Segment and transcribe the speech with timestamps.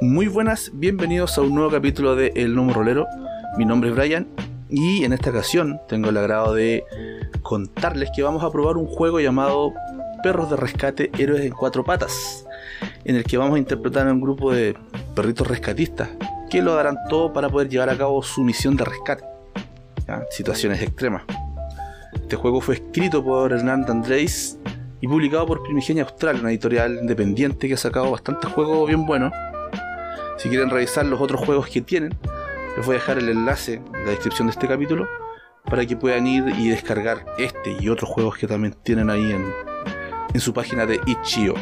[0.00, 3.08] Muy buenas, bienvenidos a un nuevo capítulo de El Lomo Rolero.
[3.56, 4.28] Mi nombre es Brian
[4.70, 6.84] y en esta ocasión tengo el agrado de
[7.42, 9.72] contarles que vamos a probar un juego llamado
[10.22, 12.46] Perros de Rescate Héroes en Cuatro Patas,
[13.04, 14.76] en el que vamos a interpretar a un grupo de
[15.16, 16.10] perritos rescatistas
[16.48, 19.24] que lo darán todo para poder llevar a cabo su misión de rescate.
[20.30, 21.24] Situaciones extremas.
[22.14, 24.60] Este juego fue escrito por Hernán Andrés
[25.00, 29.32] y publicado por Primigenia Austral, una editorial independiente que ha sacado bastantes juegos bien buenos
[30.38, 32.16] si quieren revisar los otros juegos que tienen,
[32.76, 35.08] les voy a dejar el enlace en la descripción de este capítulo
[35.64, 40.40] para que puedan ir y descargar este y otros juegos que también tienen ahí en,
[40.40, 41.54] su página de Itch.io.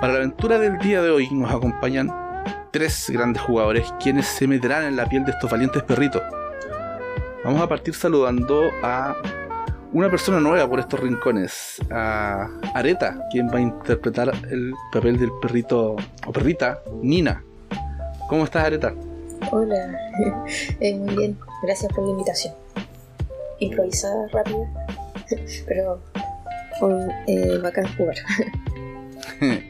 [0.00, 2.10] Para la aventura del día de hoy nos acompañan
[2.72, 6.22] tres grandes jugadores quienes se meterán en la piel de estos valientes perritos.
[7.44, 9.14] Vamos a partir saludando a
[9.94, 15.30] una persona nueva por estos rincones, a Areta, quien va a interpretar el papel del
[15.40, 15.94] perrito
[16.26, 17.44] o perrita, Nina.
[18.28, 18.92] ¿Cómo estás, Areta?
[19.52, 19.96] Hola,
[20.80, 22.54] eh, muy bien, gracias por la invitación.
[23.60, 24.68] Improvisada, rápida,
[25.68, 26.00] pero
[26.80, 28.16] con, eh, bacán jugar.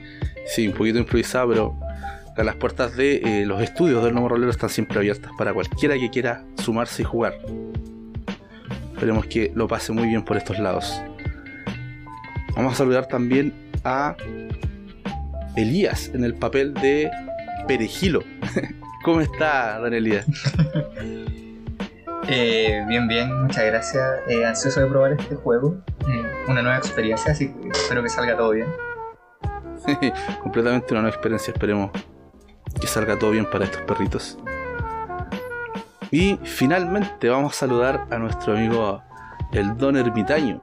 [0.46, 1.76] sí, un poquito improvisada, pero
[2.38, 6.08] las puertas de eh, los estudios del Nuevo Rolero están siempre abiertas para cualquiera que
[6.08, 7.34] quiera sumarse y jugar.
[8.94, 11.02] Esperemos que lo pase muy bien por estos lados.
[12.54, 14.16] Vamos a saludar también a
[15.56, 17.10] Elías en el papel de
[17.66, 18.22] Perejilo.
[19.04, 20.26] ¿Cómo está, don Elías?
[22.28, 24.02] Eh, bien, bien, muchas gracias.
[24.28, 25.76] Eh, ansioso de probar este juego.
[26.08, 28.68] Eh, una nueva experiencia, así que espero que salga todo bien.
[30.42, 31.90] Completamente una nueva experiencia, esperemos
[32.80, 34.38] que salga todo bien para estos perritos.
[36.14, 39.02] Y finalmente vamos a saludar a nuestro amigo
[39.50, 40.62] el Don Ermitaño,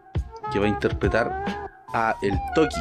[0.49, 2.78] que va a interpretar a el Toki.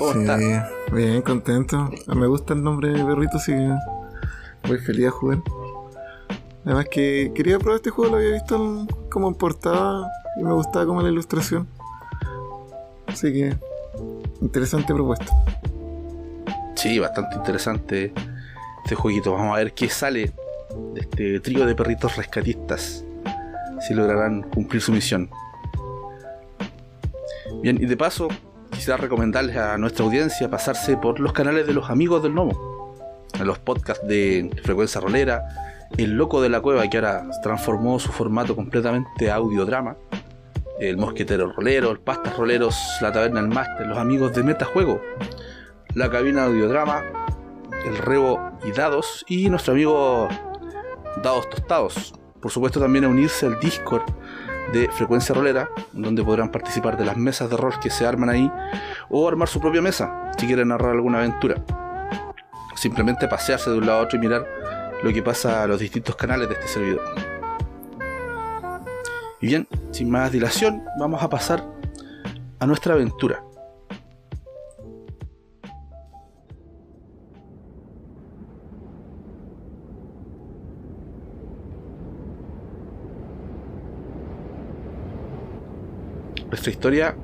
[0.00, 0.56] ¿Cómo sí,
[0.92, 1.88] Bien, contento.
[2.08, 3.76] Me gusta el nombre de perrito, así que
[4.66, 5.38] muy feliz a jugar.
[6.64, 10.86] Además que quería probar este juego, lo había visto como en portada y me gustaba
[10.86, 11.68] como la ilustración.
[13.06, 13.56] Así que
[14.40, 15.32] interesante propuesta.
[16.74, 18.12] Sí, bastante interesante
[18.82, 19.34] este jueguito.
[19.34, 20.34] Vamos a ver qué sale
[20.96, 23.04] este trío de perritos rescatistas
[23.80, 25.30] si lograrán cumplir su misión.
[27.62, 28.28] Bien, y de paso,
[28.70, 32.94] quisiera recomendarles a nuestra audiencia pasarse por los canales de los amigos del Nomo,
[33.42, 35.44] los podcasts de Frecuencia Rolera,
[35.96, 39.96] El Loco de la Cueva, que ahora transformó su formato completamente a audiodrama,
[40.78, 45.00] El Mosquetero Rolero, El Pastas Roleros, La Taberna del Máster, los amigos de Metajuego,
[45.94, 47.04] La Cabina de Audiodrama,
[47.84, 50.28] El Rebo y Dados, y nuestro amigo
[51.22, 52.14] Dados Tostados.
[52.40, 54.04] Por supuesto también a unirse al Discord
[54.72, 58.50] de Frecuencia Rolera, donde podrán participar de las mesas de rol que se arman ahí,
[59.08, 61.62] o armar su propia mesa, si quieren narrar alguna aventura.
[62.74, 64.46] Simplemente pasearse de un lado a otro y mirar
[65.02, 67.02] lo que pasa a los distintos canales de este servidor.
[69.40, 71.64] Y bien, sin más dilación, vamos a pasar
[72.58, 73.42] a nuestra aventura.
[86.64, 87.16] Nuestra historia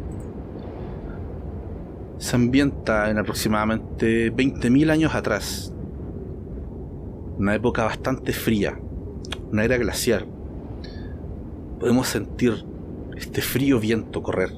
[2.18, 5.72] se ambienta en aproximadamente 20.000 años atrás.
[7.38, 8.78] Una época bastante fría,
[9.50, 10.26] una era glacial.
[11.78, 12.66] Podemos sentir
[13.16, 14.50] este frío viento correr.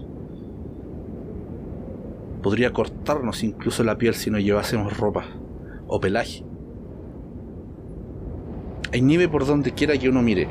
[2.42, 5.26] Podría cortarnos incluso la piel si no llevásemos ropa
[5.86, 6.44] o pelaje.
[8.92, 10.48] Hay nieve por donde quiera que uno mire,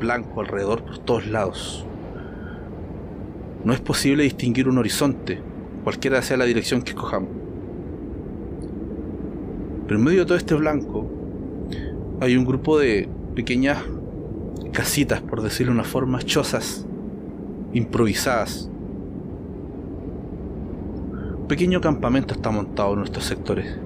[0.00, 1.86] blanco alrededor por todos lados
[3.64, 5.40] no es posible distinguir un horizonte,
[5.84, 7.30] cualquiera sea la dirección que escojamos.
[9.86, 11.10] Pero en medio de todo este blanco
[12.20, 13.78] hay un grupo de pequeñas
[14.72, 16.86] casitas, por decirlo de una forma, chozas,
[17.72, 18.70] improvisadas.
[21.38, 23.78] Un pequeño campamento está montado en nuestros sectores.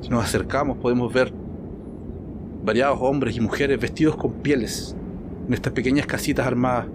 [0.00, 1.32] Si nos acercamos podemos ver
[2.64, 4.96] variados hombres y mujeres vestidos con pieles
[5.48, 6.86] en estas pequeñas casitas armadas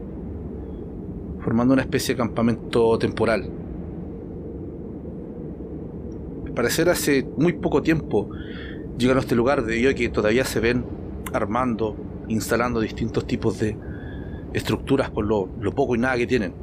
[1.48, 3.50] formando una especie de campamento temporal.
[6.46, 8.30] Al parecer hace muy poco tiempo
[8.98, 10.84] llegaron a este lugar debido a que todavía se ven
[11.32, 11.96] armando,
[12.28, 13.78] instalando distintos tipos de
[14.52, 16.54] estructuras por lo, lo poco y nada que tienen.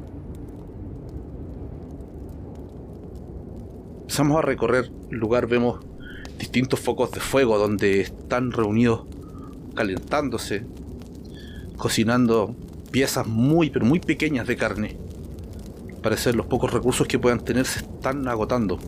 [4.01, 5.79] Empezamos a recorrer el lugar, vemos
[6.37, 9.07] distintos focos de fuego donde están reunidos
[9.73, 10.63] calentándose,
[11.75, 12.55] cocinando
[12.95, 14.95] piezas muy, pero muy pequeñas de carne.
[16.01, 18.79] Parecer los pocos recursos que puedan tener se están agotando.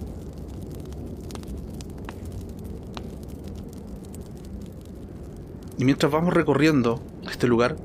[5.78, 7.76] Y mientras vamos recorriendo este lugar,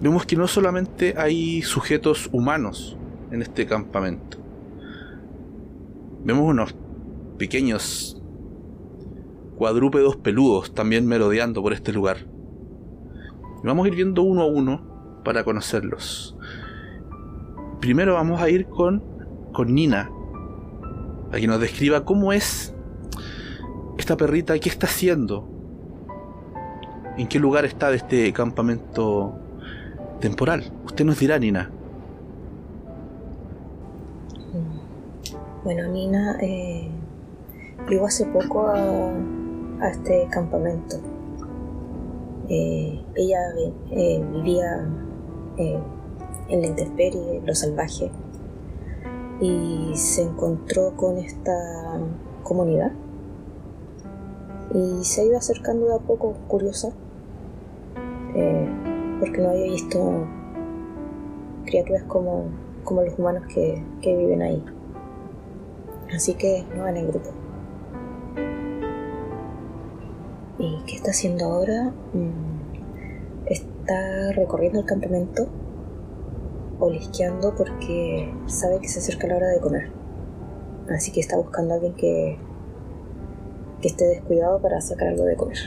[0.00, 2.96] vemos que no solamente hay sujetos humanos
[3.30, 4.38] en este campamento.
[6.24, 6.74] Vemos unos
[7.36, 8.22] pequeños
[9.58, 12.24] cuadrúpedos peludos también merodeando por este lugar.
[13.62, 14.91] Y vamos a ir viendo uno a uno
[15.22, 16.36] para conocerlos.
[17.80, 19.02] Primero vamos a ir con,
[19.52, 20.10] con Nina,
[21.32, 22.74] a que nos describa cómo es
[23.98, 25.48] esta perrita, qué está haciendo,
[27.16, 29.34] en qué lugar está de este campamento
[30.20, 30.72] temporal.
[30.84, 31.70] Usted nos dirá, Nina.
[35.64, 36.88] Bueno, Nina eh,
[37.88, 40.96] llegó hace poco a, este campamento.
[42.48, 43.38] Eh, ella
[43.90, 44.86] eh, vivía
[45.58, 45.78] eh,
[46.48, 48.10] en la intemperie, en lo salvaje,
[49.40, 51.52] y se encontró con esta
[52.42, 52.92] comunidad
[54.74, 56.90] y se iba acercando de a poco, curiosa,
[58.34, 58.68] eh,
[59.20, 60.26] porque no había visto
[61.64, 62.44] criaturas como,
[62.84, 64.64] como los humanos que, que viven ahí.
[66.14, 67.30] Así que no en el grupo.
[70.58, 71.92] ¿Y qué está haciendo ahora?
[72.12, 72.51] Mm,
[73.92, 75.46] Está recorriendo el campamento,
[76.80, 79.92] olisqueando porque sabe que se acerca la hora de comer.
[80.88, 82.38] Así que está buscando a alguien que,
[83.82, 85.58] que esté descuidado para sacar algo de comer.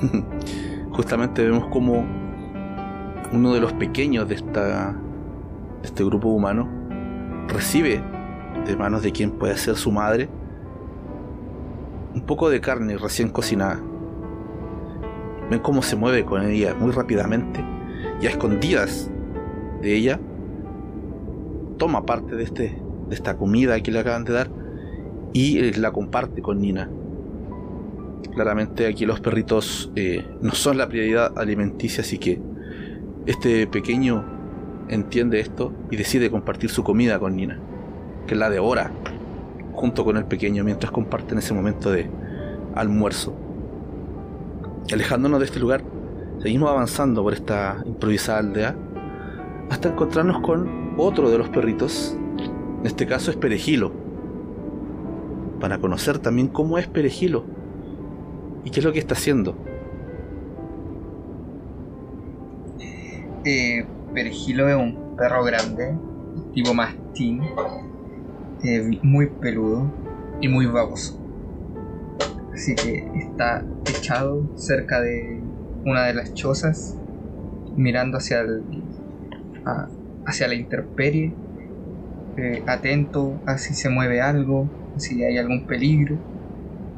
[0.92, 2.02] Justamente vemos como
[3.34, 6.66] uno de los pequeños de, esta, de este grupo humano
[7.48, 8.02] recibe
[8.66, 10.30] de manos de quien puede ser su madre
[12.14, 13.91] un poco de carne recién cocinada.
[15.52, 17.62] Ven cómo se mueve con ella muy rápidamente
[18.22, 19.10] y a escondidas
[19.82, 20.18] de ella
[21.76, 24.50] toma parte de, este, de esta comida que le acaban de dar
[25.34, 26.88] y eh, la comparte con Nina.
[28.34, 32.40] Claramente aquí los perritos eh, no son la prioridad alimenticia, así que
[33.26, 34.24] este pequeño
[34.88, 37.60] entiende esto y decide compartir su comida con Nina,
[38.26, 38.90] que la devora
[39.74, 42.08] junto con el pequeño mientras comparten ese momento de
[42.74, 43.36] almuerzo.
[44.92, 45.82] Alejándonos de este lugar,
[46.42, 48.76] seguimos avanzando por esta improvisada aldea
[49.70, 52.14] hasta encontrarnos con otro de los perritos,
[52.80, 53.90] en este caso es Perejilo,
[55.60, 57.44] para conocer también cómo es Perejilo
[58.64, 59.56] y qué es lo que está haciendo.
[63.44, 65.96] Eh, Perejilo es un perro grande,
[66.52, 67.40] tipo mastín,
[68.62, 69.90] eh, muy peludo
[70.42, 71.21] y muy baboso.
[72.52, 75.40] Así que está echado cerca de
[75.84, 76.98] una de las chozas,
[77.76, 78.62] mirando hacia el,
[80.26, 81.32] hacia la intemperie,
[82.36, 86.18] eh, atento a si se mueve algo, si hay algún peligro,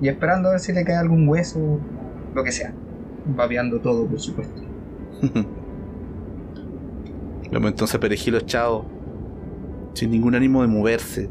[0.01, 1.79] y esperando a ver si le cae algún hueso,
[2.35, 2.73] lo que sea,
[3.25, 4.63] babeando todo, por supuesto.
[7.51, 8.85] Vemos entonces a Perejilo echado,
[9.95, 11.31] sin ningún ánimo de moverse,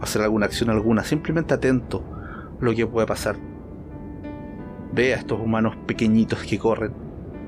[0.00, 2.04] hacer alguna acción alguna, simplemente atento
[2.60, 3.36] a lo que puede pasar.
[4.92, 6.92] Ve a estos humanos pequeñitos que corren,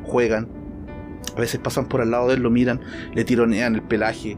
[0.05, 0.49] juegan,
[1.37, 2.81] a veces pasan por al lado de él, lo miran,
[3.15, 4.37] le tironean el pelaje,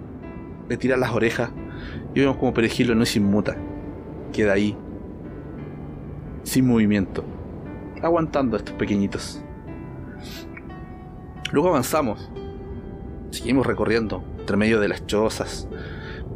[0.68, 1.50] le tiran las orejas,
[2.14, 3.56] y vemos como Perejilo no se inmuta,
[4.32, 4.76] queda ahí,
[6.42, 7.24] sin movimiento,
[8.02, 9.42] aguantando a estos pequeñitos.
[11.52, 12.30] Luego avanzamos.
[13.30, 15.68] Seguimos recorriendo entre medio de las chozas.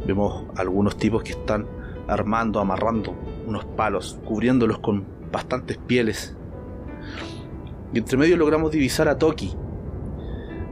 [0.07, 1.67] Vemos algunos tipos que están
[2.07, 3.15] armando, amarrando
[3.47, 6.37] unos palos, cubriéndolos con bastantes pieles.
[7.93, 9.53] Y entre medio logramos divisar a Toki,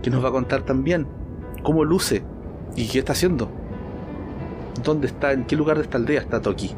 [0.02, 1.06] que nos va a contar también
[1.62, 2.22] cómo luce
[2.76, 3.50] y qué está haciendo.
[4.84, 5.32] ¿Dónde está?
[5.32, 6.70] ¿En qué lugar de esta aldea está Toki?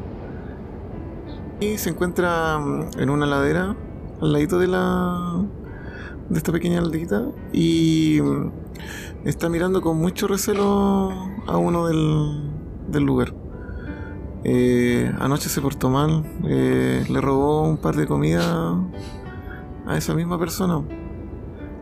[1.59, 3.75] Y se encuentra mm, en una ladera
[4.21, 5.43] al ladito de la
[6.29, 8.51] de esta pequeña aldeita y mm,
[9.25, 11.11] está mirando con mucho recelo
[11.47, 12.51] a uno del,
[12.87, 13.33] del lugar.
[14.43, 18.75] Eh, anoche se portó mal, eh, le robó un par de comida
[19.85, 20.81] a esa misma persona.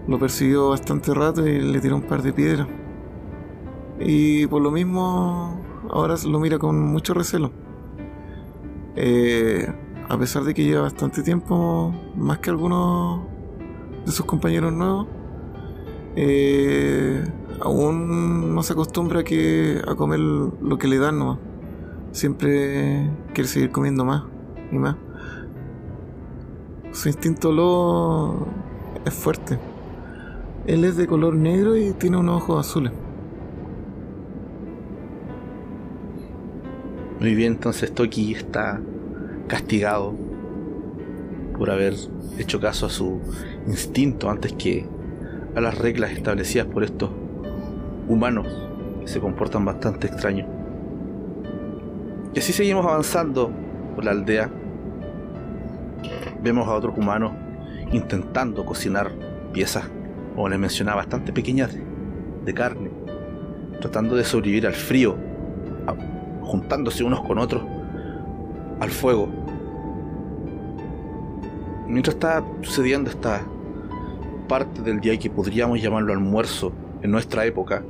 [0.07, 2.67] Lo persiguió bastante rato y le tiró un par de piedras.
[3.99, 7.51] Y por lo mismo ahora lo mira con mucho recelo.
[8.95, 9.67] Eh,
[10.07, 13.34] a pesar de que lleva bastante tiempo, más que algunos
[14.05, 15.07] de sus compañeros nuevos,
[16.15, 17.24] eh,
[17.59, 21.39] aún no se acostumbra que, a comer lo que le dan nomás.
[22.12, 24.24] Siempre quiere seguir comiendo más
[24.71, 24.95] y más.
[26.91, 28.47] Su instinto lo
[29.03, 29.59] es fuerte.
[30.65, 32.93] Él es de color negro y tiene unos ojos azules.
[37.19, 38.81] Muy bien, entonces Toki está
[39.47, 40.13] castigado
[41.57, 41.95] por haber
[42.38, 43.19] hecho caso a su
[43.67, 44.86] instinto antes que
[45.55, 47.10] a las reglas establecidas por estos
[48.07, 48.48] humanos
[49.01, 50.48] que se comportan bastante extraños.
[52.34, 53.51] Y así seguimos avanzando
[53.95, 54.50] por la aldea.
[56.43, 57.31] Vemos a otros humanos
[57.91, 59.12] intentando cocinar
[59.53, 59.89] piezas,
[60.36, 61.75] como les mencionaba, bastante pequeñas
[62.43, 62.91] de carne,
[63.79, 65.15] tratando de sobrevivir al frío,
[66.41, 67.63] juntándose unos con otros
[68.79, 69.29] al fuego.
[71.88, 73.41] Mientras está sucediendo esta
[74.47, 77.83] parte del día que podríamos llamarlo almuerzo en nuestra época,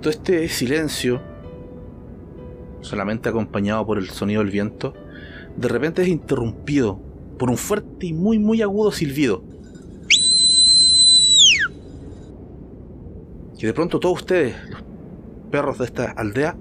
[0.00, 1.20] todo este silencio,
[2.80, 4.94] solamente acompañado por el sonido del viento,
[5.56, 7.00] de repente es interrumpido
[7.38, 9.42] por un fuerte y muy muy agudo silbido.
[13.58, 14.84] Que de pronto todos ustedes, los
[15.50, 16.56] perros de esta aldea,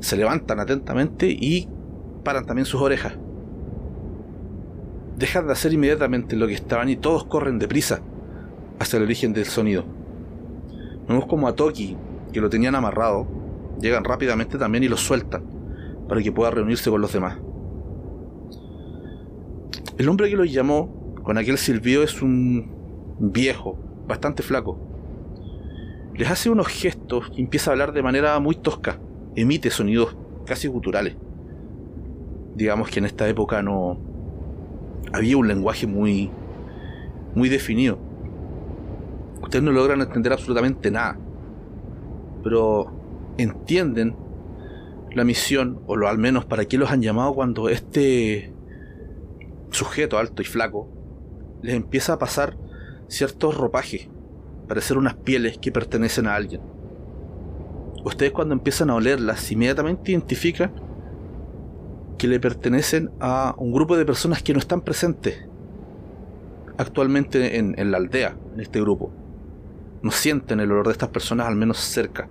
[0.00, 1.68] se levantan atentamente y
[2.24, 3.14] paran también sus orejas.
[5.16, 8.00] Dejan de hacer inmediatamente lo que estaban y todos corren deprisa
[8.78, 9.84] hacia el origen del sonido.
[11.08, 11.96] Vemos como a Toki,
[12.32, 13.26] que lo tenían amarrado,
[13.80, 15.44] llegan rápidamente también y lo sueltan
[16.08, 17.38] para que pueda reunirse con los demás.
[19.98, 22.70] El hombre que los llamó con aquel silbido es un
[23.18, 23.78] viejo,
[24.08, 24.78] bastante flaco.
[26.14, 28.98] Les hace unos gestos y empieza a hablar de manera muy tosca
[29.34, 30.16] emite sonidos
[30.46, 31.16] casi guturales.
[32.54, 33.98] Digamos que en esta época no
[35.12, 36.30] había un lenguaje muy
[37.34, 37.98] muy definido.
[39.42, 41.18] Ustedes no logran entender absolutamente nada,
[42.42, 42.92] pero
[43.38, 44.16] entienden
[45.14, 48.52] la misión, o lo al menos para qué los han llamado cuando este
[49.70, 50.88] sujeto alto y flaco
[51.62, 52.56] les empieza a pasar
[53.08, 54.08] ciertos ropajes,
[54.68, 56.60] parecer unas pieles que pertenecen a alguien
[58.04, 60.72] ustedes cuando empiezan a olerlas, inmediatamente identifican
[62.22, 65.44] que le pertenecen a un grupo de personas que no están presentes
[66.78, 69.10] actualmente en, la aldea, en este grupo.
[70.04, 72.28] No sienten el olor de estas personas al menos cerca.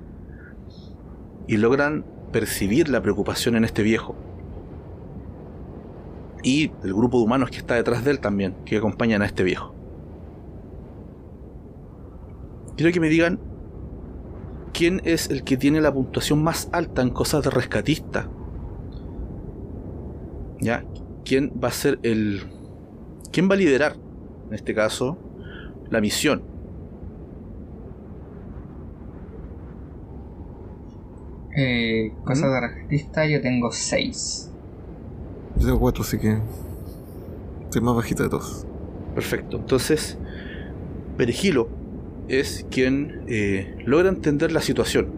[1.45, 4.15] Y logran percibir la preocupación en este viejo.
[6.41, 9.43] Y el grupo de humanos que está detrás de él también, que acompañan a este
[9.43, 9.75] viejo.
[12.77, 13.41] Quiero que me digan
[14.71, 18.29] quién es el que tiene la puntuación más alta en cosas de rescatista.
[20.61, 20.85] ¿Ya?
[21.25, 22.43] ¿Quién va a ser el...
[23.31, 23.95] ¿Quién va a liderar,
[24.47, 25.17] en este caso,
[25.89, 26.43] la misión?
[31.57, 32.53] Eh, cosas ¿Mm?
[32.53, 34.51] de rescatista yo tengo 6.
[35.57, 36.37] Yo tengo 4, así que...
[37.71, 38.67] Soy más bajita de todos.
[39.15, 39.57] Perfecto.
[39.57, 40.17] Entonces,
[41.17, 41.69] Perigilo
[42.27, 45.09] es quien eh, logra entender la situación.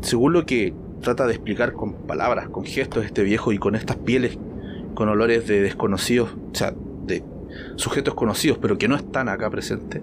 [0.00, 3.96] Según lo que trata de explicar con palabras, con gestos este viejo y con estas
[3.96, 4.38] pieles
[4.94, 6.74] con olores de desconocidos, o sea,
[7.06, 7.24] de
[7.76, 10.02] sujetos conocidos, pero que no están acá presentes.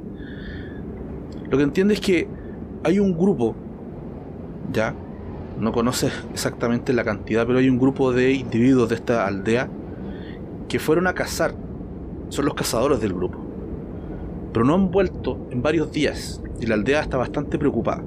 [1.49, 2.27] Lo que entiende es que
[2.83, 3.55] hay un grupo,
[4.71, 4.95] ya,
[5.59, 9.69] no conoces exactamente la cantidad, pero hay un grupo de individuos de esta aldea
[10.67, 11.53] que fueron a cazar,
[12.29, 13.49] son los cazadores del grupo
[14.53, 18.03] pero no han vuelto en varios días y la aldea está bastante preocupada.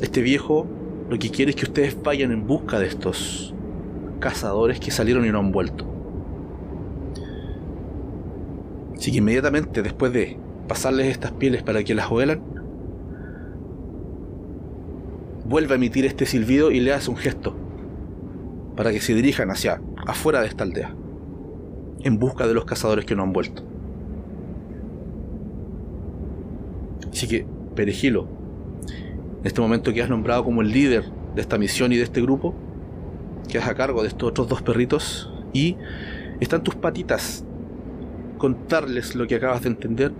[0.00, 0.66] Este viejo
[1.08, 3.54] lo que quiere es que ustedes vayan en busca de estos
[4.20, 5.86] cazadores que salieron y no han vuelto.
[8.96, 12.42] Así que inmediatamente después de pasarles estas pieles para que las huelan,
[15.46, 17.56] vuelve a emitir este silbido y le hace un gesto
[18.76, 20.94] para que se dirijan hacia afuera de esta aldea,
[22.02, 23.64] en busca de los cazadores que no han vuelto.
[27.10, 28.28] Así que, Perejilo,
[29.40, 31.04] en este momento que has nombrado como el líder
[31.34, 32.54] de esta misión y de este grupo,
[33.48, 35.76] quedas a cargo de estos otros dos perritos y
[36.40, 37.44] están tus patitas
[38.38, 40.12] contarles lo que acabas de entender,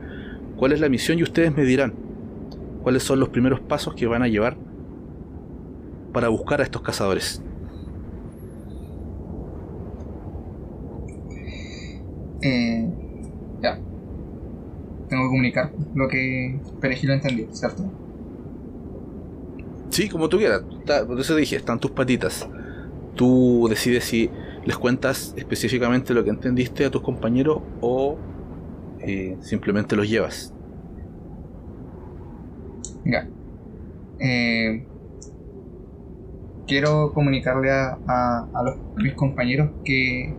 [0.57, 1.95] cuál es la misión y ustedes me dirán
[2.83, 4.57] cuáles son los primeros pasos que van a llevar
[6.13, 7.43] para buscar a estos cazadores.
[12.43, 12.89] Eh,
[13.61, 13.79] ya
[15.09, 18.08] tengo que comunicar lo que Perejil entendió, ¿cierto?
[19.99, 20.63] Sí, como tú quieras.
[21.09, 22.49] por eso dije, están tus patitas.
[23.17, 24.31] Tú decides si
[24.65, 28.17] les cuentas específicamente lo que entendiste a tus compañeros o
[29.01, 30.55] eh, simplemente los llevas.
[33.05, 33.29] Ya.
[34.21, 34.87] Eh,
[36.69, 40.33] quiero comunicarle a, a, mis compañeros que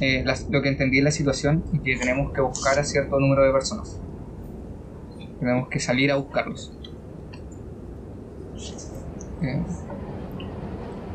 [0.00, 3.42] eh, lo que entendí es la situación y que tenemos que buscar a cierto número
[3.42, 4.00] de personas.
[5.40, 6.79] Tenemos que salir a buscarlos.
[9.42, 9.62] Eh,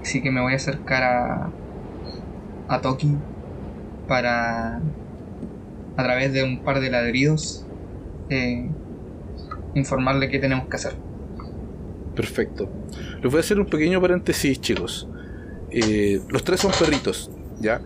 [0.01, 1.49] así que me voy a acercar a,
[2.67, 3.15] a Toki
[4.07, 4.77] para,
[5.97, 7.65] a través de un par de ladridos,
[8.29, 8.69] eh,
[9.73, 10.95] informarle qué tenemos que hacer.
[12.15, 12.69] Perfecto.
[13.21, 15.07] Les voy a hacer un pequeño paréntesis, chicos.
[15.69, 17.29] Eh, los tres son perritos,
[17.59, 17.81] ¿ya?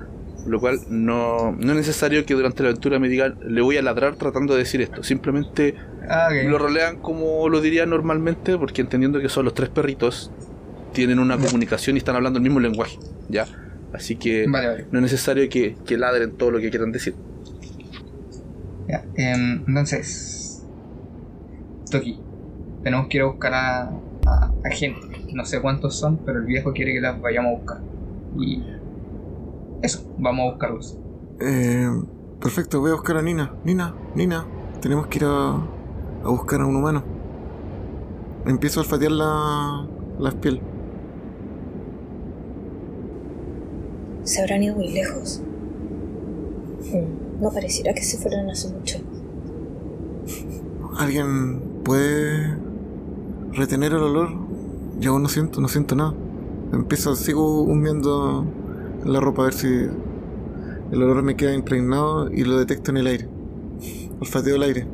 [0.45, 3.81] Lo cual no, no es necesario que durante la aventura me digan, le voy a
[3.81, 5.03] ladrar tratando de decir esto.
[5.03, 5.75] Simplemente
[6.07, 10.33] Ah, lo rolean como lo diría normalmente, porque entendiendo que son los tres perritos,
[10.93, 13.51] tienen una comunicación y están hablando el mismo lenguaje, ¿ya?
[13.91, 14.87] Así que Vale, vale.
[14.91, 17.19] no es necesario que, que ladren todo lo que quieran decir.
[18.87, 20.67] Ya, em, entonces,
[21.91, 22.27] Toki,
[22.83, 23.81] tenemos que ir a buscar a,
[24.25, 25.25] a, a gente.
[25.33, 27.77] No sé cuántos son, pero el viejo quiere que las vayamos a buscar.
[28.31, 28.78] Y
[29.81, 30.97] eso, vamos a buscarlos.
[31.39, 31.89] Eh,
[32.39, 33.55] perfecto, voy a buscar a Nina.
[33.63, 34.45] Nina, Nina,
[34.81, 35.55] tenemos que ir a,
[36.23, 37.03] a buscar a un humano.
[38.45, 40.61] Empiezo a olfatear la, la piel.
[44.23, 45.41] Se habrán ido muy lejos.
[46.91, 48.99] Mm, No pareciera que se fueron hace mucho.
[50.97, 52.57] ¿Alguien puede
[53.53, 54.29] retener el olor?
[54.99, 56.13] Yo aún no siento, no siento nada.
[56.73, 58.45] Empiezo, sigo humeando
[59.05, 63.07] la ropa a ver si el olor me queda impregnado y lo detecto en el
[63.07, 63.27] aire.
[64.19, 64.87] Olfateo el aire.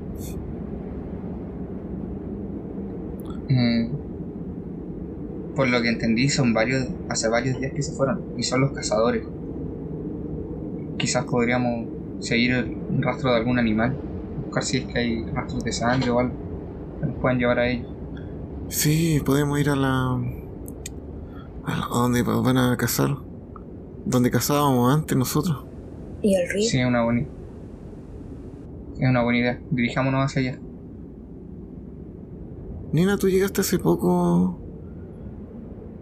[3.49, 3.95] Mm,
[5.55, 8.21] por lo que entendí, son varios, hace varios días que se fueron.
[8.37, 9.23] Y son los cazadores.
[10.97, 11.87] Quizás podríamos
[12.19, 13.95] seguir el rastro de algún animal.
[14.43, 16.33] Buscar si es que hay rastros de sangre o algo.
[16.99, 17.87] Que nos puedan llevar a ellos.
[18.67, 20.19] Sí, podemos ir a la...
[21.65, 23.24] a, donde van a cazar.
[24.05, 25.65] Donde cazábamos antes nosotros.
[26.21, 26.69] ¿Y al río?
[26.69, 27.21] Sí, es una buena
[28.99, 29.61] Es una buena idea.
[29.71, 30.59] Dirijámonos hacia allá.
[32.91, 34.59] Nina, tú llegaste hace poco...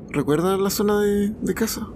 [0.09, 1.87] ¿Recuerdas la zona de, de casa?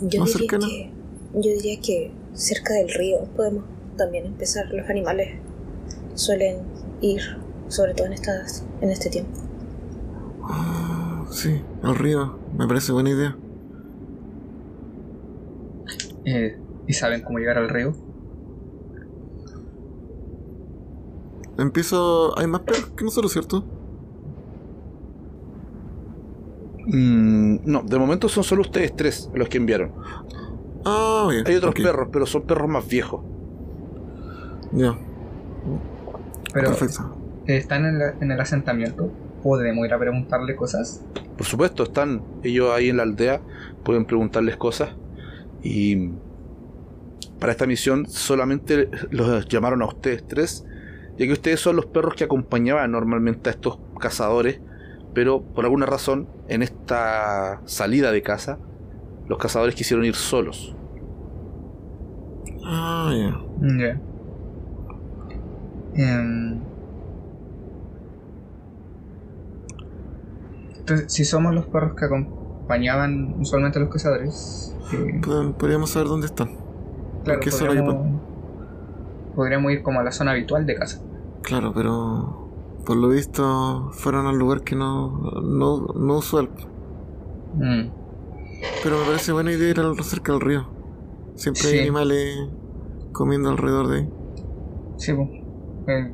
[0.00, 0.66] Yo ¿Más diría cercana?
[0.66, 0.90] que.
[1.34, 3.64] Yo diría que cerca del río podemos
[3.98, 4.70] también empezar.
[4.72, 5.38] Los animales
[6.14, 6.60] suelen
[7.02, 7.20] ir,
[7.68, 9.32] sobre todo en estas, en este tiempo.
[10.42, 12.38] Ah, sí, al río.
[12.56, 13.36] Me parece buena idea.
[16.30, 17.92] Eh, ¿Y saben cómo llegar al río?
[21.58, 22.38] Empiezo...
[22.38, 23.64] Hay más perros que nosotros, ¿cierto?
[26.86, 29.92] Mm, no, de momento son solo ustedes tres los que enviaron.
[30.84, 31.44] Ah, bien.
[31.46, 33.20] Hay otros perros, pero son perros más viejos.
[34.72, 34.96] Ya,
[36.52, 37.16] Pero perfecto.
[37.46, 39.10] están en, la- en el asentamiento.
[39.42, 41.04] Podemos ir a preguntarle cosas.
[41.36, 43.40] Por supuesto, están ellos ahí en la aldea,
[43.84, 44.90] pueden preguntarles cosas.
[45.62, 46.10] Y
[47.38, 50.64] para esta misión solamente los llamaron a ustedes tres,
[51.18, 54.60] ya que ustedes son los perros que acompañaban normalmente a estos cazadores,
[55.14, 58.58] pero por alguna razón en esta salida de casa
[59.28, 60.74] los cazadores quisieron ir solos.
[62.64, 63.40] Ah, ya.
[63.78, 64.00] Ya.
[65.94, 66.60] Em,
[70.78, 74.77] entonces, si somos los perros que acompañaban usualmente a los cazadores,
[75.58, 76.50] Podríamos saber dónde están.
[77.24, 78.20] claro, qué zona podríamos,
[79.34, 81.00] podríamos ir como a la zona habitual de casa.
[81.42, 82.46] Claro, pero...
[82.86, 85.10] Por lo visto fueron al lugar que no...
[85.42, 86.48] No, no usual.
[87.54, 87.88] Mm,
[88.82, 90.66] Pero me parece buena idea ir al, cerca del río.
[91.34, 91.68] Siempre Sí.
[91.76, 92.48] hay animales
[93.12, 94.10] comiendo alrededor de ahí.
[94.96, 95.28] sí, pues.
[95.88, 96.12] Eh,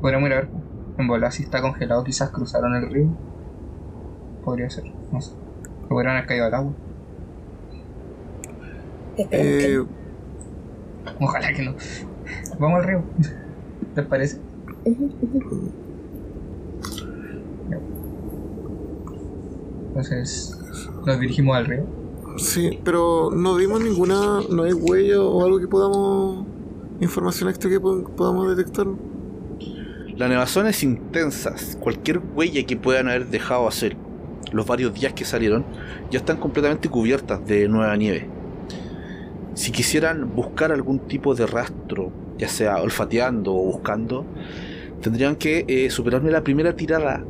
[0.00, 0.48] podríamos ir a ver.
[0.98, 3.08] En bola, si está congelado, quizás cruzaron el río.
[4.44, 5.32] Podría ser, no sé.
[5.88, 6.72] O podrían haber caído al agua.
[9.16, 9.82] Eh.
[11.20, 11.74] Ojalá que no.
[12.58, 13.02] Vamos al río.
[13.96, 14.38] ¿Les parece?
[19.88, 20.58] Entonces,
[21.06, 21.84] nos dirigimos al río.
[22.36, 24.40] sí, pero no vimos ninguna...
[24.50, 26.46] No hay huella o algo que podamos...
[27.00, 28.86] Información extra que pod- podamos detectar.
[30.16, 33.96] La nevazón es intensa, cualquier huella que puedan haber dejado hacer
[34.52, 35.64] los varios días que salieron
[36.10, 38.28] ya están completamente cubiertas de nueva nieve.
[39.54, 44.24] Si quisieran buscar algún tipo de rastro, ya sea olfateando o buscando,
[45.00, 47.24] tendrían que eh, superarme la primera tirada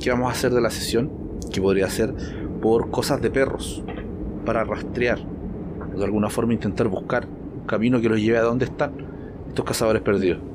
[0.00, 1.10] que vamos a hacer de la sesión,
[1.52, 2.14] que podría ser
[2.60, 3.82] por cosas de perros,
[4.44, 5.18] para rastrear,
[5.96, 8.92] de alguna forma intentar buscar un camino que los lleve a donde están
[9.48, 10.51] estos cazadores perdidos.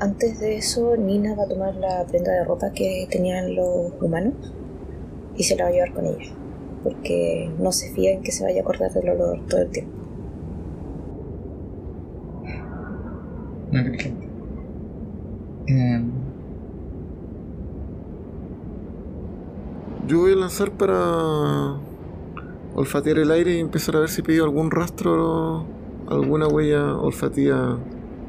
[0.00, 4.34] Antes de eso, Nina va a tomar la prenda de ropa que tenían los humanos
[5.36, 6.32] y se la va a llevar con ella.
[6.84, 9.92] Porque no se fía en que se vaya a acordar del olor todo el tiempo.
[13.72, 14.28] Muy inteligente.
[15.66, 16.28] Em,
[20.08, 21.76] Yo voy a lanzar para
[22.74, 25.66] olfatear el aire y empezar a ver si pillo algún rastro,
[26.08, 27.78] alguna huella olfativa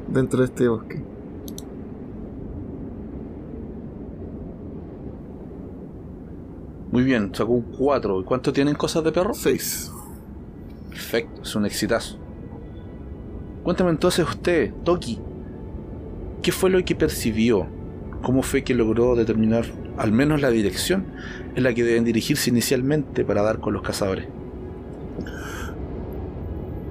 [0.06, 1.02] dentro de este bosque.
[6.90, 8.20] Muy bien, sacó un 4.
[8.20, 9.32] ¿Y cuánto tienen cosas de perro?
[9.32, 9.92] 6.
[10.90, 12.18] Perfecto, es un exitazo.
[13.62, 15.20] Cuéntame entonces usted, Toki,
[16.42, 17.66] ¿qué fue lo que percibió?
[18.22, 19.64] ¿Cómo fue que logró determinar
[19.98, 21.06] al menos la dirección
[21.54, 24.26] en la que deben dirigirse inicialmente para dar con los cazadores?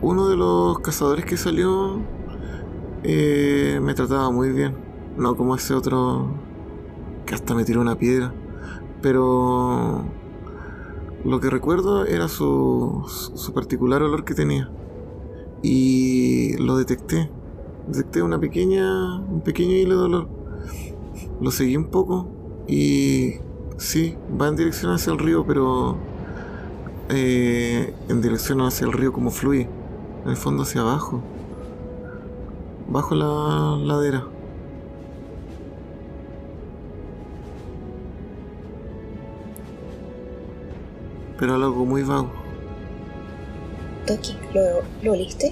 [0.02, 2.00] Uno de los cazadores que salió
[3.04, 4.76] eh, me trataba muy bien,
[5.18, 6.28] no como ese otro
[7.26, 8.34] que hasta me tiró una piedra,
[9.02, 10.06] pero
[11.24, 14.70] lo que recuerdo era su, su particular olor que tenía
[15.62, 17.30] y lo detecté.
[17.88, 20.30] Detecté una pequeña, un pequeño hilo de olor.
[21.42, 22.28] Lo seguí un poco
[22.68, 23.36] y
[23.78, 25.98] sí, va en dirección hacia el río, pero
[27.10, 29.68] eh, en dirección hacia el río como fluye,
[30.24, 31.22] en el fondo hacia abajo,
[32.88, 34.28] bajo la ladera.
[41.40, 42.32] Pero algo muy vago.
[44.06, 44.62] Toki, ¿lo,
[45.04, 45.52] ¿lo oliste?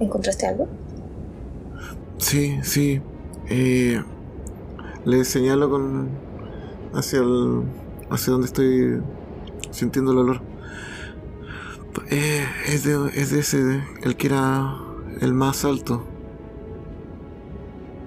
[0.00, 0.68] ¿Encontraste algo?
[2.18, 3.00] Sí, sí.
[3.48, 4.02] Eh,
[5.04, 6.08] le señalo con
[6.94, 7.62] hacia el
[8.10, 9.00] hacia donde estoy
[9.70, 10.40] sintiendo el olor.
[12.10, 14.76] Eh, es, de, es de ese, el que era
[15.20, 16.04] el más alto.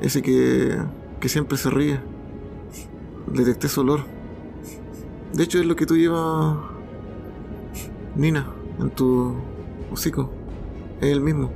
[0.02, 0.78] Ese que,
[1.20, 2.00] que siempre se ríe.
[3.28, 4.02] Detecté su olor.
[5.34, 6.58] De hecho es lo que tú llevas,
[8.17, 8.47] Nina,
[8.80, 9.36] en tu
[9.91, 10.30] hocico.
[11.01, 11.51] Es el mismo.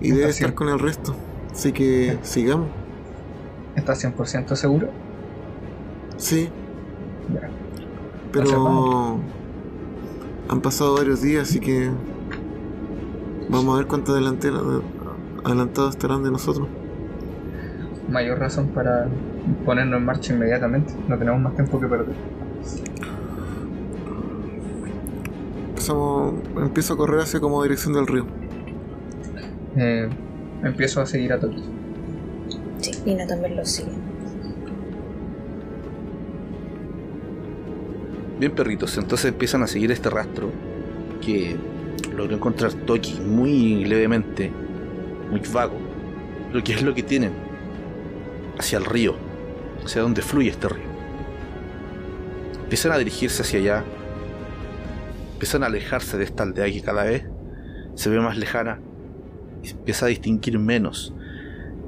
[0.00, 1.14] Y debe estar con el resto.
[1.52, 2.68] Así que sigamos.
[3.76, 4.88] ¿Estás 100% seguro?
[6.16, 6.48] Sí,
[7.32, 7.48] Ya.
[8.32, 9.18] pero
[10.48, 11.90] han pasado varios días, así que
[13.48, 14.58] vamos a ver cuánto delantera,
[15.44, 16.68] adelantados estarán de nosotros.
[18.08, 19.06] Mayor razón para
[19.64, 20.92] ponernos en marcha inmediatamente.
[21.08, 22.14] No tenemos más tiempo que perder.
[25.82, 28.24] Empezamos, empiezo a correr hacia como dirección del río.
[29.76, 30.08] Eh,
[30.62, 31.60] empiezo a seguir a Toki.
[32.78, 33.90] Sí, Nina también lo sigue.
[38.38, 40.50] Bien perritos, entonces empiezan a seguir este rastro
[41.20, 41.56] que
[42.16, 44.52] logró encontrar Toki muy levemente,
[45.32, 45.78] muy vago,
[46.52, 47.32] lo que es lo que tienen
[48.56, 49.16] hacia el río,
[49.84, 50.86] hacia donde fluye este río.
[52.62, 53.84] Empiezan a dirigirse hacia allá,
[55.42, 57.24] empiezan a alejarse de esta aldea que cada vez
[57.96, 58.78] se ve más lejana
[59.60, 61.12] y empieza a distinguir menos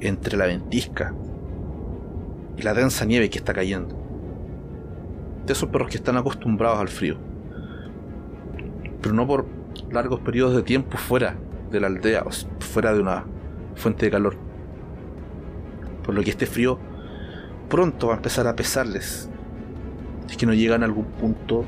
[0.01, 1.15] entre la ventisca
[2.57, 3.97] y la densa nieve que está cayendo
[5.47, 7.17] de esos perros que están acostumbrados al frío.
[9.01, 9.47] Pero no por
[9.93, 11.37] largos periodos de tiempo fuera
[11.71, 13.25] de la aldea, o fuera de una
[13.77, 14.37] fuente de calor.
[16.03, 16.81] Por lo que este frío
[17.69, 19.31] pronto va a empezar a pesarles.
[20.29, 21.65] Es que no llegan a algún punto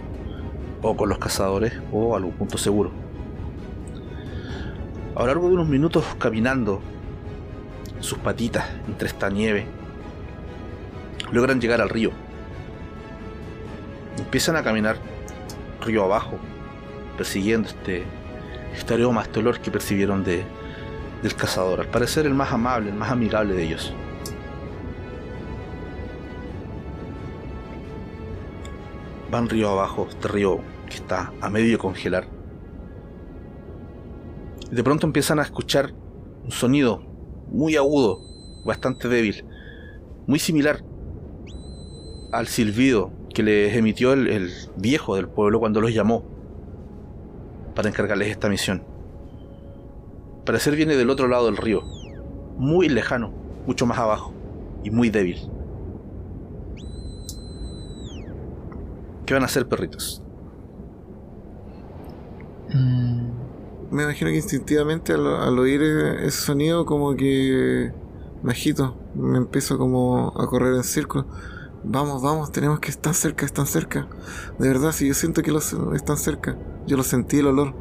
[0.82, 2.90] o con los cazadores o algún punto seguro.
[5.14, 6.80] A lo largo de unos minutos caminando
[8.00, 9.66] sus patitas entre esta nieve,
[11.32, 12.10] logran llegar al río.
[14.18, 14.96] Empiezan a caminar
[15.84, 16.38] río abajo,
[17.16, 18.04] persiguiendo este,
[18.74, 20.44] este aroma, este olor que percibieron de,
[21.22, 21.80] del cazador.
[21.80, 23.92] Al parecer el más amable, el más amigable de ellos.
[29.30, 32.28] Van río abajo, este río que está a medio congelar.
[34.70, 35.92] De pronto empiezan a escuchar
[36.44, 37.02] un sonido
[37.48, 38.20] muy agudo,
[38.64, 39.44] bastante débil,
[40.26, 40.84] muy similar
[42.32, 46.24] al silbido que les emitió el, el viejo del pueblo cuando los llamó
[47.74, 48.82] para encargarles esta misión.
[50.44, 51.82] Parecer viene del otro lado del río,
[52.56, 53.32] muy lejano,
[53.66, 54.32] mucho más abajo
[54.84, 55.50] y muy débil.
[59.26, 60.24] ¿Qué van a hacer, perritos?
[62.72, 63.30] Mm,
[63.90, 67.94] Me imagino que instintivamente al, oír eh, ese sonido como que
[68.42, 71.26] me agito, me empiezo como a correr en círculo.
[71.84, 74.08] Vamos, vamos, tenemos que estar cerca, están cerca.
[74.58, 77.74] De verdad, si yo siento que los están cerca, yo lo sentí el olor.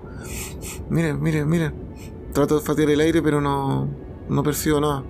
[0.89, 1.73] Miren, miren, miren.
[2.33, 3.89] Trato de fatear el aire, pero no,
[4.29, 5.03] no percibo nada.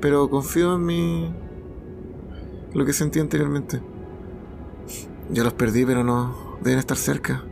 [0.00, 1.34] Pero confío en mi.
[2.74, 3.82] lo que sentí anteriormente.
[5.30, 6.56] Ya los perdí, pero no.
[6.62, 7.44] Deben estar cerca.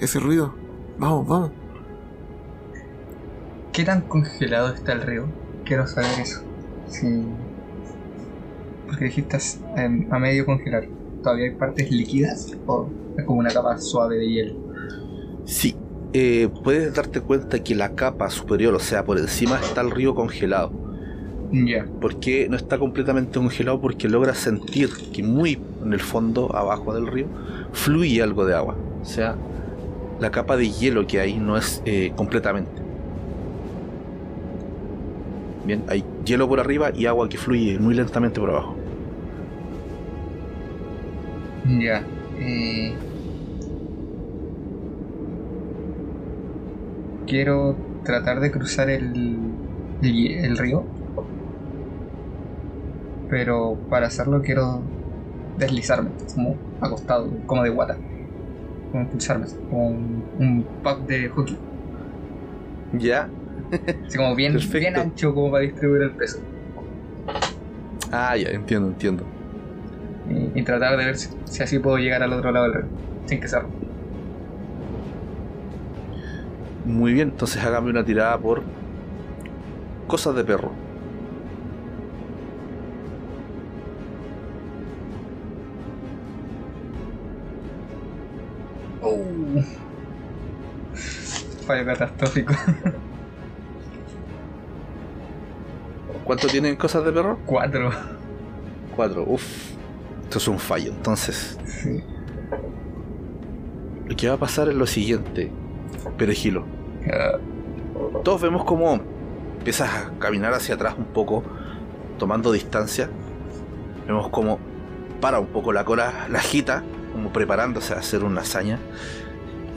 [0.00, 0.54] Ese ruido.
[0.98, 1.50] Vamos, vamos.
[3.72, 5.26] ¿Qué tan congelado está el río?
[5.64, 6.42] Quiero saber eso.
[6.88, 7.24] Sí.
[8.86, 9.38] Porque dijiste
[9.76, 10.86] a medio congelar.
[11.22, 14.54] todavía hay partes líquidas o es como una capa suave de hielo.
[15.44, 15.76] Sí,
[16.12, 20.14] eh, puedes darte cuenta que la capa superior, o sea, por encima está el río
[20.14, 20.83] congelado.
[21.54, 21.88] Ya.
[22.00, 23.80] ¿Por qué no está completamente congelado?
[23.80, 27.32] Porque logras sentir que muy en el fondo, abajo del río,
[27.72, 28.84] fluye algo de agua.
[29.00, 29.42] O sea,
[30.18, 32.84] la capa de hielo que hay no es eh, completamente.
[35.62, 38.86] Bien, hay hielo por arriba y agua que fluye muy lentamente por abajo.
[41.64, 42.14] Ya.
[42.32, 43.08] Eh,
[47.26, 49.60] quiero tratar de cruzar el,
[50.00, 50.93] el, el río.
[53.34, 54.80] Pero para hacerlo quiero
[55.58, 57.96] deslizarme, como acostado, como de guata.
[58.92, 61.58] Como impulsarme, como un, un puck de hockey.
[62.92, 63.28] ¿Ya?
[64.06, 64.78] Así como bien, Perfecto.
[64.78, 66.38] bien ancho como para distribuir el peso.
[68.12, 69.24] Ah, ya, entiendo, entiendo.
[70.28, 72.90] Y, y tratar de ver si, si así puedo llegar al otro lado del río.
[73.26, 73.66] Sin que sea.
[76.84, 78.62] Muy bien, entonces hágame una tirada por
[80.06, 80.83] cosas de perro.
[89.04, 89.18] Oh.
[91.66, 92.54] Fallo catastrófico.
[96.24, 97.38] ¿Cuánto tienen cosas de perro?
[97.44, 97.90] Cuatro.
[98.96, 99.72] Cuatro, uff.
[100.22, 100.90] Esto es un fallo.
[100.92, 102.02] Entonces, Sí.
[104.06, 105.50] lo que va a pasar es lo siguiente.
[106.16, 106.64] Perejilo.
[107.12, 107.38] Ah,
[108.22, 109.00] Todos vemos cómo
[109.58, 111.42] empiezas a caminar hacia atrás un poco,
[112.18, 113.08] tomando distancia.
[114.06, 114.58] Vemos cómo
[115.20, 116.82] para un poco la cola, la agita,
[117.14, 118.80] como preparándose a hacer una hazaña.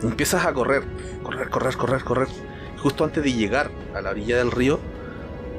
[0.01, 0.83] Empiezas a correr,
[1.21, 2.27] correr, correr, correr, correr.
[2.81, 4.79] Justo antes de llegar a la orilla del río,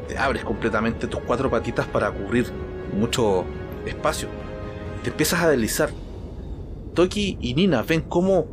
[0.08, 2.50] te abres completamente tus cuatro patitas para cubrir
[2.92, 3.44] mucho
[3.86, 4.28] espacio.
[5.04, 5.90] Te empiezas a deslizar.
[6.94, 8.46] Toki y Nina ven cómo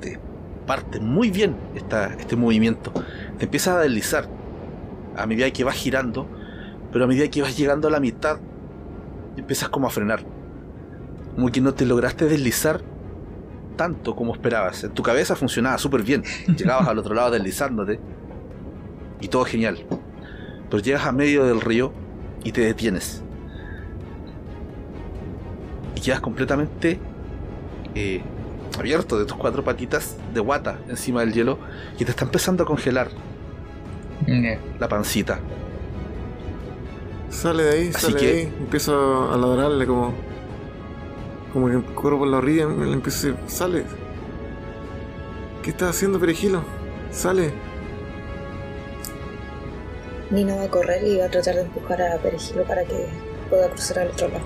[0.00, 0.20] te
[0.66, 2.92] parte muy bien esta, este movimiento.
[3.38, 4.28] Te empiezas a deslizar
[5.16, 6.28] a medida que vas girando,
[6.92, 8.38] pero a medida que vas llegando a la mitad,
[9.34, 10.35] empiezas como a frenar.
[11.36, 12.80] Como que no te lograste deslizar
[13.76, 14.82] tanto como esperabas.
[14.84, 16.24] En tu cabeza funcionaba súper bien.
[16.56, 18.00] Llegabas al otro lado deslizándote
[19.20, 19.78] y todo genial.
[20.70, 21.92] Pero llegas a medio del río
[22.42, 23.22] y te detienes.
[25.94, 26.98] Y quedas completamente
[27.94, 28.22] eh,
[28.78, 31.58] abierto de tus cuatro patitas de guata encima del hielo
[31.98, 33.08] y te está empezando a congelar
[34.80, 35.38] la pancita.
[37.30, 38.52] Sale de ahí, Así sale que- de ahí.
[38.60, 40.14] Empiezo a ladrarle como.
[41.56, 43.84] Como que corro por la orilla y le empiezo a decir: Sale.
[45.62, 46.62] ¿Qué estás haciendo, perejilo?
[47.10, 47.50] Sale.
[50.30, 53.06] Nina va a correr y va a tratar de empujar a Perejilo para que
[53.48, 54.44] pueda cruzar al otro lado.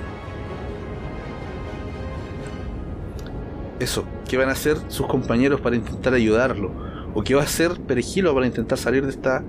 [3.81, 6.71] Eso, ¿qué van a hacer sus compañeros para intentar ayudarlo?
[7.13, 9.43] ¿O qué va a hacer Perejilo para intentar salir de esta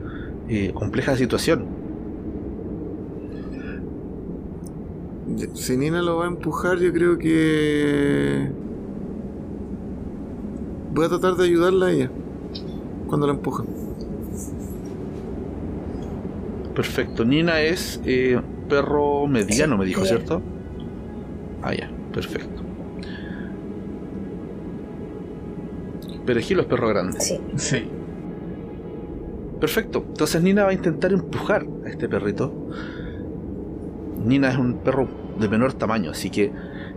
[0.50, 1.81] eh, compleja situación?
[5.54, 8.50] Si Nina lo va a empujar, yo creo que.
[10.94, 12.12] Voy a tratar de ayudarla a ella.
[13.08, 13.66] Cuando la empujan.
[16.76, 18.40] Perfecto, Nina es eh,
[18.70, 20.06] perro mediano, Sí, me dijo.
[20.06, 20.42] ¿cierto?
[21.62, 22.62] Ah, ya, perfecto.
[26.26, 27.20] Perejilo es perro grande.
[27.20, 27.84] Sí, Sí.
[29.60, 30.04] Perfecto.
[30.08, 32.52] Entonces Nina va a intentar empujar a este perrito.
[34.26, 35.08] Nina es un perro
[35.40, 36.52] de menor tamaño, así que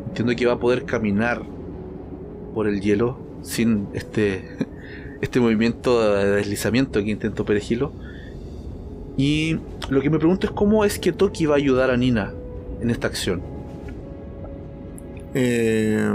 [0.09, 1.43] entiendo que va a poder caminar
[2.55, 4.57] por el hielo sin este,
[5.21, 7.93] este movimiento de deslizamiento que intentó Perejilo.
[9.17, 9.59] Y
[9.91, 12.33] lo que me pregunto es cómo es que Toki va a ayudar a Nina
[12.81, 13.43] en esta acción.
[15.35, 16.09] Eh,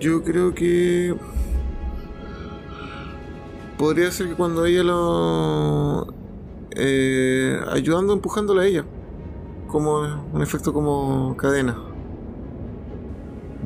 [0.00, 1.14] yo creo que
[3.78, 6.14] podría ser que cuando ella lo
[6.76, 8.84] eh, ayudando empujándola a ella
[9.66, 10.00] como
[10.32, 11.76] un efecto como cadena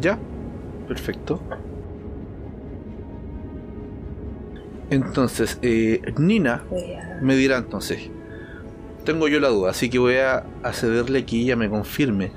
[0.01, 0.19] ¿Ya?
[0.89, 1.41] Perfecto.
[4.89, 6.65] Entonces, eh, Nina
[7.21, 8.09] me dirá entonces.
[9.05, 12.33] Tengo yo la duda, así que voy a, a cederle que ella me confirme.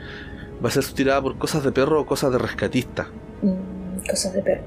[0.63, 3.07] ¿Va a ser su tirada por cosas de perro o cosas de rescatista?
[3.41, 4.63] mm, cosas de perro.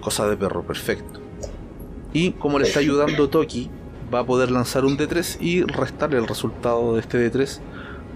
[0.00, 1.20] Cosas de perro, perfecto.
[2.12, 3.70] Y como le está ayudando Toki,
[4.14, 7.58] va a poder lanzar un D3 y restarle el resultado de este D3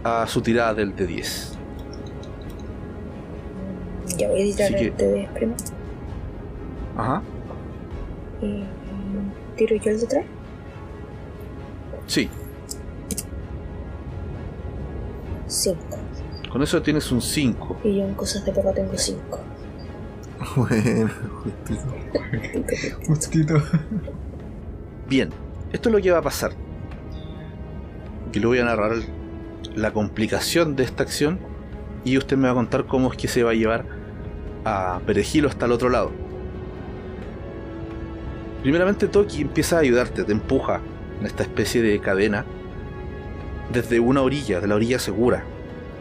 [0.05, 1.55] a su tirada del D10.
[4.17, 5.57] Ya voy a tirar Así el que- D10 primero.
[6.97, 7.23] Ajá.
[8.41, 8.65] Y
[9.57, 10.27] tiro yo el de 3.
[12.07, 12.31] Sí,
[15.47, 15.79] 5.
[16.51, 17.79] Con eso tienes un 5.
[17.85, 19.39] Y yo en cosas de perro tengo 5.
[20.57, 21.11] Bueno,
[21.43, 22.97] justito.
[23.07, 23.55] Justito.
[25.09, 25.31] Bien,
[25.73, 26.53] esto es lo que va a pasar.
[28.33, 28.93] Que le voy a narrar
[29.75, 31.39] la complicación de esta acción
[32.05, 33.85] y usted me va a contar cómo es que se va a llevar
[34.65, 36.11] a Perejilo hasta el otro lado.
[38.63, 40.81] Primeramente Toki empieza a ayudarte, te empuja
[41.21, 42.45] en esta especie de cadena
[43.73, 45.45] desde una orilla, de la orilla segura,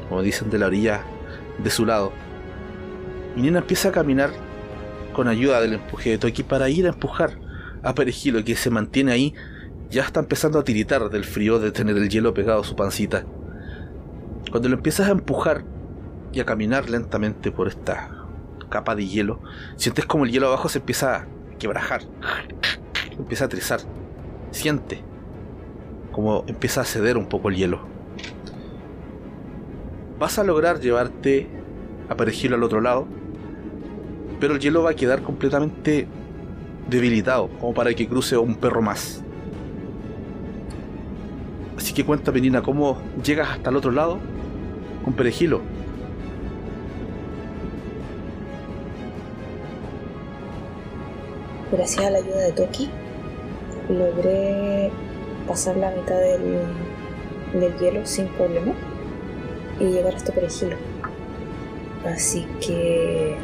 [0.10, 1.01] como dicen, de la orilla
[1.58, 2.12] de su lado.
[3.36, 4.32] Y Nina empieza a caminar
[5.13, 7.38] con ayuda del empuje de Toki para ir a empujar
[7.84, 9.34] a Perejilo, que se mantiene ahí,
[9.89, 13.26] ya está empezando a tiritar del frío de tener el hielo pegado a su pancita.
[14.52, 15.63] Cuando lo empiezas a empujar
[16.34, 18.10] y a caminar lentamente por esta
[18.69, 19.39] capa de hielo,
[19.76, 22.02] sientes como el hielo abajo se empieza a quebrajar,
[23.12, 23.80] empieza a trizar.
[24.52, 25.04] Siente
[26.12, 27.80] como empieza a ceder un poco el hielo.
[30.19, 31.47] Vas a lograr llevarte
[32.10, 33.08] a Perejilo al otro lado,
[34.39, 36.08] pero el hielo va a quedar completamente
[36.89, 39.23] debilitado, como para que cruce un perro más.
[41.77, 44.17] Así que cuenta, Penina, cómo llegas hasta el otro lado
[45.05, 45.61] con Perejilo.
[51.71, 52.89] Gracias a la ayuda de Toki,
[53.89, 54.89] logré
[55.47, 56.61] pasar la mitad del,
[57.53, 58.73] del hielo sin problema
[59.79, 60.77] y llegar hasta Perejilo.
[62.05, 63.35] Así que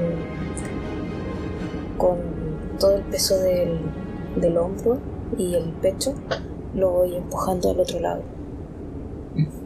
[0.00, 2.18] mm, con
[2.80, 3.78] todo el peso del,
[4.36, 4.98] del hombro
[5.38, 6.14] y el pecho
[6.74, 8.22] lo voy empujando al otro lado.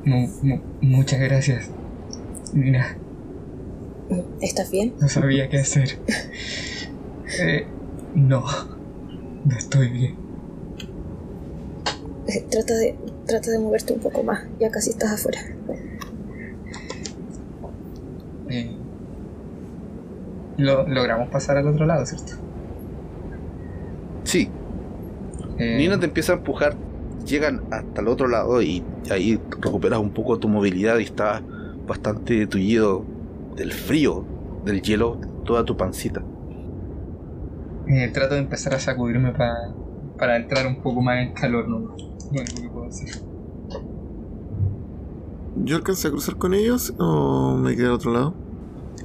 [0.05, 0.29] Mu-
[0.81, 1.71] muchas gracias.
[2.55, 2.97] Mira,
[4.41, 4.95] ¿Estás bien?
[5.01, 5.99] no sabía qué hacer.
[7.41, 7.67] Eh,
[8.15, 8.43] no,
[9.45, 10.15] no estoy bien.
[12.27, 15.41] Eh, Trata de, trata de moverte un poco más, ya casi estás afuera.
[18.49, 18.71] Eh,
[20.57, 22.33] lo, logramos pasar al otro lado, ¿cierto?
[24.25, 24.49] Sí,
[25.59, 26.77] Eh, Nina te empieza a empujar,
[27.29, 31.43] llegan hasta el otro lado y ahí recuperas un poco tu movilidad y estás
[31.87, 33.07] bastante tullido
[33.57, 34.27] del frío,
[34.65, 36.29] del hielo, toda tu pancita.
[37.87, 39.75] eh, trato de empezar a sacudirme pa-
[40.17, 41.79] para entrar un poco más en calor, ¿no?
[42.31, 43.09] Lo único que puedo hacer.
[45.55, 48.41] ¿Yo alcancé a cruzar con ellos o me quedé al otro lado?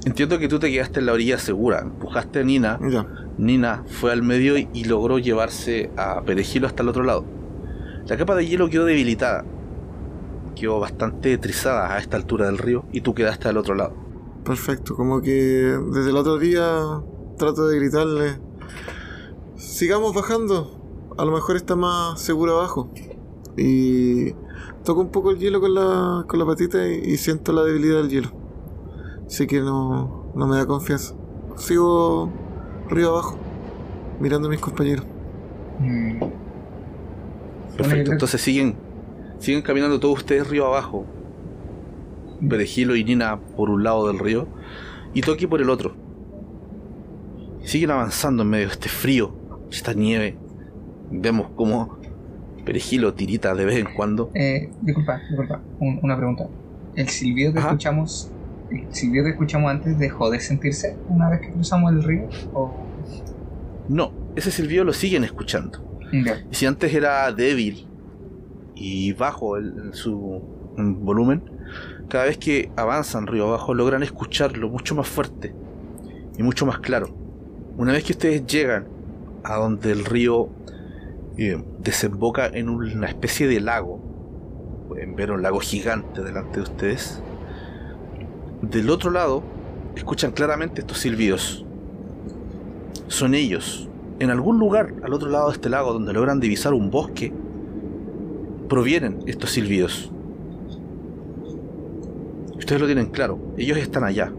[0.04, 3.06] Entiendo que tú te quedaste en la orilla segura, empujaste a Nina, Ya.
[3.36, 7.30] Nina fue al medio y, y logró llevarse a Perejilo hasta el otro lado.
[8.06, 9.44] La capa de hielo quedó debilitada,
[10.54, 13.94] quedó bastante trizada a esta altura del río y tú quedaste al otro lado.
[14.44, 17.02] Perfecto, como que desde el otro día
[17.38, 18.38] trato de gritarle,
[19.56, 22.90] sigamos bajando, a lo mejor está más seguro abajo.
[23.56, 24.32] Y
[24.84, 27.96] toco un poco el hielo con la, con la patita y, y siento la debilidad
[28.02, 28.30] del hielo.
[29.26, 31.14] Así que no, no me da confianza.
[31.56, 32.30] Sigo
[32.90, 33.38] río abajo,
[34.20, 35.06] mirando a mis compañeros.
[35.78, 36.22] Mm,
[37.76, 38.74] Perfecto, entonces siguen,
[39.38, 41.04] siguen caminando todos ustedes río abajo.
[42.48, 44.46] Perejilo y Nina por un lado del río
[45.14, 45.94] y Toki por el otro.
[47.62, 49.34] Siguen avanzando en medio de este frío,
[49.70, 50.36] esta nieve.
[51.10, 51.98] Vemos como
[52.64, 54.30] Perejilo tirita de vez en cuando.
[54.34, 56.48] Eh, disculpa, disculpa, un- una pregunta.
[56.96, 57.68] ¿El silbido que Ajá.
[57.68, 58.30] escuchamos,
[58.70, 62.28] el silbido que escuchamos antes dejó de sentirse una vez que cruzamos el río?
[62.52, 62.72] ¿O...
[63.88, 65.93] No, ese silbido lo siguen escuchando.
[66.50, 67.88] Y si antes era débil
[68.74, 70.42] y bajo en su
[70.76, 71.42] en volumen,
[72.08, 75.54] cada vez que avanzan río abajo logran escucharlo mucho más fuerte
[76.36, 77.08] y mucho más claro.
[77.76, 78.86] Una vez que ustedes llegan
[79.42, 80.48] a donde el río
[81.36, 84.00] eh, desemboca en una especie de lago,
[84.88, 87.20] pueden ver un lago gigante delante de ustedes,
[88.62, 89.42] del otro lado
[89.96, 91.64] escuchan claramente estos silbidos.
[93.08, 93.88] Son ellos,
[94.18, 97.32] en algún lugar al otro lado de este lago donde logran divisar un bosque,
[98.68, 100.10] provienen estos silbidos.
[102.56, 104.32] Ustedes lo tienen claro, ellos están allá.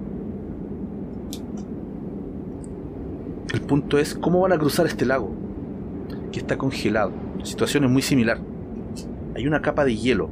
[3.53, 5.31] El punto es cómo van a cruzar este lago,
[6.31, 7.11] que está congelado.
[7.37, 8.39] La situación es muy similar.
[9.35, 10.29] Hay una capa de hielo,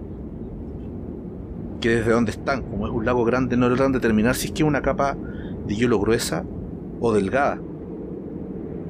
[1.81, 4.63] que desde donde están, como es un lago grande, no logran determinar si es que
[4.63, 5.17] es una capa
[5.67, 6.45] de hielo gruesa
[6.99, 7.59] o delgada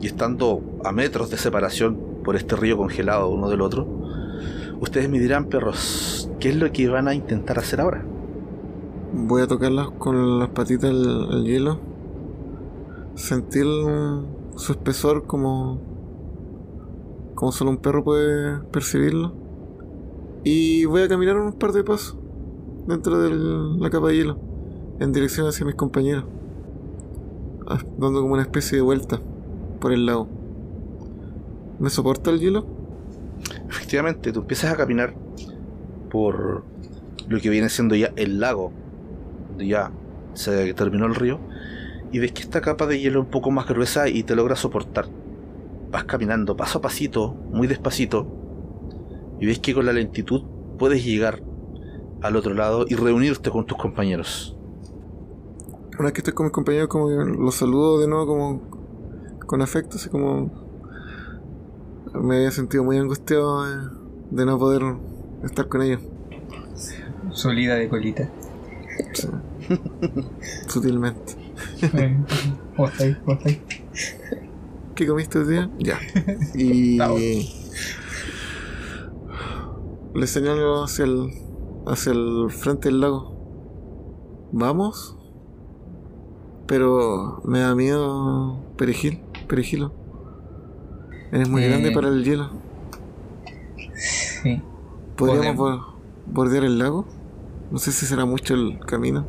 [0.03, 3.87] y estando a metros de separación por este río congelado uno del otro,
[4.81, 8.05] ustedes me dirán, perros, ¿qué es lo que van a intentar hacer ahora?
[9.13, 11.79] Voy a tocarlas con las patitas el, el hielo.
[13.15, 13.65] Sentir
[14.57, 15.79] su espesor como.
[17.35, 19.33] como solo un perro puede percibirlo.
[20.43, 22.17] Y voy a caminar unos par de pasos.
[22.87, 23.29] dentro de
[23.79, 24.37] la capa de hielo,
[24.99, 26.25] en dirección hacia mis compañeros,
[27.67, 29.21] ah, dando como una especie de vuelta
[29.83, 30.29] por el lago.
[31.77, 32.65] ¿Me soporta el hielo?
[33.67, 35.13] Efectivamente, tú empiezas a caminar
[36.09, 36.63] por
[37.27, 38.71] lo que viene siendo ya el lago,
[39.49, 39.91] donde ya
[40.35, 41.41] se terminó el río,
[42.13, 44.55] y ves que esta capa de hielo es un poco más gruesa y te logra
[44.55, 45.07] soportar.
[45.91, 48.25] Vas caminando paso a pasito, muy despacito,
[49.41, 50.43] y ves que con la lentitud
[50.79, 51.43] puedes llegar
[52.21, 54.55] al otro lado y reunirte con tus compañeros.
[55.99, 58.82] Una vez que estoy con mis compañeros, como los saludo de nuevo como
[59.45, 60.51] con afecto, así como
[62.13, 63.89] me había sentido muy angustiado de,
[64.31, 64.83] de no poder
[65.43, 66.01] estar con ellos.
[67.31, 68.29] Solida de colita.
[69.13, 69.27] Sí.
[70.67, 71.33] Sutilmente.
[72.75, 73.17] ¿Cómo estáis?
[73.17, 73.59] ¿Cómo estáis?
[74.95, 75.69] ¿Qué comiste hoy día?
[75.79, 75.99] Ya.
[76.53, 76.99] Y
[80.13, 81.31] le señalo hacia el
[81.87, 83.33] hacia el frente del lago.
[84.51, 85.17] ¿Vamos?
[86.67, 89.19] Pero me da miedo perejil,
[89.53, 89.93] perejilo.
[91.31, 91.69] Eres muy Eh.
[91.69, 92.49] grande para el hielo.
[93.93, 94.61] Sí.
[95.15, 95.85] ¿Podríamos podemos.
[96.25, 97.05] bordear el lago?
[97.69, 99.27] No sé si será mucho el camino.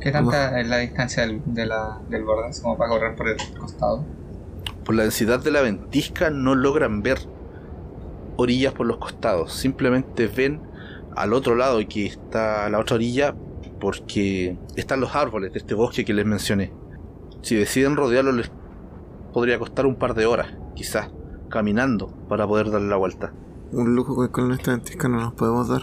[0.00, 2.50] ¿Qué tanta es la distancia del, de la, del borde?
[2.60, 4.04] Como para correr por el costado.
[4.84, 7.18] Por la densidad de la ventisca no logran ver
[8.36, 10.60] orillas por los costados, simplemente ven
[11.14, 13.34] al otro lado que está a la otra orilla
[13.78, 16.72] porque están los árboles de este bosque que les mencioné.
[17.42, 18.50] Si deciden rodearlo les
[19.32, 21.08] podría costar un par de horas, quizás,
[21.48, 23.32] caminando para poder darle la vuelta.
[23.72, 25.82] Un lujo que con esta ventisca no nos podemos dar.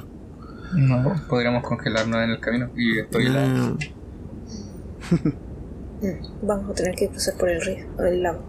[0.76, 3.46] No, podríamos congelarnos en el camino y estoy la...
[3.46, 3.94] Eh,
[6.02, 6.08] Mm,
[6.46, 8.40] Vamos a tener que cruzar por el río, o el lago.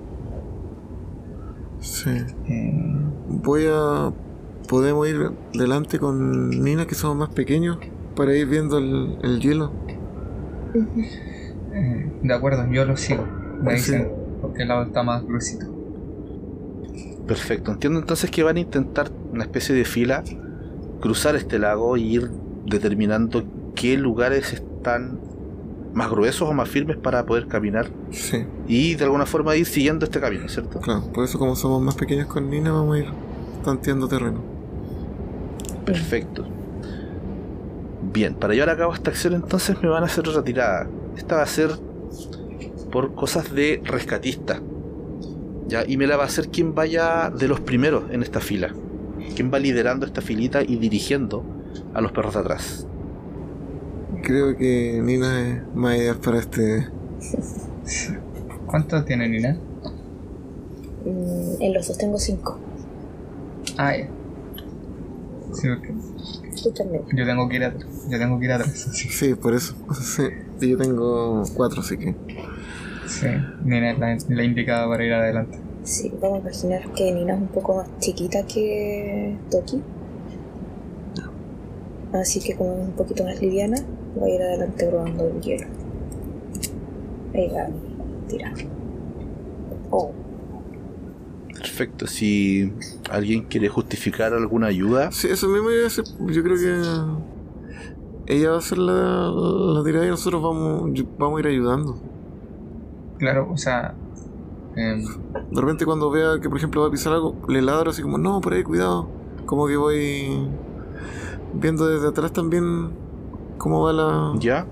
[1.80, 2.10] sí.
[2.48, 4.12] Eh, Voy a.
[4.68, 7.78] Podemos ir delante con Nina, que somos más pequeños,
[8.16, 9.72] para ir viendo el, el hielo.
[11.72, 13.24] eh, de acuerdo, yo lo sigo.
[13.62, 13.92] Me Sí.
[13.92, 15.66] dicen porque el lado está más gruesito.
[17.26, 20.24] Perfecto, entiendo entonces que van a intentar una especie de fila,
[21.00, 22.30] cruzar este lago y ir
[22.64, 25.20] determinando qué lugares están
[25.92, 30.04] más gruesos o más firmes para poder caminar Sí, y de alguna forma ir siguiendo
[30.04, 30.80] este camino, ¿cierto?
[30.80, 31.02] claro.
[31.12, 33.06] Por eso, como somos más pequeños con Nina, vamos a ir
[33.64, 34.40] tanteando terreno.
[35.84, 36.44] Perfecto.
[38.12, 40.88] Bien, para llevar a cabo esta acción entonces me van a hacer otra tirada.
[41.16, 41.70] Esta va a ser
[42.90, 44.60] por cosas de rescatista.
[45.68, 48.74] Ya, y me la va a hacer quien vaya de los primeros en esta fila.
[49.36, 51.44] Quien va liderando esta filita y dirigiendo
[51.94, 52.86] a los perros de atrás.
[54.22, 56.88] Creo que Nina es más ideal para este.
[58.66, 59.58] ¿Cuánto tiene Nina?
[61.04, 62.58] Mm, en los dos tengo cinco.
[63.76, 64.08] Ah, ya.
[65.52, 65.94] Sí, porque
[66.62, 67.02] Tú también.
[67.14, 67.86] yo tengo que ir atrás.
[68.10, 68.88] Yo tengo que ir atrás.
[68.92, 69.74] Sí, por eso.
[69.94, 70.24] Sí.
[70.60, 72.14] Yo tengo cuatro, así que.
[73.08, 73.26] Sí.
[73.64, 75.58] Nina es la, la indicada para ir adelante.
[75.82, 79.82] Sí, vamos a imaginar que Nina es un poco más chiquita que Toki.
[82.12, 83.76] Así que como es un poquito más liviana,
[84.14, 85.66] voy a ir adelante probando el hielo.
[87.34, 87.68] Ahí va,
[88.28, 88.52] tira.
[89.90, 90.12] Oh,
[91.54, 92.72] Perfecto, si
[93.10, 96.04] alguien quiere justificar alguna ayuda, Sí, eso mismo iba a hacer.
[96.20, 98.32] Yo creo que.
[98.34, 101.98] Ella va a hacer la, la tirada y nosotros vamos, vamos a ir ayudando.
[103.18, 103.94] Claro, o sea.
[104.76, 105.02] em,
[105.50, 108.18] De repente cuando vea que por ejemplo va a pisar algo, le ladro así como,
[108.18, 109.08] no, por ahí, cuidado.
[109.46, 110.48] Como que voy
[111.54, 112.90] viendo desde atrás también
[113.56, 114.32] cómo va la...
[114.38, 114.66] ya,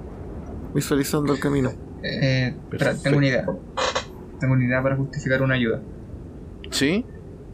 [0.75, 1.71] visualizando el camino.
[2.03, 3.47] eh, espera, tengo una idea.
[4.39, 5.81] Tengo una idea para justificar una ayuda.
[6.71, 7.07] ¿sí?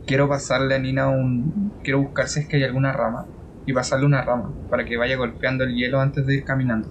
[0.07, 1.73] Quiero pasarle a Nina un.
[1.85, 3.27] Quiero buscar si es que hay alguna rama.
[3.65, 6.89] Y pasarle una rama para que vaya golpeando el hielo antes de ir caminando.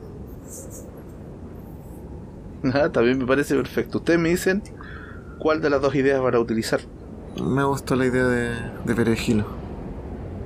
[2.74, 3.98] Ah, también me parece perfecto.
[4.00, 4.62] Ustedes me dicen
[5.40, 6.80] cuál de las dos ideas van a utilizar.
[7.44, 8.52] Me gustó la idea de,
[8.86, 9.46] de perejilo.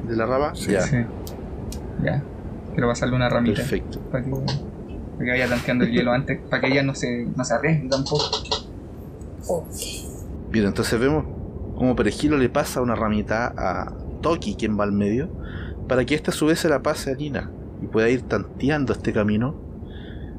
[0.08, 0.56] ¿De la rama?
[0.56, 0.98] Sí, ya, Sí.
[2.04, 2.24] Ya.
[2.74, 3.56] Quiero pasarle una ramita.
[3.58, 4.00] perfecto.
[4.12, 4.46] Para que, para
[5.26, 6.40] que vaya tanteando el hielo antes.
[6.50, 8.24] Para que ella no se, no se arriesgue tampoco.
[9.48, 9.66] oh.
[10.52, 11.26] Bien, entonces vemos
[11.76, 15.30] cómo Perejilo le pasa una ramita a Toki, quien va al medio,
[15.88, 17.50] para que ésta a su vez se la pase a Nina
[17.82, 19.56] y pueda ir tanteando este camino.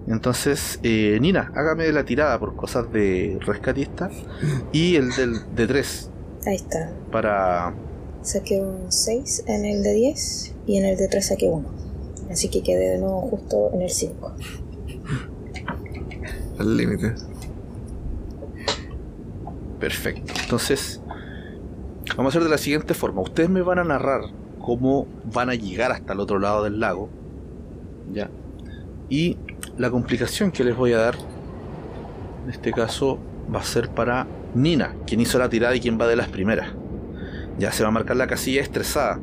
[0.08, 4.10] Entonces, eh, Nina, hágame la tirada por cosas de rescatista
[4.72, 6.10] y el del de 3
[6.46, 6.92] Ahí está.
[7.10, 7.74] para...
[8.22, 11.68] Saqué un 6 en el de 10 y en el de 3 saqué 1.
[12.30, 14.32] Así que quedé de nuevo justo en el 5.
[16.58, 17.14] Al límite.
[19.78, 20.32] Perfecto.
[20.42, 21.00] Entonces,
[22.16, 23.22] vamos a hacer de la siguiente forma.
[23.22, 24.22] Ustedes me van a narrar
[24.60, 27.08] cómo van a llegar hasta el otro lado del lago.
[28.12, 28.30] Ya.
[29.08, 29.36] Y
[29.78, 31.16] la complicación que les voy a dar,
[32.44, 33.18] en este caso,
[33.54, 36.68] va a ser para Nina, quien hizo la tirada y quien va de las primeras.
[37.58, 39.18] Ya se va a marcar la casilla estresada,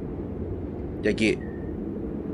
[1.02, 1.40] ya que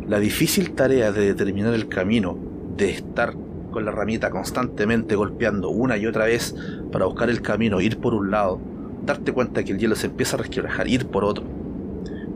[0.08, 2.38] la difícil tarea de determinar el camino,
[2.76, 3.36] de estar
[3.72, 6.56] con la herramienta constantemente golpeando una y otra vez
[6.92, 8.60] para buscar el camino, ir por un lado,
[9.06, 11.46] darte cuenta que el hielo se empieza a resquebrajar, ir por otro,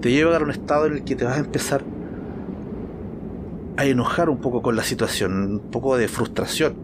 [0.02, 1.84] te lleva a un estado en el que te vas a empezar
[3.78, 6.76] a enojar un poco con la situación, un poco de frustración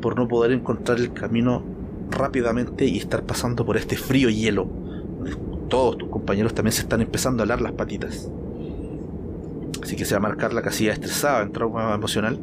[0.00, 1.62] por no poder encontrar el camino
[2.10, 4.68] rápidamente y estar pasando por este frío hielo.
[5.68, 8.28] Todos tus compañeros también se están empezando a alar las patitas.
[9.82, 12.38] Así que se va a marcar la casilla estresada en trauma emocional.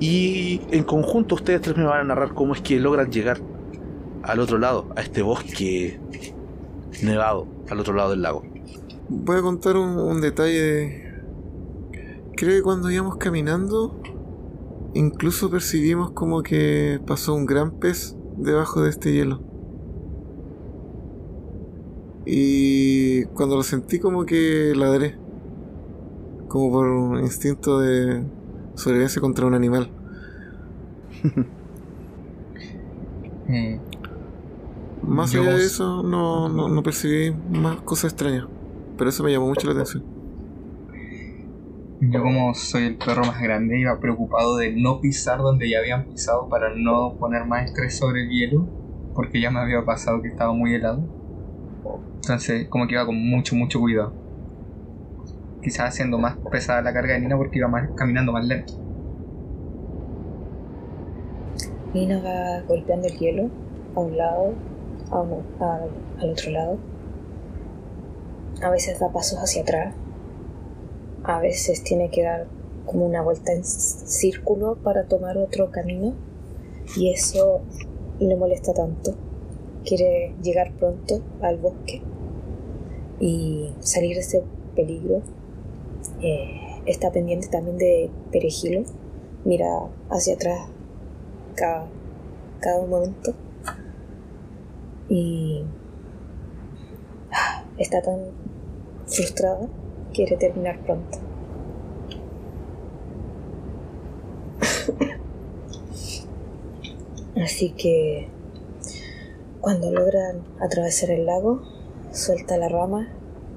[0.00, 3.38] Y en conjunto ustedes tres me van a narrar cómo es que logran llegar
[4.22, 5.98] al otro lado, a este bosque
[7.02, 8.42] nevado, al otro lado del lago.
[9.08, 11.09] Voy a contar un, un detalle.
[12.40, 14.00] Creo que cuando íbamos caminando,
[14.94, 19.42] incluso percibimos como que pasó un gran pez debajo de este hielo.
[22.24, 25.18] Y cuando lo sentí como que ladré.
[26.48, 28.24] Como por un instinto de
[28.74, 29.90] sobrevivencia contra un animal.
[33.52, 33.80] Eh,
[35.02, 38.46] Más Yo allá de eso, no, no, no percibí más cosas extrañas.
[38.96, 40.19] Pero eso me llamó mucho la atención.
[42.00, 46.06] Yo como soy el perro más grande iba preocupado de no pisar donde ya habían
[46.06, 48.66] pisado para no poner más estrés sobre el hielo,
[49.14, 51.02] porque ya me había pasado que estaba muy helado.
[52.22, 54.14] Entonces como que iba con mucho, mucho cuidado.
[55.62, 58.72] Quizás haciendo más pesada la carga de Nina porque iba más, caminando más lento.
[61.92, 63.50] Nina va golpeando el hielo
[63.94, 64.54] a un lado,
[65.10, 65.44] a un-
[66.18, 66.78] al otro lado.
[68.62, 69.94] A veces da pasos hacia atrás.
[71.24, 72.46] A veces tiene que dar
[72.86, 76.14] como una vuelta en círculo para tomar otro camino.
[76.96, 77.60] Y eso
[78.18, 79.14] le molesta tanto.
[79.84, 82.02] Quiere llegar pronto al bosque
[83.20, 84.42] y salir de ese
[84.74, 85.22] peligro.
[86.22, 88.82] Eh, está pendiente también de Perejilo.
[89.44, 89.66] Mira
[90.10, 90.68] hacia atrás
[91.54, 91.86] cada,
[92.60, 93.34] cada momento.
[95.08, 95.64] Y
[97.32, 98.18] ah, está tan
[99.06, 99.68] frustrada,
[100.10, 101.18] quiere terminar pronto.
[107.42, 108.28] Así que
[109.60, 111.62] cuando logran atravesar el lago,
[112.12, 113.08] suelta la rama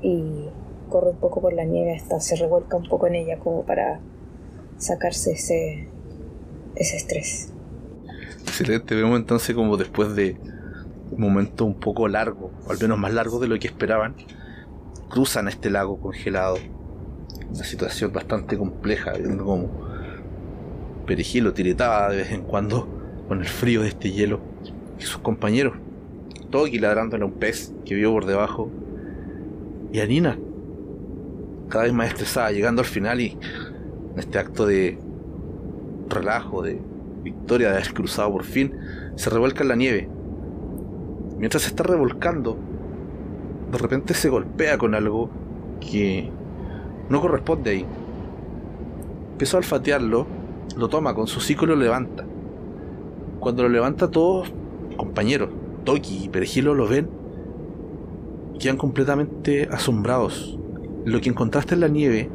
[0.01, 0.47] y
[0.89, 3.99] corre un poco por la nieve hasta se revuelca un poco en ella como para
[4.77, 5.87] sacarse ese,
[6.75, 7.51] ese estrés.
[8.41, 10.37] Excelente, vemos entonces como después de
[11.11, 14.15] un momento un poco largo, al menos más largo de lo que esperaban,
[15.13, 16.57] cruzan este lago congelado.
[17.53, 19.69] Una situación bastante compleja, viendo como
[21.05, 22.87] Perejilo tiritaba de vez en cuando
[23.27, 24.39] con el frío de este hielo.
[24.97, 25.75] Y sus compañeros,
[26.49, 28.71] Toki ladrándole a un pez que vio por debajo.
[29.91, 30.39] Y a Nina,
[31.69, 33.37] cada vez más estresada, llegando al final y
[34.13, 34.97] en este acto de
[36.09, 36.81] relajo, de
[37.21, 38.73] victoria de haber cruzado por fin,
[39.15, 40.09] se revuelca en la nieve.
[41.37, 42.57] Mientras se está revolcando,
[43.73, 45.29] de repente se golpea con algo
[45.81, 46.29] que
[47.09, 47.85] no corresponde ahí.
[49.31, 50.27] Empieza a olfatearlo,
[50.77, 52.23] lo toma con su hocico y lo levanta.
[53.39, 54.53] Cuando lo levanta todos,
[54.95, 55.49] compañeros,
[55.83, 57.09] Toki y Perejilo lo ven
[58.59, 60.57] quedan completamente asombrados.
[61.03, 62.29] Lo que encontraste en la nieve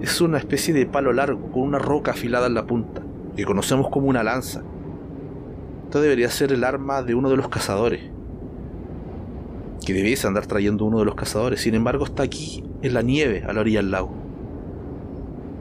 [0.00, 3.02] es una especie de palo largo con una roca afilada en la punta
[3.36, 4.62] que conocemos como una lanza.
[5.84, 8.11] Esto debería ser el arma de uno de los cazadores.
[9.84, 11.60] Que debiese andar trayendo uno de los cazadores.
[11.60, 14.14] Sin embargo, está aquí, en la nieve, a la orilla del lago.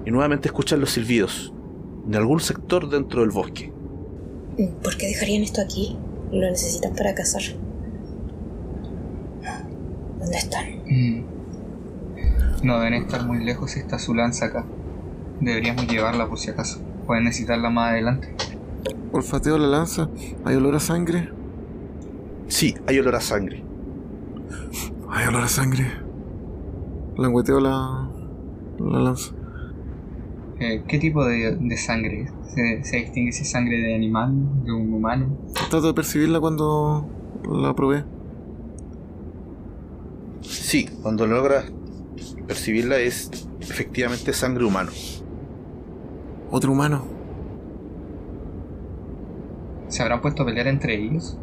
[0.05, 1.53] Y nuevamente escuchan los silbidos
[2.05, 3.71] de algún sector dentro del bosque.
[4.57, 5.97] Mm, ¿Por qué dejarían esto aquí?
[6.31, 7.41] Lo necesitan para cazar.
[10.19, 10.65] ¿Dónde están?
[10.85, 11.25] Mm.
[12.63, 14.65] No deben estar muy lejos si está su lanza acá.
[15.39, 16.79] Deberíamos llevarla por si acaso.
[17.07, 18.35] Pueden necesitarla más adelante.
[19.11, 20.09] Olfateo la lanza.
[20.45, 21.29] ¿Hay olor a sangre?
[22.47, 23.63] Sí, hay olor a sangre.
[25.09, 25.85] Hay olor a sangre.
[27.17, 28.09] Langueteo la,
[28.79, 29.33] la lanza.
[30.59, 32.23] Eh, ¿Qué tipo de, de sangre?
[32.23, 32.31] es?
[32.53, 35.37] ¿Se, ¿Se distingue si es sangre de animal, de un humano?
[35.53, 37.07] Trato de percibirla cuando
[37.49, 38.03] la probé.
[40.41, 41.71] Sí, cuando logras
[42.47, 43.29] percibirla es
[43.59, 44.91] efectivamente sangre humano.
[46.51, 47.03] Otro humano.
[49.87, 51.37] ¿Se habrán puesto a pelear entre ellos?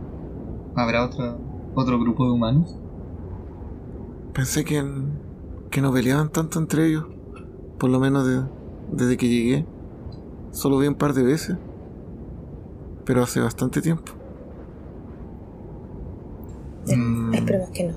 [0.74, 1.38] ¿Habrá otro,
[1.74, 2.76] otro grupo de humanos?
[4.39, 4.80] Pensé que,
[5.68, 7.07] que no peleaban tanto entre ellos.
[7.76, 8.45] Por lo menos de,
[8.93, 9.66] desde que llegué.
[10.53, 11.57] Solo vi un par de veces.
[13.05, 14.12] Pero hace bastante tiempo.
[16.86, 17.95] Mm, Esperemos que no.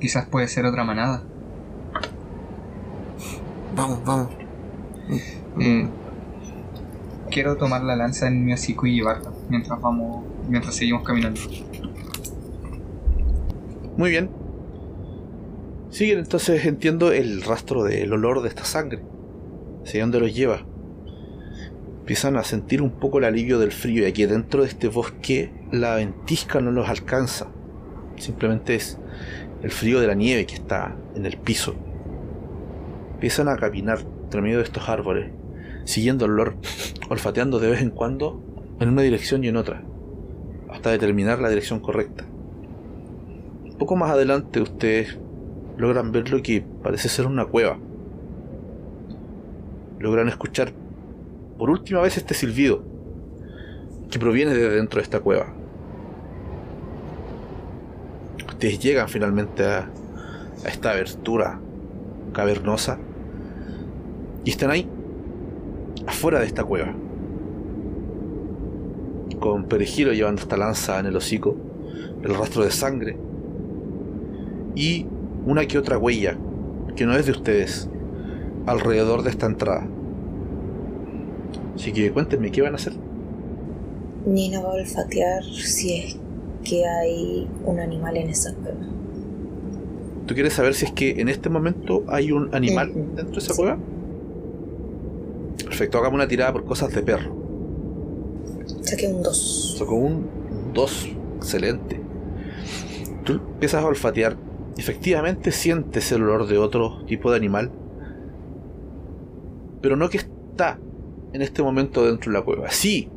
[0.00, 1.22] quizás puede ser otra manada.
[3.76, 4.28] Vamos, vamos.
[5.60, 5.86] Eh,
[7.30, 11.42] quiero tomar la lanza en mi hocico y llevarla mientras vamos, mientras seguimos caminando.
[13.98, 14.43] Muy bien.
[15.94, 19.00] Siguen entonces, entiendo, el rastro del olor de esta sangre.
[19.84, 20.66] Hacia dónde los lleva.
[22.00, 25.52] Empiezan a sentir un poco el alivio del frío y aquí dentro de este bosque
[25.70, 27.46] la ventisca no los alcanza.
[28.16, 28.98] Simplemente es
[29.62, 31.76] el frío de la nieve que está en el piso.
[33.12, 35.30] Empiezan a caminar entre medio de estos árboles,
[35.84, 36.56] siguiendo el olor,
[37.08, 38.42] olfateando de vez en cuando
[38.80, 39.84] en una dirección y en otra,
[40.70, 42.24] hasta determinar la dirección correcta.
[43.62, 45.20] Un poco más adelante ustedes
[45.76, 47.78] logran ver lo que parece ser una cueva.
[49.98, 50.72] Logran escuchar
[51.58, 52.82] por última vez este silbido
[54.10, 55.46] que proviene de dentro de esta cueva.
[58.46, 59.88] Ustedes llegan finalmente a,
[60.64, 61.58] a esta abertura
[62.32, 62.98] cavernosa
[64.44, 64.88] y están ahí,
[66.06, 66.94] afuera de esta cueva.
[69.40, 71.56] Con Perejilo llevando esta lanza en el hocico,
[72.22, 73.16] el rastro de sangre
[74.74, 75.06] y
[75.46, 76.36] una que otra huella
[76.96, 77.88] que no es de ustedes
[78.66, 79.86] alrededor de esta entrada.
[81.74, 82.92] Así que cuéntenme, ¿qué van a hacer?
[84.26, 86.16] Nina va a olfatear si es
[86.62, 88.78] que hay un animal en esa cueva.
[90.26, 93.00] ¿Tú quieres saber si es que en este momento hay un animal Ujú.
[93.16, 93.60] dentro de esa Sí.
[93.60, 93.78] cueva?
[95.62, 97.34] Perfecto, hagamos una tirada por cosas de perro.
[98.82, 99.76] Saqué un 2.
[99.78, 100.26] Sacó un
[100.72, 101.08] 2.
[101.36, 102.00] Excelente.
[103.24, 104.36] Tú empiezas a olfatear.
[104.76, 107.70] Efectivamente sientes el olor de otro tipo de animal.
[109.80, 110.78] Pero no que está
[111.32, 112.70] en este momento dentro de la cueva.
[112.70, 113.08] Sí,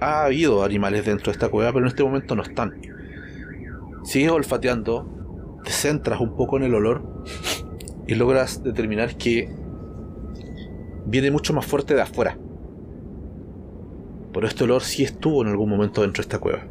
[0.00, 2.74] ha habido animales dentro de esta cueva, pero en este momento no están.
[4.04, 7.02] Sigues olfateando, te centras un poco en el olor
[8.06, 9.48] y logras determinar que
[11.06, 12.36] viene mucho más fuerte de afuera.
[14.32, 16.64] Pero este olor sí estuvo en algún momento dentro de esta cueva.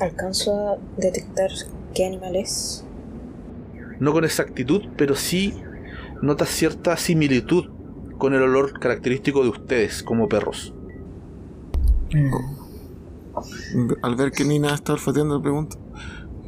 [0.00, 1.50] Alcanzo a detectar
[1.94, 2.84] qué animal es.
[4.00, 5.54] No con exactitud, pero sí
[6.22, 7.66] notas cierta similitud
[8.18, 10.74] con el olor característico de ustedes como perros.
[12.14, 12.30] Eh,
[14.02, 15.76] Al ver que Nina está olfateando, le pregunto: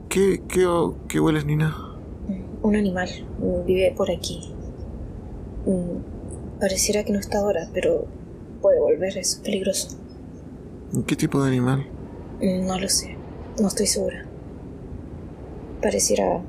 [0.08, 0.66] ¿Qué, qué,
[1.08, 1.76] qué hueles, Nina?
[2.62, 3.08] Un animal.
[3.66, 4.52] Vive por aquí.
[5.66, 8.06] Mm, Pareciera que no está ahora, pero
[8.62, 9.16] puede volver.
[9.18, 9.98] Es peligroso.
[11.06, 11.86] ¿Qué tipo de animal?
[12.40, 13.16] Mm, No lo sé.
[13.60, 14.25] No estoy segura.
[15.86, 16.42] Pareciera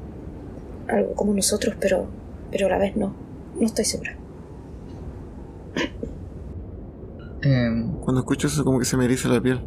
[0.87, 2.07] algo como nosotros, pero,
[2.49, 3.13] pero a la vez no.
[3.59, 4.17] No estoy segura.
[7.43, 7.69] eh,
[8.01, 9.61] Cuando escucho eso, como que se me eriza la piel.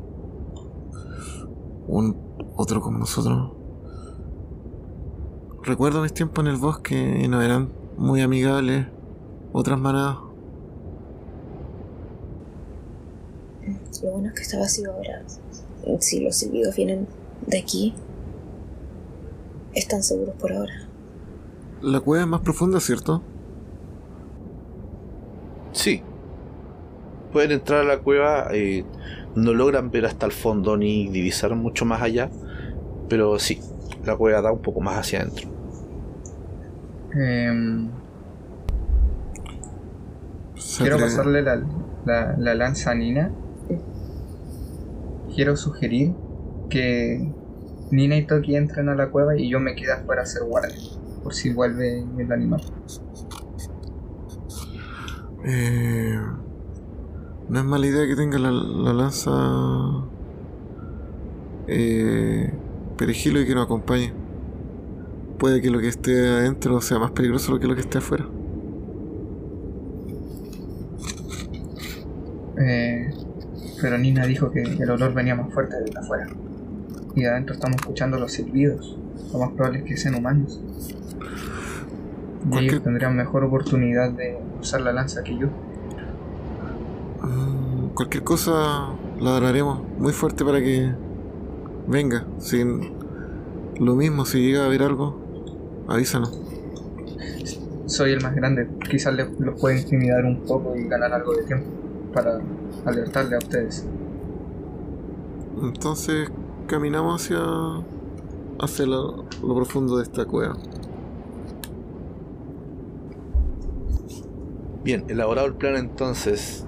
[1.86, 2.16] Un
[2.56, 3.52] otro como nosotros.
[5.62, 8.88] Recuerdo mis tiempos en el bosque y no eran muy amigables.
[9.52, 10.16] Otras manadas.
[14.02, 15.22] Lo bueno es que está vacío ahora.
[16.00, 17.06] Si los silbidos vienen
[17.46, 17.94] de aquí,
[19.74, 20.72] están seguros por ahora.
[21.80, 23.22] La cueva es más profunda, ¿cierto?
[25.72, 26.02] Sí.
[27.32, 28.84] Pueden entrar a la cueva, eh,
[29.34, 32.30] no logran ver hasta el fondo ni divisar mucho más allá,
[33.08, 33.60] pero sí,
[34.04, 35.48] la cueva da un poco más hacia adentro.
[37.14, 37.88] eh,
[40.78, 41.62] quiero pasarle la,
[42.04, 43.32] la, la lanza a Nina.
[45.34, 46.14] Quiero sugerir
[46.68, 47.32] que
[47.90, 50.76] Nina y Toki entren a la cueva y yo me quede afuera a hacer guardia.
[51.22, 52.60] Por si vuelve el animal.
[55.44, 56.18] Eh,
[57.48, 59.30] no es mala idea que tenga la, la lanza
[61.66, 62.52] eh,
[62.96, 64.12] perejilo y que nos acompañe.
[65.38, 68.28] Puede que lo que esté adentro sea más peligroso que lo que esté afuera.
[72.60, 73.10] Eh,
[73.80, 76.28] pero Nina dijo que el olor venía más fuerte desde afuera.
[77.14, 78.96] Y de adentro estamos escuchando los silbidos.
[79.32, 80.60] Lo más probable es que sean humanos.
[82.50, 85.48] Y ellos tendrían mejor oportunidad de usar la lanza que yo.
[87.22, 88.88] Mm, cualquier cosa
[89.20, 90.90] ladraremos muy fuerte para que
[91.86, 92.24] venga.
[92.38, 92.92] Sin
[93.78, 95.16] lo mismo, si llega a haber algo,
[95.88, 96.38] avísanos.
[97.86, 98.68] Soy el más grande.
[98.88, 101.66] Quizás le- los pueda intimidar un poco y ganar algo de tiempo
[102.14, 102.40] para
[102.86, 103.84] alertarle a ustedes.
[105.62, 106.30] Entonces
[106.70, 107.40] caminamos hacia,
[108.60, 110.56] hacia lo, lo profundo de esta cueva.
[114.84, 116.64] Bien, elaborado el plan entonces,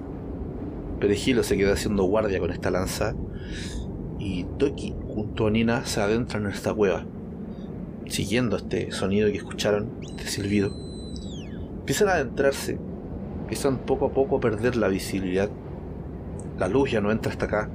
[0.99, 3.15] Perejilo se queda haciendo guardia con esta lanza
[4.19, 7.05] y Toki junto a Nina se adentran en esta cueva,
[8.07, 10.69] siguiendo este sonido que escucharon, este silbido.
[11.79, 12.77] Empiezan a adentrarse,
[13.39, 15.49] empiezan poco a poco a perder la visibilidad.
[16.59, 17.69] La luz ya no entra hasta acá.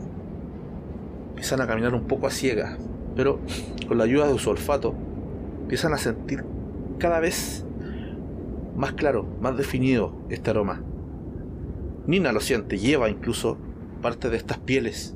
[1.38, 2.76] Empiezan a caminar un poco a ciegas,
[3.14, 3.38] pero
[3.86, 4.92] con la ayuda de su olfato
[5.62, 6.44] empiezan a sentir
[6.98, 7.64] cada vez
[8.74, 10.82] más claro, más definido este aroma.
[12.08, 13.56] Nina lo siente, lleva incluso
[14.02, 15.14] parte de estas pieles.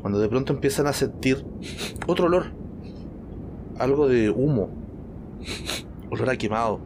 [0.00, 1.44] Cuando de pronto empiezan a sentir
[2.06, 2.46] otro olor,
[3.78, 4.70] algo de humo,
[6.08, 6.80] olor a quemado.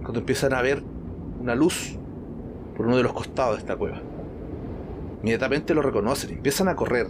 [0.00, 0.82] Cuando empiezan a ver
[1.40, 1.96] una luz
[2.76, 4.02] por uno de los costados de esta cueva.
[5.24, 7.06] Inmediatamente lo reconocen, empiezan a correr,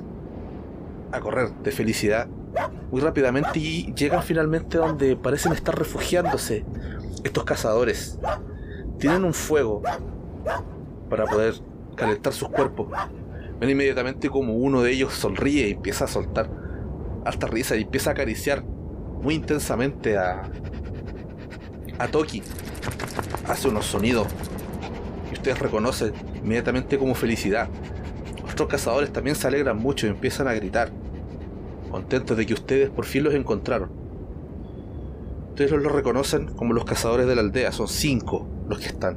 [1.11, 2.29] a correr de felicidad
[2.93, 6.65] muy rápidamente y llegan finalmente donde parecen estar refugiándose
[7.25, 8.21] estos cazadores.
[9.01, 9.83] Tienen un fuego
[11.11, 11.55] para poder
[11.97, 12.87] calentar sus cuerpos.
[13.59, 16.49] Ven inmediatamente como uno de ellos sonríe y empieza a soltar
[17.25, 20.49] alta risa y empieza a acariciar muy intensamente a,
[21.99, 22.45] a Toki.
[23.49, 24.29] Hace unos sonidos
[25.33, 26.13] y ustedes reconocen
[26.45, 27.69] inmediatamente como felicidad.
[28.55, 30.93] Otros cazadores también se alegran mucho y empiezan a gritar
[31.91, 33.91] contentos de que ustedes por fin los encontraron.
[35.49, 39.17] Ustedes los reconocen como los cazadores de la aldea, son cinco los que están.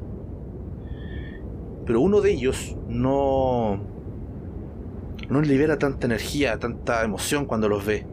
[1.85, 3.79] Pero uno de ellos no
[5.29, 8.07] no libera tanta energía, tanta emoción cuando los ve.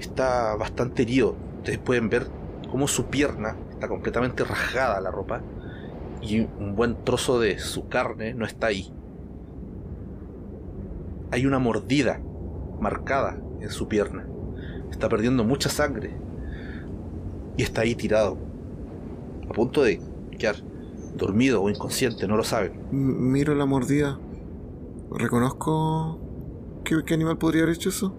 [0.00, 1.36] Está bastante herido.
[1.58, 2.26] Ustedes pueden ver
[2.68, 5.40] cómo su pierna está completamente rasgada la ropa
[6.20, 8.92] y un buen trozo de su carne no está ahí.
[11.30, 12.20] Hay una mordida
[12.80, 14.26] marcada en su pierna.
[14.90, 16.16] Está perdiendo mucha sangre.
[17.56, 18.38] Y está ahí tirado.
[19.48, 20.00] A punto de
[20.38, 20.56] quedar
[21.16, 22.72] dormido o inconsciente, no lo saben.
[22.90, 24.18] Miro la mordida.
[25.10, 26.20] Reconozco...
[26.84, 28.14] ¿Qué, ¿Qué, animal podría haber hecho eso?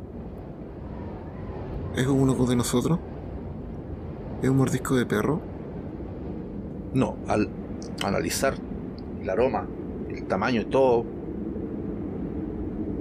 [1.96, 3.00] ¿Es uno de nosotros?
[4.44, 5.42] ¿Es un mordisco de perro?
[6.94, 7.50] No, al
[8.04, 8.54] analizar
[9.22, 9.68] el aroma,
[10.10, 11.06] el tamaño y todo,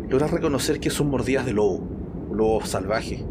[0.09, 1.81] logras reconocer que son mordidas de lobo
[2.33, 3.25] lobos salvajes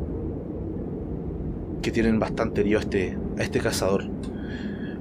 [1.81, 4.03] que tienen bastante herido a este, a este cazador.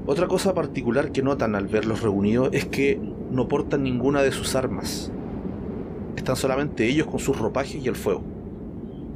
[0.06, 3.00] Otra cosa particular que notan al verlos reunidos es que
[3.30, 5.10] no portan ninguna de sus armas.
[6.16, 8.22] Están solamente ellos con sus ropajes y el fuego,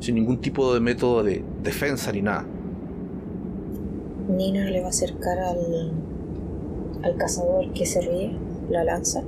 [0.01, 2.45] sin ningún tipo de método de defensa ni nada.
[4.29, 5.93] Nina le va a acercar al,
[7.05, 8.33] al cazador que se ríe
[8.69, 9.23] la lanza,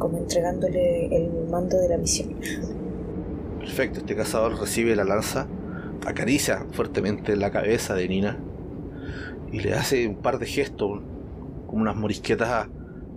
[0.00, 2.34] como entregándole el mando de la misión.
[3.60, 5.46] Perfecto, este cazador recibe la lanza,
[6.04, 8.38] acaricia fuertemente la cabeza de Nina
[9.52, 11.02] y le hace un par de gestos,
[11.66, 12.68] como unas morisquetas a,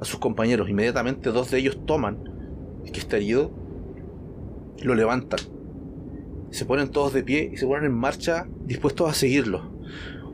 [0.02, 0.70] sus compañeros.
[0.70, 2.18] Inmediatamente dos de ellos toman
[2.84, 3.52] el que está herido
[4.78, 5.40] y lo levantan.
[6.50, 9.72] Se ponen todos de pie y se ponen en marcha dispuestos a seguirlo.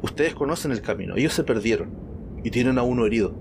[0.02, 1.92] Ustedes conocen el camino, ellos se perdieron
[2.44, 3.36] y tienen a uno herido.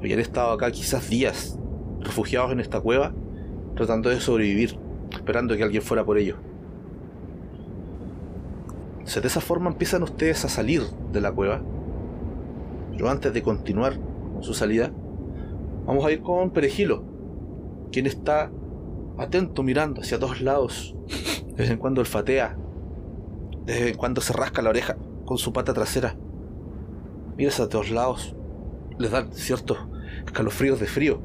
[0.00, 1.60] Habían estado acá quizás días,
[2.00, 3.12] refugiados en esta cueva,
[3.74, 4.78] tratando de sobrevivir
[5.16, 6.38] esperando que alguien fuera por ellos.
[9.04, 10.82] de esa forma empiezan ustedes a salir
[11.12, 11.62] de la cueva.
[12.92, 13.98] Pero antes de continuar
[14.32, 14.92] con su salida,
[15.84, 17.02] vamos a ir con Perejilo,
[17.90, 18.52] quien está
[19.18, 20.94] atento mirando hacia todos lados.
[21.46, 22.56] De vez en cuando olfatea,
[23.66, 26.16] de vez en cuando se rasca la oreja con su pata trasera.
[27.36, 28.36] Mira hacia todos lados,
[28.98, 29.78] les da ciertos
[30.24, 31.20] escalofríos de frío.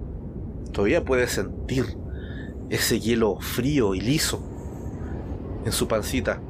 [0.76, 1.86] Todavía puede sentir
[2.70, 4.44] ese hielo frío y liso
[5.64, 6.42] en su pancita,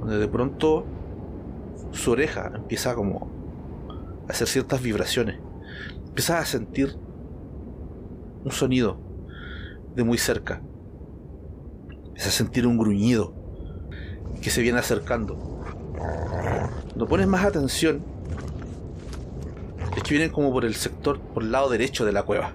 [0.00, 0.84] donde de pronto
[1.92, 3.30] su oreja empieza como
[4.28, 5.38] a hacer ciertas vibraciones,
[6.08, 6.96] empieza a sentir
[8.44, 8.98] un sonido
[9.94, 10.60] de muy cerca,
[12.08, 13.32] empieza a sentir un gruñido
[14.42, 15.36] que se viene acercando.
[16.88, 18.15] Cuando pones más atención,
[19.96, 22.52] es vienen como por el sector, por el lado derecho de la cueva.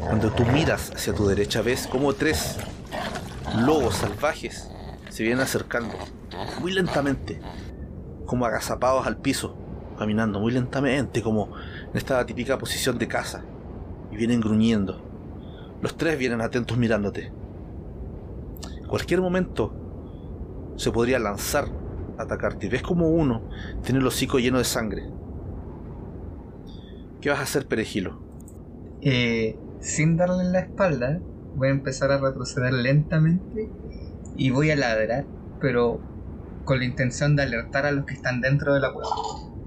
[0.00, 2.56] Cuando tú miras hacia tu derecha ves como tres
[3.56, 4.70] lobos salvajes
[5.10, 5.94] se vienen acercando
[6.60, 7.40] muy lentamente,
[8.26, 9.56] como agazapados al piso,
[9.98, 11.50] caminando muy lentamente, como
[11.90, 13.42] en esta típica posición de caza,
[14.12, 15.02] y vienen gruñendo.
[15.82, 17.32] Los tres vienen atentos mirándote.
[18.76, 19.72] En cualquier momento
[20.76, 21.68] se podría lanzar
[22.18, 22.68] atacarte.
[22.68, 23.48] Ves como uno
[23.82, 25.12] tiene el hocico lleno de sangre.
[27.20, 28.24] ¿Qué vas a hacer, Perejilo?
[29.00, 33.76] Eh, sin darle la espalda, voy a empezar a retroceder lentamente
[34.34, 36.06] y voy a ladrar pero
[36.64, 39.10] con la intención de alertar a los que están dentro de la cueva,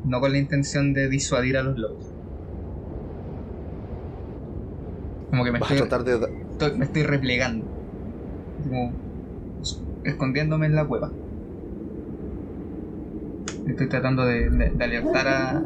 [0.03, 2.15] no con la intención de disuadir a los lobos.
[5.29, 6.13] Como que me Vas a estoy, tratar de.
[6.51, 7.73] estoy- me estoy replegando,
[8.57, 9.01] como
[10.03, 11.17] escondiéndome en la cueva.
[13.67, 15.63] Estoy tratando de, de- de alertar a,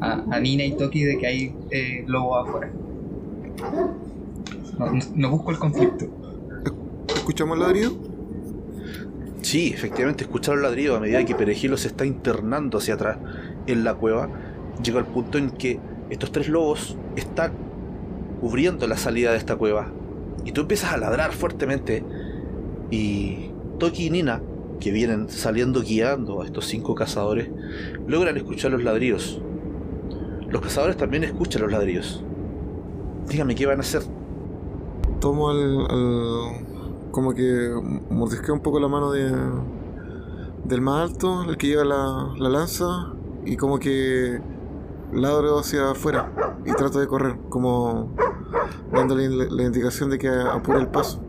[0.00, 2.70] a, a Nina y Toki de que hay eh, lobos afuera.
[4.78, 6.06] No, no- no busco el conflicto.
[7.14, 7.92] ¿Escuchamos el ladrido?
[9.42, 13.18] Sí, efectivamente, escuchar el ladrido a medida que Perejilo se está internando hacia atrás
[13.66, 14.28] en la cueva.
[14.82, 15.78] Llega al punto en que
[16.10, 17.52] estos tres lobos están
[18.40, 19.88] cubriendo la salida de esta cueva.
[20.44, 22.02] Y tú empiezas a ladrar fuertemente.
[22.90, 24.40] Y Toki y Nina,
[24.80, 27.50] que vienen saliendo guiando a estos cinco cazadores,
[28.06, 29.40] logran escuchar los ladridos.
[30.48, 32.24] Los cazadores también escuchan los ladridos.
[33.28, 34.02] Dígame qué van a hacer.
[35.20, 37.70] Tomo al- como que
[38.10, 39.30] mordisqueo un poco la mano de
[40.64, 43.12] del más alto, el que lleva la, la lanza,
[43.44, 44.40] y como que
[45.12, 46.32] ladro hacia afuera
[46.64, 48.12] y trato de correr, como
[48.92, 51.20] dándole la, la indicación de que apure el paso.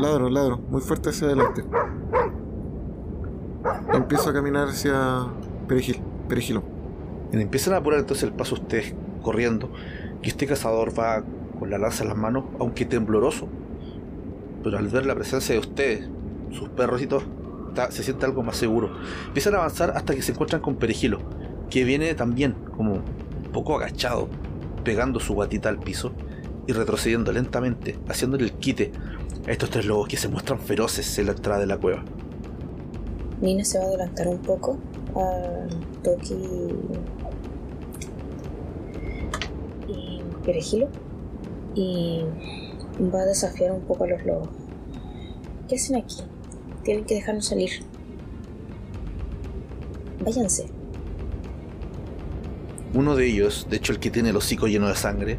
[0.00, 1.62] Ladro, ladro, muy fuerte hacia adelante.
[3.92, 5.26] Empiezo a caminar hacia
[5.68, 6.62] Perejil, Perejilo.
[7.32, 9.70] Empiezan a apurar entonces el paso ustedes corriendo.
[10.22, 11.22] Y este cazador va
[11.58, 13.46] con la lanza en las manos, aunque tembloroso.
[14.64, 16.08] Pero al ver la presencia de ustedes,
[16.50, 17.22] sus perros y todo,
[17.90, 18.90] se siente algo más seguro.
[19.26, 21.18] Empiezan a avanzar hasta que se encuentran con Perejilo,
[21.68, 24.28] que viene también como un poco agachado,
[24.82, 26.12] pegando su guatita al piso
[26.66, 28.92] y retrocediendo lentamente, haciéndole el quite
[29.46, 32.04] estos tres lobos que se muestran feroces en la entrada de la cueva.
[33.40, 34.78] Nina se va a adelantar un poco
[35.16, 35.66] a
[36.02, 36.34] Toki
[39.88, 40.88] y Perejilo
[41.74, 42.24] y
[43.12, 44.48] va a desafiar un poco a los lobos.
[45.68, 46.22] ¿Qué hacen aquí?
[46.84, 47.70] Tienen que dejarnos salir.
[50.24, 50.66] Váyanse.
[52.92, 55.38] Uno de ellos, de hecho el que tiene el hocico lleno de sangre,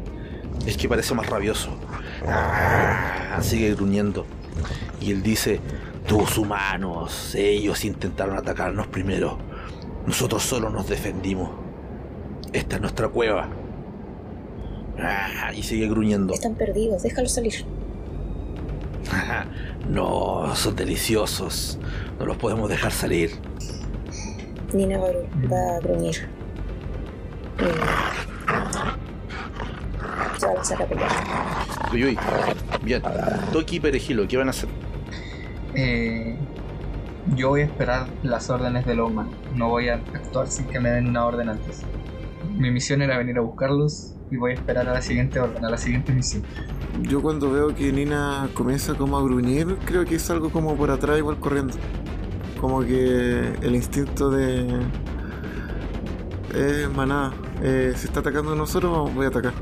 [0.66, 1.70] es que parece más rabioso.
[2.26, 4.26] Ah, sigue gruñendo.
[5.00, 5.60] Y él dice,
[6.06, 9.38] tus humanos, ellos intentaron atacarnos primero.
[10.06, 11.50] Nosotros solo nos defendimos.
[12.52, 13.48] Esta es nuestra cueva.
[14.98, 16.34] Ah, y sigue gruñendo.
[16.34, 17.64] Están perdidos, déjalos salir.
[19.88, 21.76] No, son deliciosos.
[22.20, 23.32] No los podemos dejar salir.
[24.72, 26.28] Nina va, a gru- va a gruñir.
[30.62, 31.10] Se pelear.
[31.92, 32.18] Uy, uy.
[32.82, 33.02] Bien.
[33.52, 34.68] Toki y Perejilo, ¿qué van a hacer?
[35.74, 36.36] Eh,
[37.36, 39.30] yo voy a esperar las órdenes de Lowman.
[39.54, 41.82] No voy a actuar sin que me den una orden antes.
[42.50, 45.70] Mi misión era venir a buscarlos y voy a esperar a la siguiente orden, a
[45.70, 46.42] la siguiente misión.
[47.02, 50.90] Yo cuando veo que Nina comienza como a gruñir, creo que es algo como por
[50.90, 51.74] atrás igual corriendo.
[52.60, 54.80] Como que el instinto de...
[56.54, 57.32] Eh, maná,
[57.62, 59.54] eh, se está atacando a nosotros, voy a atacar.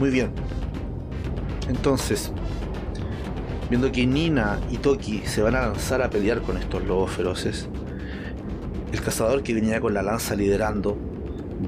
[0.00, 0.30] Muy bien.
[1.68, 2.32] Entonces,
[3.68, 7.68] viendo que Nina y Toki se van a lanzar a pelear con estos lobos feroces,
[8.94, 10.96] el cazador que venía con la lanza liderando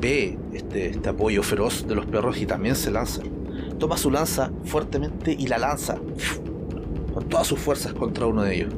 [0.00, 3.20] ve este, este apoyo feroz de los perros y también se lanza.
[3.78, 5.98] Toma su lanza fuertemente y la lanza
[7.12, 8.72] con todas sus fuerzas contra uno de ellos.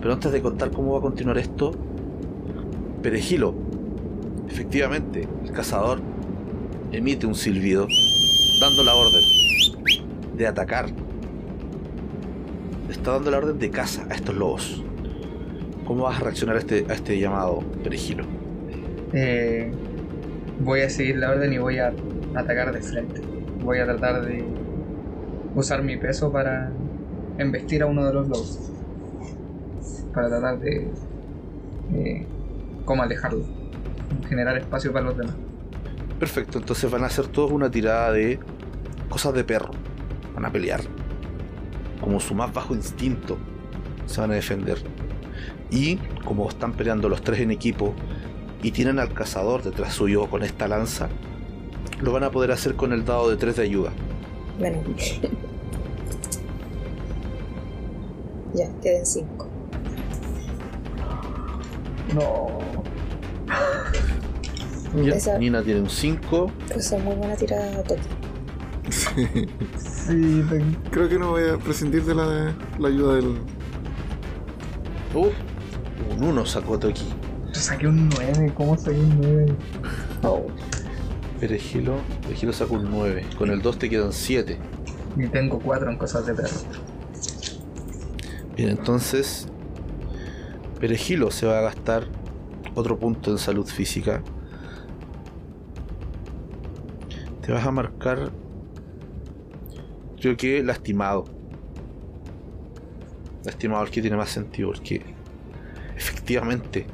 [0.00, 1.70] Pero antes de contar cómo va a continuar esto,
[3.00, 3.54] Perejilo,
[4.48, 6.00] efectivamente, el cazador
[6.90, 7.86] emite un silbido
[8.64, 9.22] dando la orden
[10.38, 10.86] de atacar.
[12.88, 14.82] Está dando la orden de caza a estos lobos.
[15.86, 18.24] ¿Cómo vas a reaccionar a este, a este llamado, Perejilo?
[19.12, 19.70] Eh,
[20.60, 21.92] voy a seguir la orden y voy a
[22.34, 23.20] atacar de frente.
[23.62, 24.42] Voy a tratar de
[25.54, 26.72] usar mi peso para
[27.36, 28.72] embestir a uno de los lobos.
[30.14, 30.88] Para tratar de...
[32.86, 33.44] cómo alejarlo.
[34.26, 35.34] Generar espacio para los demás.
[36.18, 38.38] Perfecto, entonces van a hacer todos una tirada de
[39.08, 39.70] cosas de perro.
[40.34, 40.80] Van a pelear.
[42.00, 43.38] Como su más bajo instinto.
[44.06, 44.78] Se van a defender.
[45.70, 47.94] Y como están peleando los tres en equipo
[48.62, 51.08] y tienen al cazador detrás suyo con esta lanza,
[52.00, 53.92] lo van a poder hacer con el dado de 3 de ayuda.
[54.58, 54.78] Bueno.
[58.54, 59.48] ya, queden cinco.
[62.14, 62.46] No.
[65.02, 66.52] Ya, Esa- Nina tiene un 5.
[66.76, 68.00] Esa es muy buena tirada, Toki.
[69.76, 70.44] Sí,
[70.90, 73.38] Creo que no voy a prescindir de la, la ayuda del...
[75.14, 75.32] Uf,
[76.10, 77.04] un 1 sacó Toki.
[77.52, 78.52] saqué un 9.
[78.56, 79.54] ¿Cómo saqué un 9?
[80.24, 80.46] Oh,
[81.38, 83.24] Perejilo, Perejilo sacó un 9.
[83.38, 84.58] Con el 2 te quedan 7.
[85.16, 86.56] Y tengo 4 en cosas de perro.
[88.56, 89.46] Bien, entonces
[90.80, 92.06] Perejilo se va a gastar
[92.74, 94.22] otro punto en salud física.
[97.42, 98.32] Te vas a marcar,
[100.24, 101.26] creo que lastimado.
[103.44, 105.02] Lastimado el que tiene más sentido, porque
[105.94, 106.86] efectivamente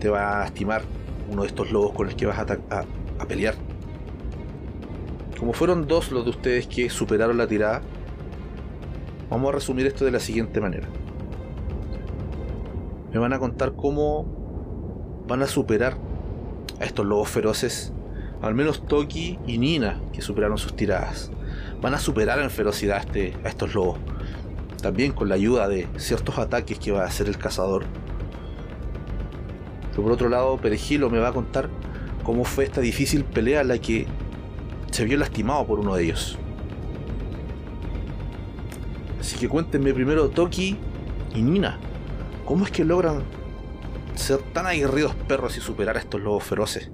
[0.00, 0.82] te va a lastimar
[1.30, 3.54] uno de estos lobos con el que vas a pelear.
[5.38, 7.80] Como fueron dos los de ustedes que superaron la tirada,
[9.30, 10.88] vamos a resumir esto de la siguiente manera.
[13.12, 15.96] Me van a contar cómo van a superar
[16.80, 17.92] a estos lobos feroces.
[18.42, 21.30] Al menos Toki y Nina, que superaron sus tiradas.
[21.82, 23.98] Van a superar en ferocidad a, este, a estos lobos.
[24.80, 27.84] También con la ayuda de ciertos ataques que va a hacer el cazador.
[29.90, 31.68] Pero por otro lado, Perejilo me va a contar
[32.24, 34.06] cómo fue esta difícil pelea la que
[34.90, 36.38] se vio lastimado por uno de ellos.
[39.20, 40.78] Así que cuéntenme primero Toki
[41.34, 41.78] y Nina.
[42.46, 43.22] ¿Cómo es que logran
[44.14, 46.90] ser tan aguerridos perros y superar a estos lobos feroces?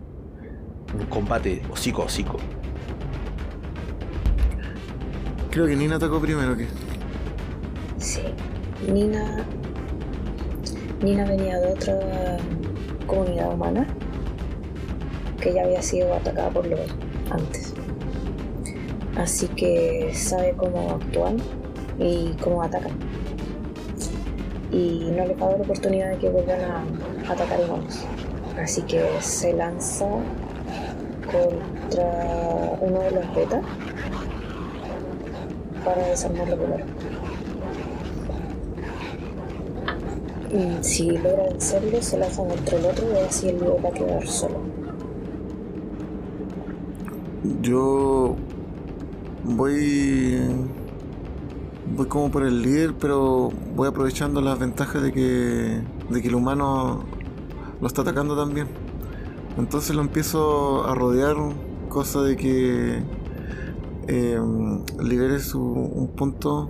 [0.94, 2.36] Un combate hocico a hocico.
[5.50, 6.66] Creo que Nina atacó primero que.
[7.98, 8.22] Sí.
[8.92, 9.44] Nina.
[11.02, 11.98] Nina venía de otra
[13.06, 13.86] comunidad humana
[15.40, 16.94] que ya había sido atacada por lobos
[17.30, 17.74] antes.
[19.16, 21.38] Así que sabe cómo actúan
[21.98, 22.92] y cómo atacan.
[24.70, 28.04] Y no le va a dar oportunidad de que vuelvan a atacar humanos.
[28.58, 30.06] Así que se lanza
[31.26, 33.60] contra uno de los beta
[35.84, 36.84] para desarmarlo primero.
[40.52, 43.92] Y si logra vencerlo, se lanza contra el otro y así el luego va a
[43.92, 44.60] quedar solo.
[47.62, 48.36] Yo
[49.44, 50.40] voy
[51.94, 56.34] voy como por el líder, pero voy aprovechando las ventajas de que de que el
[56.34, 57.04] humano
[57.80, 58.85] lo está atacando también.
[59.56, 61.36] Entonces lo empiezo a rodear,
[61.88, 63.02] cosa de que
[64.06, 64.40] eh,
[65.02, 66.68] libere su, un punto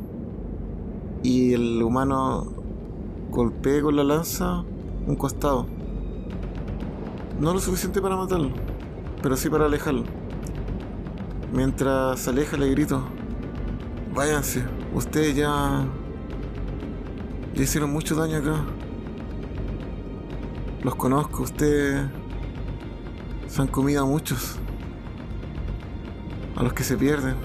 [1.22, 2.46] y el humano
[3.30, 4.64] golpee con la lanza
[5.06, 5.66] un costado.
[7.40, 8.50] No lo suficiente para matarlo,
[9.20, 10.04] pero sí para alejarlo.
[11.52, 13.02] Mientras se aleja le grito,
[14.14, 14.64] váyanse,
[14.94, 15.84] ustedes ya,
[17.54, 18.64] ya hicieron mucho daño acá.
[20.82, 22.06] Los conozco, ustedes
[23.48, 24.56] se han comido a muchos.
[26.56, 27.36] A los que se pierden.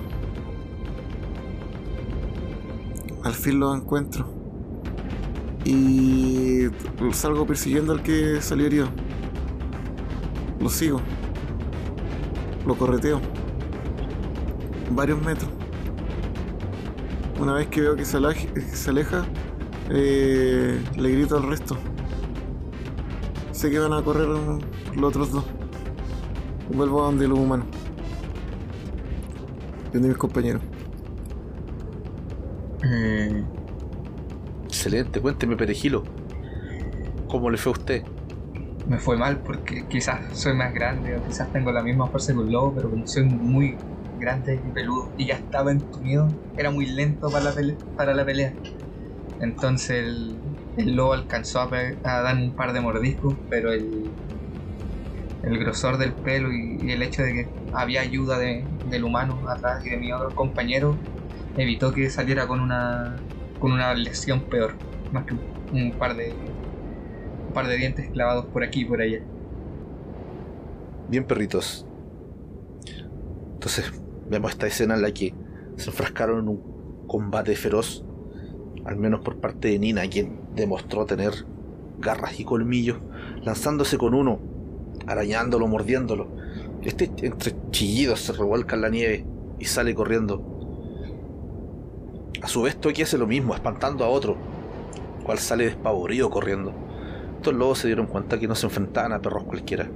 [3.24, 4.28] Al fin los encuentro.
[5.66, 6.68] Y
[7.12, 8.88] salgo persiguiendo al que salió herido.
[10.60, 11.02] Lo sigo.
[12.66, 13.22] Lo correteo.
[14.92, 15.50] Varios metros.
[17.40, 19.26] Una vez que veo que se aleja,
[19.90, 21.76] eh, le grito al resto.
[23.52, 25.44] Sé que van a correr los otros dos.
[26.70, 27.68] Vuelvo a donde los humanos.
[29.92, 30.62] Donde mis compañeros.
[32.84, 33.44] Mm,
[34.66, 36.04] Excelente, cuénteme, Perejilo.
[37.28, 38.04] ¿Cómo le fue a usted?
[38.88, 42.40] me fue mal porque quizás soy más grande o quizás tengo la misma fuerza que
[42.40, 43.78] un lobo, pero como soy muy
[44.20, 47.78] grande y peludo y ya estaba entumido, era muy lento para la pelea.
[47.96, 48.54] Para la pelea.
[49.40, 50.36] Entonces el,
[50.78, 51.70] el lobo alcanzó a,
[52.04, 54.12] dar un par de mordiscos, pero el,
[55.44, 59.86] el grosor del pelo y, el hecho de que había ayuda de- del humano atrás
[59.86, 60.98] y de mi otro compañero
[61.58, 63.28] evitó que saliera con una
[63.60, 64.76] con una lesión peor,
[65.12, 66.34] más que un, un par de
[67.48, 69.20] un par de dientes clavados por aquí y por allá.
[71.10, 71.86] Bien, perritos.
[73.54, 73.92] Entonces,
[74.30, 75.36] vemos esta escena en la que
[75.78, 78.04] se enfrascaron en un combate feroz,
[78.86, 81.34] al menos por parte de Nina, quien demostró tener
[82.00, 82.98] garras y colmillos,
[83.44, 84.40] lanzándose con uno,
[85.08, 86.28] arañándolo, mordiéndolo.
[86.84, 89.26] Este, entre chillidos, se revuelca en la nieve
[89.60, 90.44] y sale corriendo.
[92.42, 94.36] A su vez, Toki hace lo mismo, espantando a otro,
[95.24, 96.74] cual sale despavorido corriendo.
[97.38, 99.90] Estos lobos se dieron cuenta que no se enfrentaban a perros cualquiera.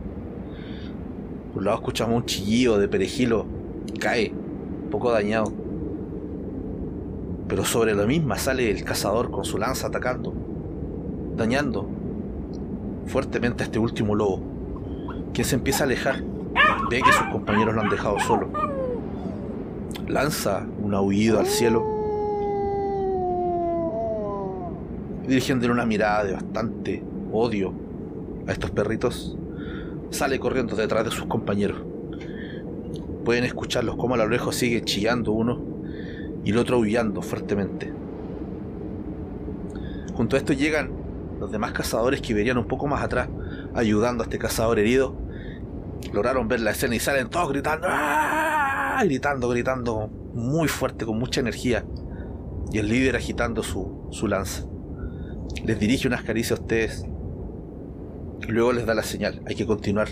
[1.49, 3.45] Por un lado escuchamos un chillido de perejilo
[3.99, 4.33] cae,
[4.91, 5.51] poco dañado.
[7.47, 10.33] Pero sobre la misma sale el cazador con su lanza atacando,
[11.35, 11.87] dañando
[13.05, 14.41] fuertemente a este último lobo,
[15.35, 16.23] quien se empieza a alejar,
[16.89, 18.49] ve que sus compañeros lo han dejado solo.
[20.07, 21.85] Lanza un aullido al cielo,
[25.27, 27.73] dirigiéndole una mirada de bastante odio
[28.47, 29.37] a estos perritos
[30.11, 31.81] sale corriendo detrás de sus compañeros.
[33.25, 35.61] Pueden escucharlos como a lo lejos sigue chillando uno
[36.45, 37.91] y el otro aullando fuertemente.
[40.13, 40.91] Junto a esto llegan
[41.39, 43.27] los demás cazadores que venían un poco más atrás,
[43.73, 45.24] ayudando a este cazador herido.
[46.13, 49.01] Lograron ver la escena y salen todos gritando, ¡Ah!
[49.03, 51.85] gritando, gritando muy fuerte, con mucha energía.
[52.71, 54.65] Y el líder agitando su, su lanza.
[55.63, 57.05] Les dirige unas caricias a ustedes.
[58.47, 60.09] Luego les da la señal, hay que continuar.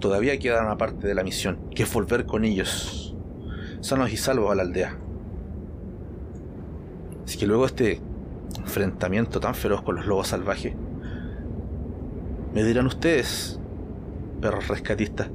[0.00, 3.16] Todavía queda una parte de la misión, que es volver con ellos,
[3.80, 4.98] sanos y salvos a la aldea.
[7.24, 8.00] Así que luego este
[8.58, 10.74] enfrentamiento tan feroz con los lobos salvajes,
[12.52, 13.60] me dirán ustedes,
[14.42, 15.30] perros rescatistas,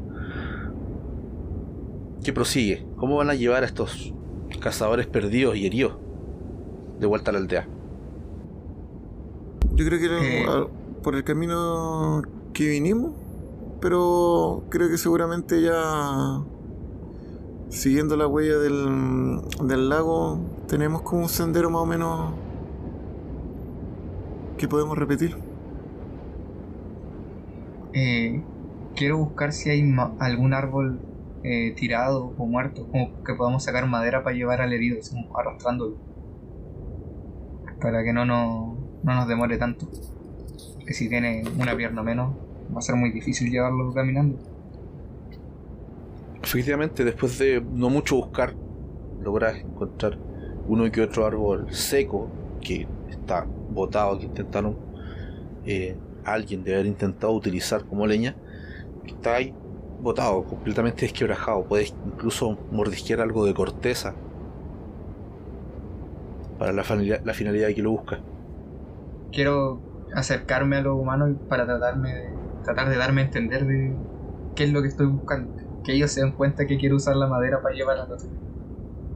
[2.23, 2.85] ¿qué prosigue?
[2.97, 4.13] ¿Cómo van a llevar a estos
[4.59, 5.97] cazadores perdidos y heridos
[6.99, 7.67] de vuelta a la aldea?
[9.75, 10.45] Yo creo que era Eh.
[11.03, 12.21] por el camino
[12.53, 13.13] que vinimos,
[13.79, 16.43] pero creo que seguramente ya
[17.69, 22.33] siguiendo la huella del, del lago tenemos como un sendero más o menos
[24.57, 25.37] que podemos repetir.
[27.93, 28.43] Eh,
[28.97, 30.99] quiero buscar si hay algún árbol
[31.43, 34.97] eh, tirado o muerto, como que podamos sacar madera para llevar al herido,
[35.37, 35.95] arrastrándolo.
[37.79, 39.87] Para que no, no, no nos demore tanto.
[40.85, 42.35] Que si tiene una pierna menos,
[42.73, 44.37] va a ser muy difícil llevarlo caminando.
[46.41, 48.55] Efectivamente, después de no mucho buscar,
[49.21, 50.17] logras encontrar
[50.67, 52.29] uno que otro árbol seco
[52.61, 54.75] que está botado, que intentaron
[55.65, 58.35] eh, alguien debe haber intentado utilizar como leña,
[59.13, 59.53] está ahí
[59.99, 61.67] botado, completamente desquebrajado.
[61.67, 64.21] Puedes incluso mordisquear algo de corteza
[66.57, 66.83] para la,
[67.23, 68.25] la finalidad que lo busca.
[69.31, 69.81] Quiero
[70.13, 74.05] acercarme a los humanos para tratarme de, tratar de darme a entender de
[74.55, 75.53] qué es lo que estoy buscando.
[75.83, 78.29] Que ellos se den cuenta que quiero usar la madera para llevar al otro.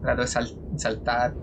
[0.02, 1.38] Trato de sal- saltar,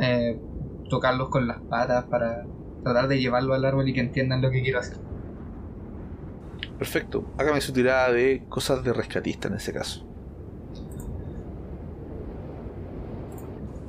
[0.00, 0.40] eh,
[0.88, 2.50] tocarlos con las patas para
[2.82, 4.98] tratar de llevarlo al árbol y que entiendan lo que quiero hacer.
[6.80, 10.02] Perfecto, hágame su tirada de cosas de rescatista en ese caso.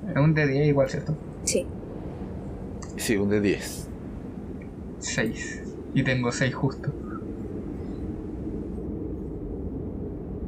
[0.10, 1.16] Es un de 10 igual, ¿cierto?
[1.46, 1.66] Sí.
[2.98, 3.88] Sí, un de 10.
[5.00, 5.64] 6.
[5.94, 6.92] Y tengo 6 justo.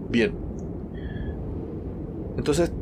[0.10, 0.34] Bien.
[2.36, 2.74] Entonces,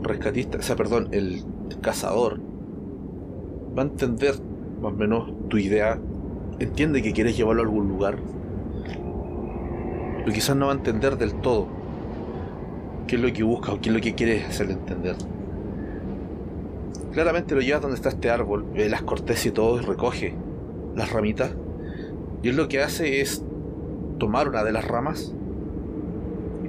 [0.00, 1.44] rescatista, o sea, perdón, el
[1.82, 2.40] cazador
[3.76, 4.36] va a entender
[4.80, 6.00] más o menos tu idea,
[6.58, 8.18] entiende que quieres llevarlo a algún lugar,
[10.18, 11.68] pero quizás no va a entender del todo
[13.06, 15.16] qué es lo que busca o qué es lo que quieres hacerle entender.
[17.12, 20.34] Claramente lo llevas donde está este árbol, ve las cortezas y todo y recoge
[20.94, 21.52] las ramitas,
[22.42, 23.42] y él lo que hace es
[24.18, 25.34] tomar una de las ramas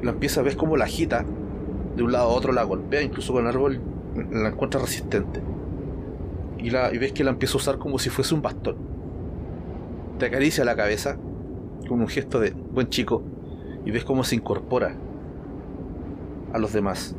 [0.03, 1.25] la empieza, ves como la agita
[1.95, 3.81] de un lado a otro, la golpea, incluso con el árbol
[4.31, 5.41] la encuentra resistente.
[6.57, 8.77] Y, la, y ves que la empieza a usar como si fuese un bastón.
[10.19, 11.15] Te acaricia la cabeza
[11.87, 13.23] con un gesto de buen chico
[13.85, 14.93] y ves cómo se incorpora
[16.51, 17.15] a los demás.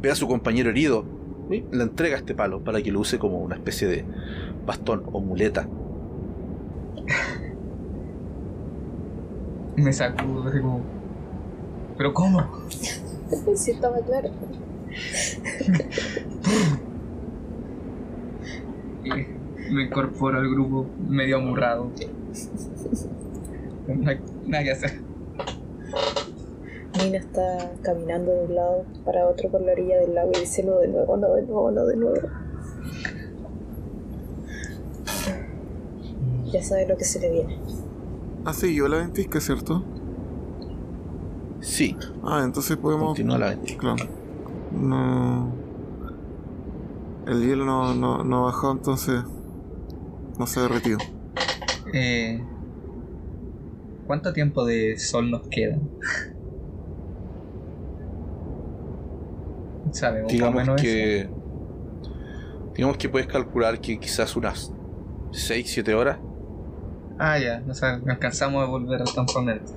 [0.00, 1.04] Ve a su compañero herido
[1.50, 4.04] y le entrega este palo para que lo use como una especie de
[4.64, 5.66] bastón o muleta.
[9.74, 10.80] Me sacudo así como...
[11.98, 12.46] ¿Pero cómo?
[13.56, 14.30] Sí, estaba claro.
[19.72, 21.90] Y me incorporo al grupo medio amurrado.
[23.88, 25.00] Hay nada que hacer.
[27.02, 30.62] Nina está caminando de un lado para otro por la orilla del lago y dice
[30.62, 32.28] no de nuevo, no de nuevo, no de nuevo.
[36.52, 37.58] Ya sabe lo que se le viene.
[38.44, 39.82] Ah, sí, yo la ventisca, ¿cierto?
[41.60, 43.06] Sí, Ah, entonces podemos...
[43.06, 43.94] continúa la ventisca.
[43.94, 44.10] Claro.
[44.78, 45.50] No...
[47.26, 49.22] El hielo no, no, no bajado, entonces
[50.38, 50.98] no se ha derretido.
[51.92, 52.42] Eh,
[54.06, 55.78] ¿Cuánto tiempo de sol nos queda?
[59.92, 60.82] Sabemos más o digamos menos eso.
[60.84, 61.28] que
[62.74, 64.72] digamos que puedes calcular que quizás unas
[65.32, 66.18] 6 7 horas
[67.18, 69.72] Ah, ya, sea, alcanzamos a volver al campamento.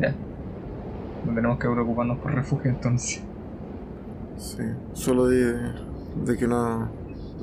[0.00, 0.14] Ya.
[1.26, 3.22] No tenemos que preocuparnos por refugio entonces.
[4.36, 4.62] Sí.
[4.94, 5.54] Solo de,
[6.24, 6.88] de que no...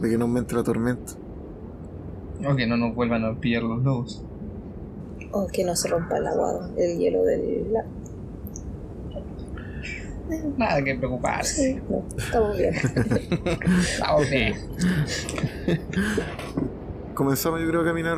[0.01, 1.13] De que no aumente la tormenta.
[2.47, 4.23] O que no nos vuelvan a pillar los lobos.
[5.31, 7.89] O que no se rompa el agua, el hielo del lago.
[10.57, 11.73] Nada que preocuparse.
[11.73, 12.73] Sí, no, estamos bien.
[13.79, 14.55] Estamos bien.
[17.13, 18.17] Comenzamos yo creo a caminar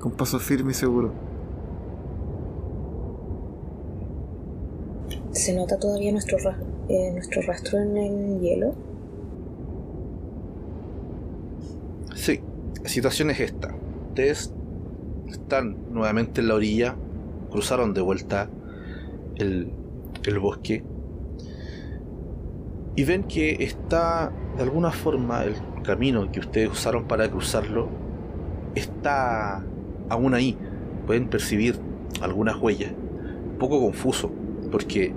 [0.00, 1.12] con paso firme y seguro.
[5.32, 6.64] Se nota todavía nuestro rasgo.
[6.88, 8.74] eh, nuestro rastro en el hielo?
[12.14, 12.40] Sí,
[12.82, 13.74] la situación es esta.
[14.08, 14.52] Ustedes
[15.28, 16.96] están nuevamente en la orilla,
[17.50, 18.48] cruzaron de vuelta
[19.36, 19.72] el,
[20.24, 20.84] el bosque
[22.96, 27.88] y ven que está de alguna forma el camino que ustedes usaron para cruzarlo
[28.74, 29.64] está
[30.08, 30.56] aún ahí.
[31.06, 31.76] Pueden percibir
[32.20, 32.92] algunas huellas.
[32.92, 34.30] Un poco confuso,
[34.70, 35.12] porque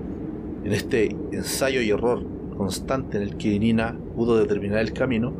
[0.63, 2.25] en este ensayo y error
[2.57, 5.33] constante en el que Nina pudo determinar el camino,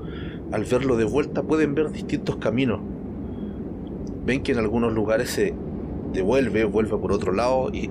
[0.52, 2.80] al verlo de vuelta pueden ver distintos caminos.
[4.26, 5.53] Ven que en algunos lugares se
[6.14, 7.90] devuelve, vuelve por otro lado y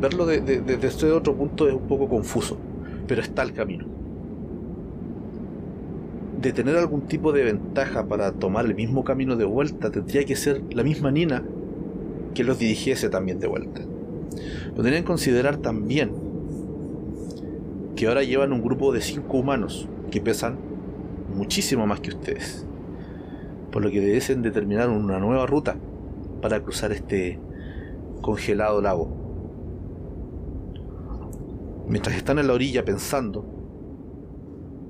[0.00, 2.58] verlo desde este otro punto es un poco confuso,
[3.06, 3.86] pero está el camino.
[6.40, 10.34] De tener algún tipo de ventaja para tomar el mismo camino de vuelta, tendría que
[10.34, 11.44] ser la misma Nina
[12.34, 13.82] que los dirigiese también de vuelta.
[14.74, 16.10] Podrían considerar también
[17.94, 20.71] que ahora llevan un grupo de cinco humanos que pesan
[21.34, 22.66] muchísimo más que ustedes.
[23.70, 25.76] Por lo que deben determinar una nueva ruta
[26.40, 27.38] para cruzar este
[28.20, 29.22] congelado lago.
[31.88, 33.44] Mientras están en la orilla pensando,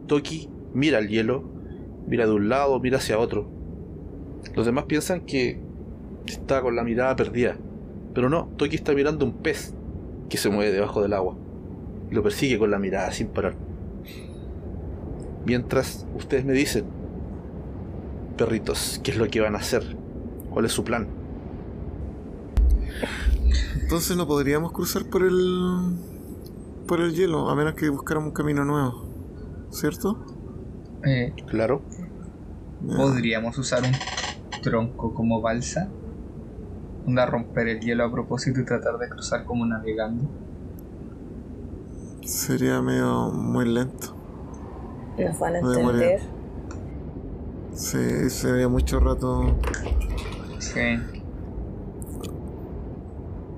[0.06, 1.44] Toki mira el hielo,
[2.06, 3.48] mira de un lado, mira hacia otro.
[4.54, 5.60] Los demás piensan que
[6.26, 7.56] está con la mirada perdida,
[8.14, 9.74] pero no, Toki está mirando un pez
[10.28, 11.36] que se mueve debajo del agua
[12.10, 13.54] y lo persigue con la mirada sin parar.
[15.44, 16.84] Mientras ustedes me dicen,
[18.36, 19.96] perritos, ¿qué es lo que van a hacer?
[20.50, 21.08] ¿Cuál es su plan?
[23.82, 25.96] Entonces no podríamos cruzar por el
[26.86, 29.04] por el hielo, a menos que buscáramos un camino nuevo,
[29.70, 30.24] ¿cierto?
[31.04, 31.82] Eh, Claro.
[32.96, 33.92] ¿Podríamos usar un
[34.62, 35.88] tronco como balsa?
[37.06, 40.28] Onda romper el hielo a propósito y tratar de cruzar como navegando.
[42.24, 44.21] Sería medio muy lento.
[45.18, 46.20] Nos van a entender.
[47.74, 49.44] Sí, sería mucho rato.
[50.58, 50.78] Sí.
[50.80, 51.00] Es
[52.22, 52.30] que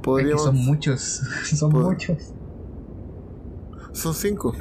[0.03, 0.43] Podríamos.
[0.45, 1.01] son muchos.
[1.57, 2.33] son Pod- muchos.
[3.93, 4.53] Son cinco.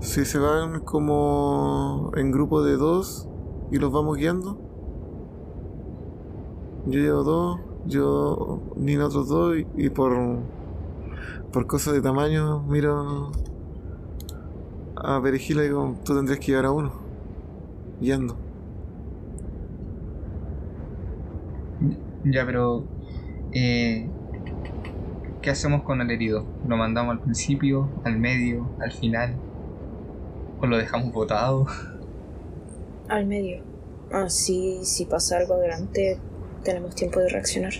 [0.00, 3.28] Si se van como en grupo de dos
[3.70, 4.58] y los vamos guiando.
[6.86, 10.16] Yo llevo dos, yo Nina otros dos y, y por
[11.52, 13.30] por cosas de tamaño miro
[15.02, 16.92] a Perejila y digo, tú tendrías que llevar a uno.
[18.00, 18.36] Guiando.
[22.24, 22.84] Ya, pero.
[23.52, 24.08] Eh,
[25.42, 26.44] ¿Qué hacemos con el herido?
[26.66, 29.36] ¿Lo mandamos al principio, al medio, al final?
[30.60, 31.66] ¿O lo dejamos botado?
[33.08, 33.62] Al medio.
[34.12, 36.18] Así, si pasa algo adelante,
[36.62, 37.72] tenemos tiempo de reaccionar.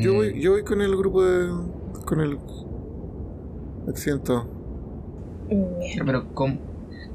[0.00, 1.50] Yo voy, yo voy con el grupo de.
[2.04, 2.38] Con el
[5.48, 5.96] Bien.
[5.96, 6.58] Ya, Pero ¿cómo,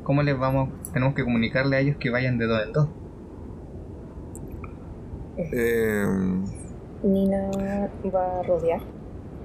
[0.04, 0.70] ¿cómo les vamos?
[0.94, 2.90] Tenemos que comunicarle a ellos que vayan de dos en dos.
[5.38, 6.06] Eh,
[7.04, 7.50] Nina
[8.14, 8.82] va a rodear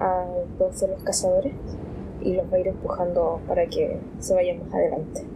[0.01, 0.24] a
[0.59, 1.52] dos de los cazadores
[2.23, 5.27] y los va a ir empujando para que se vayan más adelante.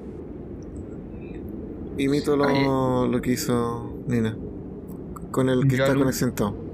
[1.98, 4.36] imito lo, lo que hizo Nina.
[5.30, 6.65] Con el que Yo está con.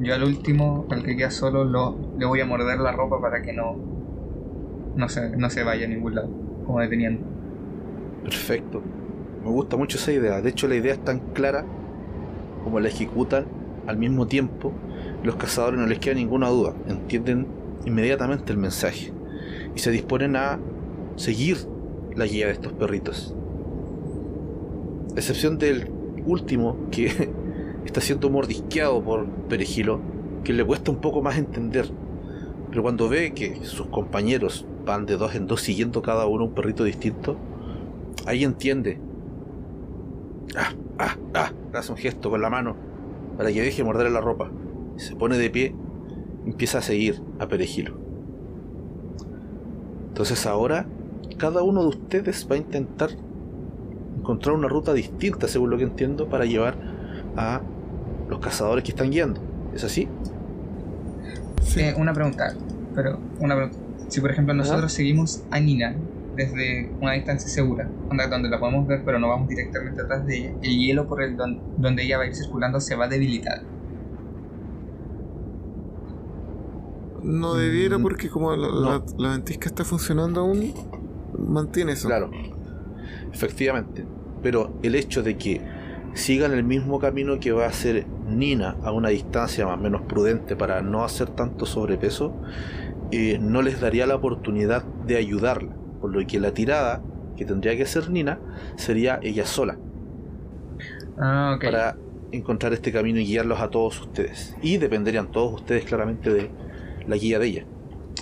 [0.00, 3.42] Yo al último, al que queda solo, lo, le voy a morder la ropa para
[3.42, 3.76] que no,
[4.94, 6.28] no, se, no se vaya a ningún lado,
[6.66, 7.24] como deteniendo.
[8.22, 8.82] Perfecto.
[9.42, 10.40] Me gusta mucho esa idea.
[10.40, 11.64] De hecho, la idea es tan clara
[12.64, 13.46] como la ejecutan
[13.86, 14.72] al mismo tiempo.
[15.22, 16.74] Los cazadores no les queda ninguna duda.
[16.88, 17.46] Entienden
[17.84, 19.12] inmediatamente el mensaje.
[19.74, 20.58] Y se disponen a
[21.14, 21.56] seguir
[22.14, 23.34] la guía de estos perritos.
[25.14, 25.90] Excepción del
[26.26, 27.30] último que
[27.86, 30.00] está siendo mordisqueado por Perejilo,
[30.44, 31.90] que le cuesta un poco más entender.
[32.70, 36.54] Pero cuando ve que sus compañeros van de dos en dos siguiendo cada uno un
[36.54, 37.36] perrito distinto,
[38.26, 39.00] ahí entiende.
[40.56, 42.76] Ah, ah, ah, hace un gesto con la mano
[43.36, 44.50] para que deje morderle la ropa.
[44.96, 45.74] Se pone de pie
[46.44, 47.94] y empieza a seguir a Perejilo.
[50.08, 50.86] Entonces ahora
[51.36, 53.10] cada uno de ustedes va a intentar
[54.18, 56.76] encontrar una ruta distinta, según lo que entiendo, para llevar
[57.36, 57.60] a
[58.28, 59.40] los cazadores que están guiando.
[59.74, 60.08] ¿Es así?
[61.62, 61.80] Sí.
[61.80, 62.54] Eh, una pregunta,
[62.94, 63.78] pero una pregunta.
[64.08, 65.94] Si por ejemplo nosotros seguimos a Nina
[66.36, 67.88] desde una distancia segura,
[68.30, 71.36] donde la podemos ver pero no vamos directamente atrás de ella, el hielo por el
[71.36, 73.62] don- donde ella va a ir circulando se va a debilitar.
[77.22, 78.80] No debiera Mm, porque como la, no.
[78.80, 80.72] la- la ventisca está funcionando aún,
[81.38, 82.06] mantiene eso.
[82.08, 82.30] Claro,
[83.32, 84.04] efectivamente.
[84.42, 85.60] Pero el hecho de que
[86.16, 90.02] sigan el mismo camino que va a hacer Nina a una distancia más o menos
[90.02, 92.34] prudente para no hacer tanto sobrepeso,
[93.12, 95.72] eh, no les daría la oportunidad de ayudarla.
[96.00, 97.02] Por lo que la tirada
[97.36, 98.40] que tendría que hacer Nina
[98.76, 99.78] sería ella sola
[101.18, 101.64] Ah, ok.
[101.64, 101.96] para
[102.32, 104.56] encontrar este camino y guiarlos a todos ustedes.
[104.62, 106.50] Y dependerían todos ustedes claramente de
[107.06, 107.64] la guía de ella.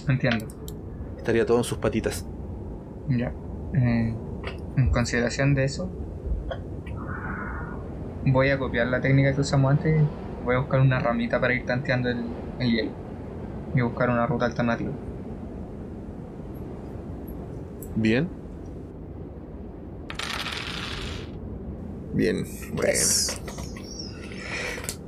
[0.09, 0.47] Entiendo.
[1.17, 2.27] Estaría todo en sus patitas.
[3.09, 3.33] Ya.
[3.75, 4.15] Eh,
[4.77, 5.91] en consideración de eso,
[8.27, 10.03] voy a copiar la técnica que usamos antes.
[10.45, 12.25] Voy a buscar una ramita para ir tanteando el,
[12.59, 12.91] el hielo.
[13.75, 14.93] Y buscar una ruta alternativa.
[17.97, 18.29] Bien.
[22.13, 22.45] Bien,
[22.75, 22.93] bueno.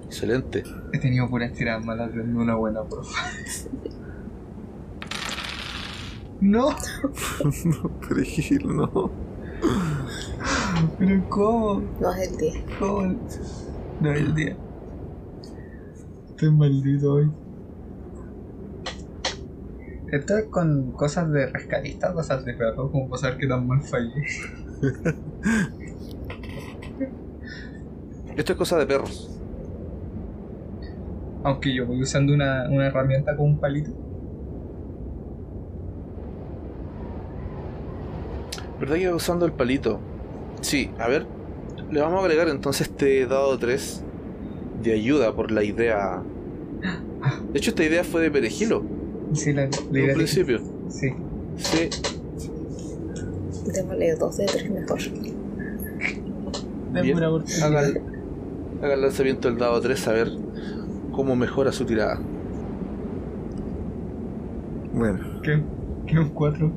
[0.06, 0.64] Excelente.
[0.92, 3.30] He tenido puras tiradas malas de una buena profa.
[6.40, 6.74] no,
[8.08, 9.25] Perejil, no.
[10.98, 11.82] Pero ¿cómo?
[12.00, 12.64] No es el 10.
[12.78, 13.16] ¿Cómo?
[14.00, 14.56] No es el día.
[16.30, 17.30] Estoy maldito hoy.
[20.12, 23.82] Esto es con cosas de rescatista, cosas de perro, como para saber qué tan mal
[23.82, 24.14] fallé.
[28.36, 29.32] Esto es cosa de perros.
[31.42, 33.90] Aunque yo voy usando una, una herramienta con un palito.
[38.78, 39.98] ¿Verdad que usando el palito?
[40.60, 41.26] Sí, a ver.
[41.90, 44.02] Le vamos a agregar entonces este dado 3
[44.82, 46.22] de ayuda por la idea.
[47.52, 48.82] De hecho, esta idea fue de Perejilo,
[49.32, 50.60] Sí, la, la idea principio.
[50.88, 51.08] Sí.
[51.56, 51.88] Sí,
[53.72, 54.98] Démosle dos de tres mejor.
[56.92, 57.18] Dame Bien.
[57.62, 58.00] haga el,
[58.82, 60.28] haga el lanzamiento del dado 3 a ver
[61.12, 62.20] cómo mejora su tirada.
[64.92, 65.62] Bueno, ¿Qué?
[66.06, 66.72] ¿Qué un 4?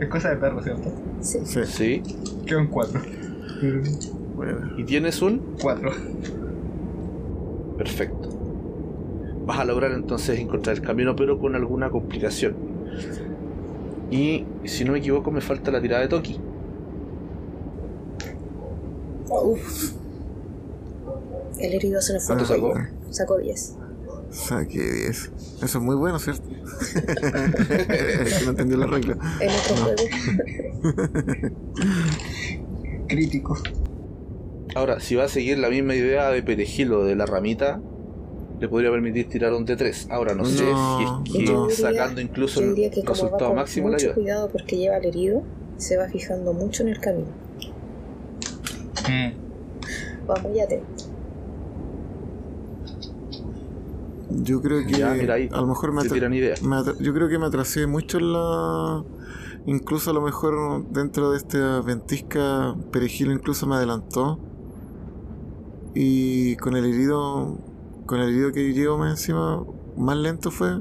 [0.00, 0.90] Es cosa de perro, ¿cierto?
[1.20, 1.38] Sí.
[1.44, 2.02] sí, Sí,
[2.46, 3.00] ¿Qué un 4?
[4.36, 4.70] bueno.
[4.78, 5.90] y tienes un 4.
[7.76, 8.28] Perfecto.
[9.44, 12.54] Vas a lograr entonces encontrar el camino, pero con alguna complicación.
[14.10, 16.40] Y si no me equivoco, me falta la tirada de Toki.
[19.28, 19.92] Uf.
[21.58, 22.36] El herido se nos fue.
[22.36, 22.74] ¿Cuánto sacó?
[23.10, 23.76] Sacó 10.
[24.30, 25.32] Saqué 10.
[25.62, 26.44] Eso es muy bueno, ¿cierto?
[26.90, 29.16] Es que no entendió la regla.
[29.40, 30.02] En otro juego.
[33.08, 33.56] Crítico.
[34.74, 37.80] Ahora, si va a seguir la misma idea de perejilo de la ramita,
[38.60, 40.08] le podría permitir tirar un D3.
[40.10, 40.68] Ahora no, sé si es
[41.46, 41.70] que no.
[41.70, 44.14] sacando incluso el resultado máximo mucho ayuda.
[44.14, 45.42] cuidado porque lleva el herido,
[45.76, 47.28] se va fijando mucho en el camino.
[49.08, 49.32] Mm.
[50.28, 51.05] Va muy atento.
[54.28, 57.46] Yo creo que Ya, mira ahí, a lo mejor me, me yo creo que me
[57.46, 59.04] atrasé mucho en la
[59.66, 64.38] incluso a lo mejor dentro de esta ventisca Perejil incluso me adelantó.
[65.94, 67.58] Y con el herido
[68.06, 69.64] con el herido que llevo más encima
[69.96, 70.80] más lento fue.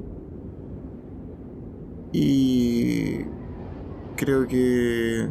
[2.13, 3.17] Y
[4.15, 5.27] creo que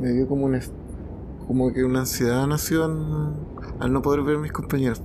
[0.00, 0.60] me dio como una
[1.46, 3.53] como que una ansiedad nació en-
[3.84, 5.02] al no poder ver a mis compañeros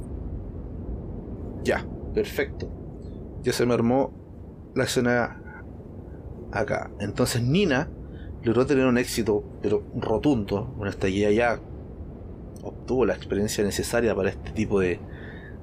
[1.66, 2.72] Ya, perfecto.
[3.44, 4.14] Ya se me armó
[4.74, 5.64] la escena
[6.54, 6.90] acá.
[7.02, 7.90] Entonces Nina
[8.42, 11.60] logró tener un éxito, pero rotundo, con esta guía ya
[12.64, 15.02] obtuvo la experiencia necesaria para este tipo de,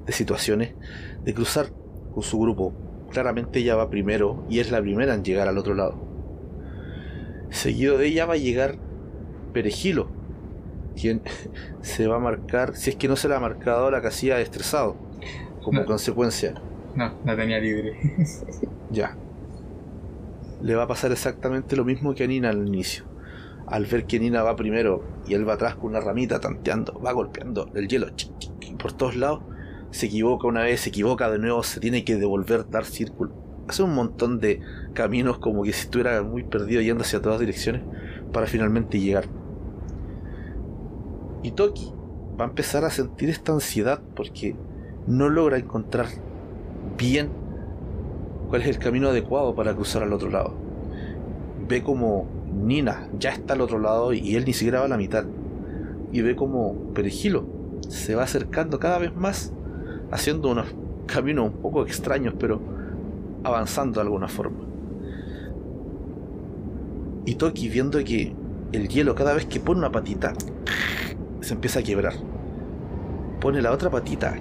[0.05, 0.75] de situaciones,
[1.23, 1.71] de cruzar
[2.13, 2.73] con su grupo.
[3.09, 5.95] Claramente ella va primero y es la primera en llegar al otro lado.
[7.49, 8.77] Seguido de ella va a llegar
[9.53, 10.16] Perejilo,
[10.97, 11.21] quien
[11.81, 14.43] se va a marcar, si es que no se la ha marcado, la casilla de
[14.43, 14.97] estresado,
[15.63, 15.85] como No.
[15.85, 16.55] consecuencia.
[16.95, 17.97] No, la tenía libre.
[18.89, 19.17] Ya.
[20.61, 23.03] Le va a pasar exactamente lo mismo que a Nina al inicio.
[23.67, 27.11] Al ver que Nina va primero y él va atrás con una ramita tanteando, va
[27.11, 28.07] golpeando el hielo
[28.79, 29.41] por todos lados,
[29.91, 33.35] se equivoca una vez, se equivoca de nuevo, se tiene que devolver, dar círculo.
[33.67, 34.61] Hace un montón de
[34.93, 37.81] caminos como que si estuviera muy perdido yendo hacia todas direcciones
[38.31, 39.25] para finalmente llegar.
[41.47, 41.93] Y Toki
[42.37, 44.53] va a empezar a sentir esta ansiedad porque
[45.07, 46.07] no logra encontrar
[46.97, 47.29] bien
[48.49, 50.53] cuál es el camino adecuado para cruzar al otro lado.
[51.69, 54.97] Ve como Nina ya está al otro lado y él ni siquiera va a la
[54.97, 55.23] mitad.
[56.11, 57.45] Y ve como Perejilo
[57.87, 59.53] se va acercando cada vez más,
[60.11, 60.65] haciendo unos
[61.05, 62.59] caminos un poco extraños, pero
[63.45, 64.65] avanzando de alguna forma.
[67.23, 68.35] Y Toki viendo que
[68.73, 70.33] el hielo cada vez que pone una patita
[71.41, 72.13] se empieza a quebrar.
[73.39, 74.35] Pone la otra patita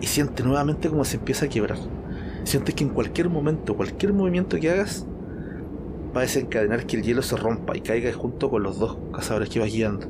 [0.00, 1.78] y siente nuevamente como se empieza a quebrar.
[2.44, 5.06] Sientes que en cualquier momento, cualquier movimiento que hagas,
[6.16, 9.48] va a desencadenar que el hielo se rompa y caiga junto con los dos cazadores
[9.48, 10.06] que vas guiando.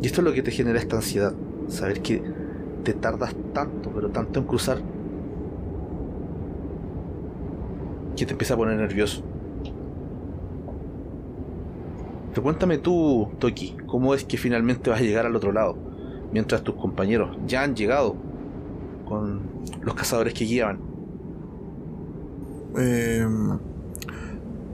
[0.00, 1.34] Y esto es lo que te genera esta ansiedad,
[1.68, 2.22] saber que
[2.84, 4.78] te tardas tanto, pero tanto en cruzar,
[8.16, 9.22] que te empieza a poner nervioso.
[12.42, 15.76] Cuéntame tú, Toki, ¿cómo es que finalmente vas a llegar al otro lado?
[16.32, 18.16] Mientras tus compañeros ya han llegado
[19.08, 19.40] con
[19.82, 20.80] los cazadores que guiaban.
[22.76, 23.26] Eh,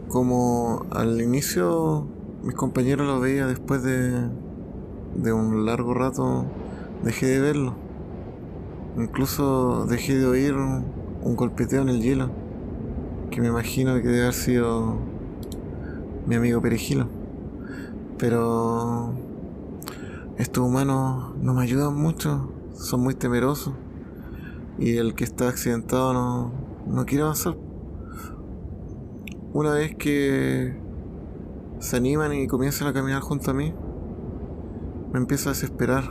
[0.09, 2.07] como al inicio
[2.43, 4.29] mis compañeros lo veía después de,
[5.17, 6.45] de un largo rato
[7.03, 7.75] dejé de verlo.
[8.97, 10.85] Incluso dejé de oír un,
[11.23, 12.31] un golpeteo en el hielo,
[13.31, 14.99] que me imagino que debe haber sido
[16.27, 17.24] mi amigo Perejilo.
[18.27, 19.13] Pero
[20.39, 23.75] estos humanos no me ayudan mucho, son muy temerosos.
[24.79, 26.53] Y el que está accidentado no,
[26.87, 27.55] no quiere avanzar.
[29.53, 30.75] Una vez que
[31.81, 33.75] se animan y comienzan a caminar junto a mí,
[35.13, 36.05] me empiezo a desesperar.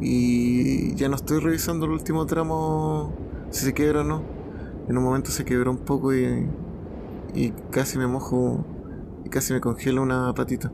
[0.00, 3.12] Y ya no estoy revisando el último tramo,
[3.50, 4.22] si se quiebra o no.
[4.88, 6.48] En un momento se quebró un poco y,
[7.34, 8.64] y casi me mojo
[9.24, 10.70] y casi me congela una patita.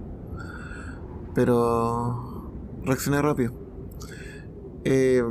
[1.37, 2.51] Pero
[2.83, 3.53] reaccioné rápido.
[4.85, 5.23] Eh,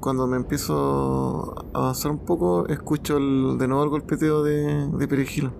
[0.00, 5.50] cuando me empiezo a avanzar un poco, escucho de nuevo el golpeteo de, de.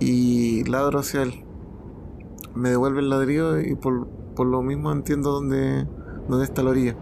[0.00, 1.44] Y ladro hacia él.
[2.54, 4.06] Me devuelve el ladrillo y por,
[4.36, 5.86] por lo mismo entiendo dónde,
[6.28, 6.94] dónde está la orilla.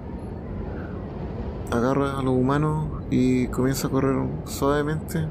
[1.72, 5.26] Agarro a los humanos y comienzo a correr suavemente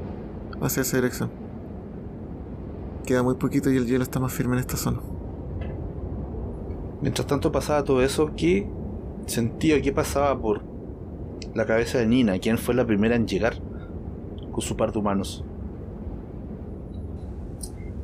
[0.60, 1.30] hacia esa dirección.
[3.06, 5.00] Queda muy poquito y el hielo está más firme en esta zona.
[7.00, 8.66] Mientras tanto pasaba todo eso, ¿qué
[9.26, 10.62] sentía, qué pasaba por
[11.54, 12.38] la cabeza de Nina?
[12.38, 13.54] ¿Quién fue la primera en llegar
[14.50, 15.44] con su par de humanos?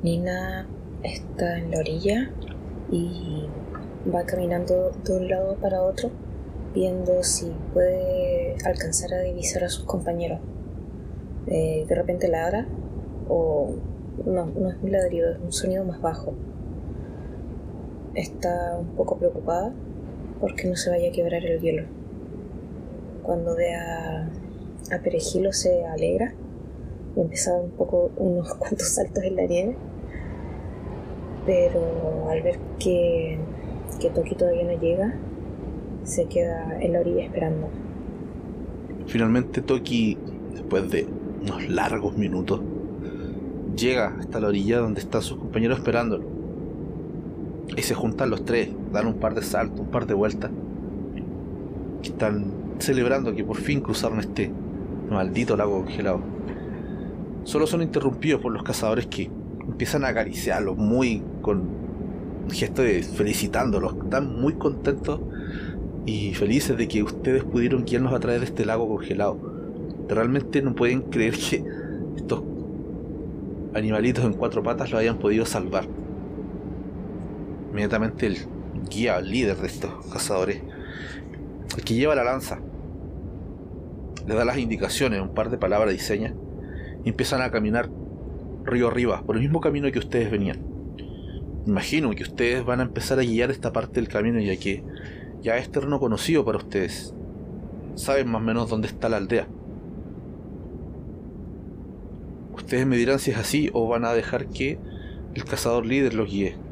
[0.02, 0.68] Nina
[1.02, 2.30] está en la orilla
[2.90, 3.46] y
[4.14, 6.10] va caminando de un lado para otro,
[6.74, 10.40] viendo si puede alcanzar a divisar a sus compañeros.
[11.46, 12.68] Eh, de repente ladra,
[13.28, 13.74] o
[14.24, 16.34] no, no es un ladrido, es un sonido más bajo.
[18.14, 19.72] Está un poco preocupada
[20.40, 21.84] porque no se vaya a quebrar el hielo.
[23.22, 24.28] Cuando ve a,
[24.92, 26.34] a Perejilo se alegra
[27.16, 29.76] y empieza un poco unos cuantos saltos en la nieve
[31.46, 33.38] pero al ver que,
[34.00, 35.14] que Toki todavía no llega,
[36.04, 37.68] se queda en la orilla esperando.
[39.06, 40.16] Finalmente Toki,
[40.52, 41.06] después de
[41.42, 42.60] unos largos minutos,
[43.76, 46.33] llega hasta la orilla donde están sus compañeros esperándolo.
[47.76, 50.50] Y se juntan los tres, dan un par de saltos, un par de vueltas.
[52.02, 54.50] Están celebrando que por fin cruzaron este
[55.10, 56.20] maldito lago congelado.
[57.44, 59.30] Solo son interrumpidos por los cazadores que
[59.60, 61.62] empiezan a acariciarlos muy con
[62.50, 63.94] gesto de felicitándolos.
[64.02, 65.20] Están muy contentos
[66.06, 69.38] y felices de que ustedes pudieron guiarnos a través de este lago congelado.
[70.08, 71.64] Realmente no pueden creer que
[72.16, 72.42] estos
[73.74, 75.86] animalitos en cuatro patas lo hayan podido salvar.
[77.74, 78.36] Inmediatamente el
[78.88, 80.62] guía, el líder de estos cazadores,
[81.76, 82.60] el que lleva la lanza,
[84.28, 86.34] le da las indicaciones, un par de palabras y señas,
[87.04, 87.90] y empiezan a caminar
[88.62, 90.60] río arriba, por el mismo camino que ustedes venían.
[91.66, 94.84] Imagino que ustedes van a empezar a guiar esta parte del camino ya que
[95.42, 97.12] ya es terreno conocido para ustedes.
[97.96, 99.48] Saben más o menos dónde está la aldea.
[102.54, 104.78] Ustedes me dirán si es así o van a dejar que
[105.34, 106.62] el cazador líder los guíe.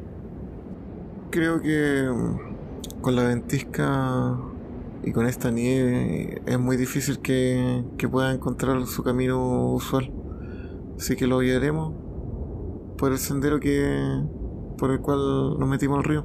[1.33, 4.37] Creo que mm, con la ventisca
[5.01, 10.11] y con esta nieve es muy difícil que, que pueda encontrar su camino usual.
[10.95, 11.91] Así que lo guiaremos
[12.99, 14.23] por el sendero que
[14.77, 16.23] por el cual nos metimos al río.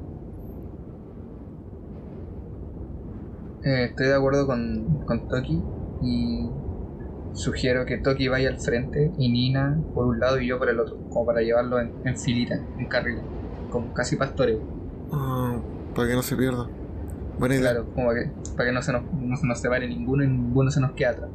[3.65, 5.63] Eh, estoy de acuerdo con, con Toki
[6.03, 6.51] y
[7.33, 10.79] sugiero que Toki vaya al frente y Nina por un lado y yo por el
[10.79, 13.21] otro, como para llevarlo en, en filita, en carril,
[13.71, 14.78] como casi pastoreo.
[15.13, 15.57] Ah,
[15.95, 16.69] para que no se pierda.
[17.39, 17.71] Buena idea.
[17.71, 20.71] Claro, como que, para que no se, nos, no se nos separe ninguno y ninguno
[20.71, 21.31] se nos quede atrás.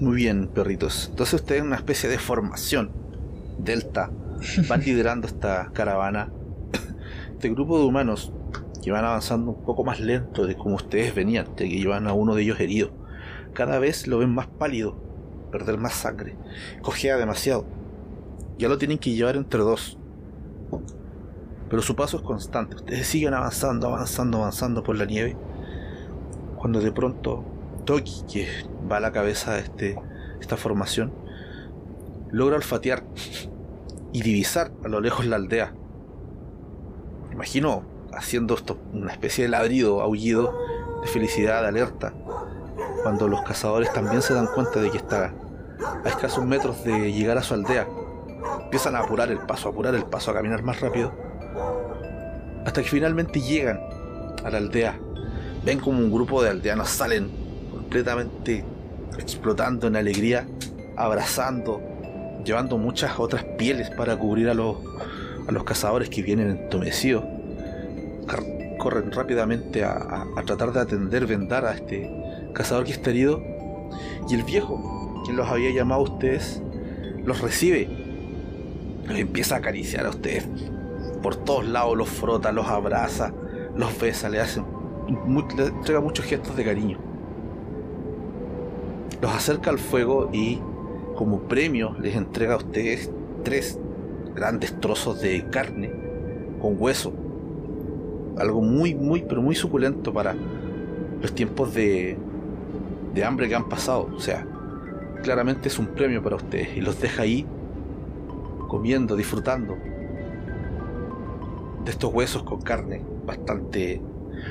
[0.00, 1.08] Muy bien, perritos.
[1.10, 2.90] Entonces ustedes en una especie de formación
[3.58, 4.10] delta
[4.68, 6.32] van liderando esta caravana.
[7.34, 8.32] Este grupo de humanos
[8.82, 12.12] que van avanzando un poco más lento de como ustedes venían, ya que llevan a
[12.12, 12.90] uno de ellos herido.
[13.52, 14.96] Cada vez lo ven más pálido,
[15.50, 16.36] perder más sangre,
[16.82, 17.66] cojea demasiado.
[18.58, 19.98] Ya lo tienen que llevar entre dos.
[21.68, 22.76] Pero su paso es constante.
[22.76, 25.36] Ustedes siguen avanzando, avanzando, avanzando por la nieve.
[26.56, 27.44] Cuando de pronto
[27.84, 28.48] Toki, que
[28.90, 29.98] va a la cabeza de este
[30.40, 31.12] esta formación,
[32.30, 33.04] logra olfatear
[34.12, 35.74] y divisar a lo lejos la aldea.
[37.32, 37.82] Imagino
[38.12, 40.54] haciendo esto una especie de ladrido, aullido
[41.02, 42.12] de felicidad, de alerta,
[43.02, 45.34] cuando los cazadores también se dan cuenta de que está
[46.04, 47.88] a escasos metros de llegar a su aldea.
[48.64, 51.12] Empiezan a apurar el paso, a apurar el paso, a caminar más rápido,
[52.64, 53.80] hasta que finalmente llegan
[54.44, 54.98] a la aldea.
[55.64, 57.30] Ven como un grupo de aldeanos salen
[57.70, 58.64] completamente
[59.18, 60.46] explotando en alegría,
[60.96, 61.80] abrazando,
[62.44, 64.76] llevando muchas otras pieles para cubrir a los,
[65.46, 67.24] a los cazadores que vienen entomecidos.
[68.78, 72.10] Corren rápidamente a, a tratar de atender, vendar a este
[72.52, 73.42] cazador que está herido.
[74.28, 76.60] Y el viejo, quien los había llamado a ustedes,
[77.24, 78.03] los recibe.
[79.06, 80.48] Los empieza a acariciar a ustedes.
[81.22, 83.32] Por todos lados los frota, los abraza,
[83.76, 84.62] los besa, le hace,
[85.56, 86.98] le entrega muchos gestos de cariño.
[89.20, 90.60] Los acerca al fuego y
[91.14, 93.10] como premio les entrega a ustedes
[93.42, 93.78] tres
[94.34, 95.92] grandes trozos de carne
[96.60, 97.12] con hueso.
[98.36, 100.34] Algo muy, muy, pero muy suculento para
[101.22, 102.18] los tiempos de,
[103.14, 104.10] de hambre que han pasado.
[104.14, 104.46] O sea,
[105.22, 107.46] claramente es un premio para ustedes y los deja ahí
[108.74, 109.78] comiendo, disfrutando
[111.84, 114.02] de estos huesos con carne bastante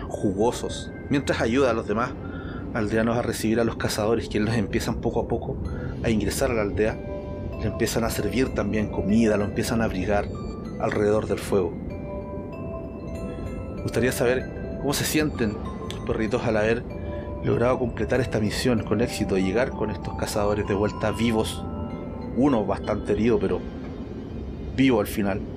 [0.08, 2.14] jugosos, mientras ayuda a los demás
[2.74, 5.58] aldeanos a recibir a los cazadores, quienes los empiezan poco a poco
[6.06, 6.98] a ingresar a la aldea,
[7.60, 10.26] le empiezan a servir también comida, lo empiezan a abrigar
[10.80, 11.74] alrededor del fuego.
[13.84, 15.54] Gustaría saber cómo se sienten
[15.92, 16.82] los perritos al haber
[17.44, 21.62] logrado completar esta misión con éxito y llegar con estos cazadores de vuelta vivos,
[22.38, 23.60] uno bastante herido, pero
[24.76, 25.50] vivo al final.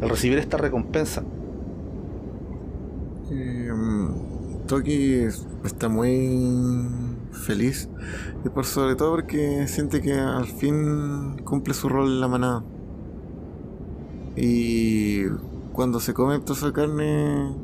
[0.00, 1.26] Al recibir esta recompensa,
[3.28, 3.70] Eh,
[4.66, 5.24] Toki
[5.64, 6.88] está muy
[7.32, 7.90] feliz
[8.44, 12.66] y por sobre todo porque siente que al fin cumple su rol en la manada.
[14.34, 15.24] Y
[15.72, 17.58] cuando se come toda esa carne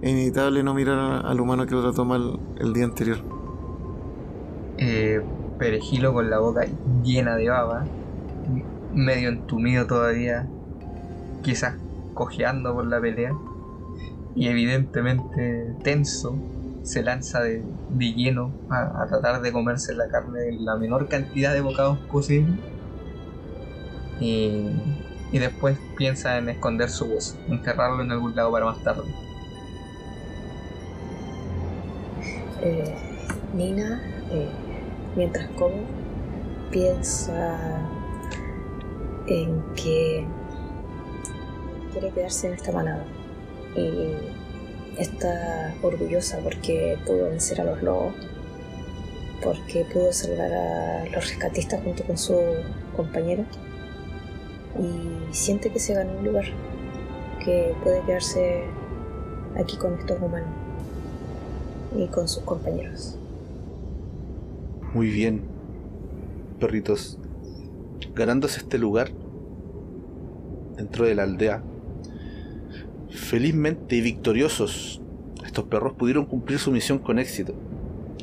[0.00, 3.24] es inevitable no mirar al humano que lo trató mal el día anterior.
[4.78, 5.20] Eh,
[5.58, 6.66] perejilo con la boca
[7.02, 7.90] llena de baba,
[9.04, 10.46] medio entumido todavía,
[11.42, 11.74] quizás
[12.14, 13.32] cojeando por la pelea,
[14.34, 16.36] y evidentemente tenso,
[16.82, 17.62] se lanza de,
[17.98, 22.54] lleno a, a tratar de comerse la carne en la menor cantidad de bocados posible.
[24.20, 24.70] Y,
[25.30, 29.02] y después piensa en esconder su hueso, enterrarlo en algún lado para más tarde.
[32.62, 32.94] Eh,
[33.54, 34.00] Nina,
[34.30, 34.48] eh,
[35.14, 35.82] mientras come,
[36.70, 37.80] piensa
[39.28, 40.26] en que
[41.92, 43.04] quiere quedarse en esta manada.
[43.76, 44.14] Y
[45.00, 48.14] está orgullosa porque pudo vencer a los lobos,
[49.42, 52.36] porque pudo salvar a los rescatistas junto con su
[52.96, 53.44] compañero.
[54.78, 56.46] Y siente que se ganó un lugar,
[57.44, 58.64] que puede quedarse
[59.56, 60.50] aquí con estos humanos
[61.96, 63.18] y con sus compañeros.
[64.94, 65.42] Muy bien,
[66.58, 67.18] perritos.
[68.14, 69.10] Ganándose este lugar
[70.78, 71.62] dentro de la aldea.
[73.10, 75.02] Felizmente y victoriosos,
[75.44, 77.54] estos perros pudieron cumplir su misión con éxito,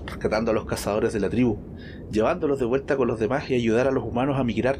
[0.06, 1.58] rescatando a los cazadores de la tribu,
[2.12, 4.80] llevándolos de vuelta con los demás y ayudar a los humanos a migrar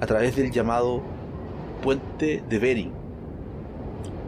[0.00, 1.02] a través del llamado
[1.82, 2.92] Puente de Bering.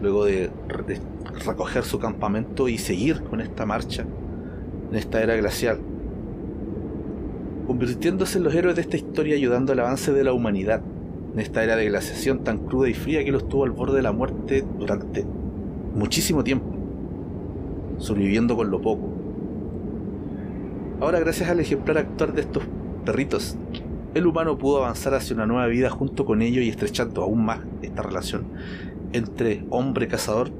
[0.00, 0.50] Luego de,
[0.86, 1.00] de
[1.44, 4.06] recoger su campamento y seguir con esta marcha
[4.90, 5.78] en esta era glacial
[7.66, 10.82] convirtiéndose en los héroes de esta historia ayudando al avance de la humanidad
[11.32, 14.02] en esta era de glaciación tan cruda y fría que los tuvo al borde de
[14.02, 15.24] la muerte durante
[15.94, 16.66] muchísimo tiempo,
[17.98, 19.08] sobreviviendo con lo poco.
[21.00, 22.64] Ahora, gracias al ejemplar actuar de estos
[23.04, 23.56] perritos,
[24.14, 27.60] el humano pudo avanzar hacia una nueva vida junto con ellos y estrechando aún más
[27.80, 28.46] esta relación
[29.12, 30.50] entre hombre cazador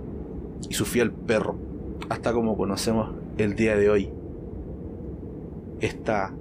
[0.69, 1.59] y su fiel perro,
[2.09, 4.13] hasta como conocemos el día de hoy.
[5.81, 6.35] Esta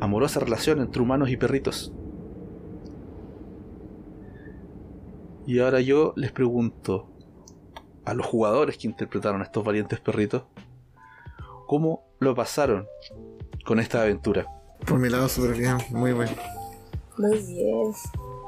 [0.00, 1.92] amorosa relación entre humanos y perritos.
[5.46, 7.08] Y ahora yo les pregunto
[8.04, 10.42] a los jugadores que interpretaron a estos valientes perritos,
[11.66, 12.86] ¿cómo lo pasaron
[13.64, 14.46] con esta aventura?
[14.86, 16.32] Por mi lado, súper bien, muy bueno.
[17.16, 17.92] Muy bien,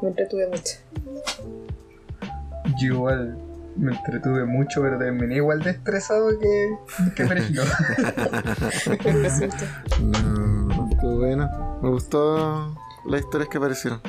[0.03, 0.77] me entretuve mucho.
[2.81, 3.39] Yo igual
[3.77, 6.77] me entretuve mucho, pero terminé igual de estresado que,
[7.15, 7.63] que perejilo.
[7.63, 9.65] Lo siento.
[10.01, 11.79] Mm, estuvo bueno.
[11.81, 12.77] Me gustó
[13.07, 14.01] las historias que aparecieron.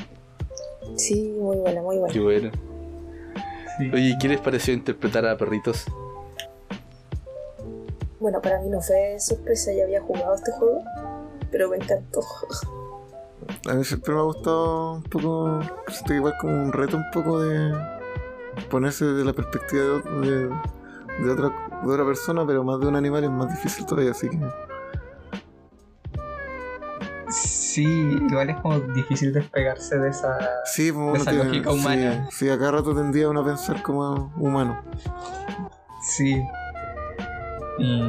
[0.96, 2.12] Sí, muy buena, muy buena.
[2.12, 2.50] Qué bueno.
[3.80, 3.90] Sí.
[3.94, 5.86] Oye, ¿qué les pareció interpretar a perritos?
[8.18, 10.84] Bueno, para mí no fue sorpresa, ya había jugado este juego.
[11.50, 12.20] pero me encantó.
[13.68, 17.10] A mí siempre me ha gustado un poco, siento que igual como un reto un
[17.12, 17.72] poco de
[18.68, 20.48] ponerse desde la perspectiva de, de,
[21.24, 21.48] de otra,
[21.82, 24.38] de otra persona, pero más de un animal es más difícil todavía, así que
[27.30, 30.38] Sí, igual es como difícil despegarse de esa.
[30.64, 32.26] sí, pues, uno Esa tiene- lógica humana.
[32.30, 34.80] Sí, sí, a cada rato tendría uno a pensar como humano.
[36.02, 36.42] Sí.
[37.78, 38.02] Y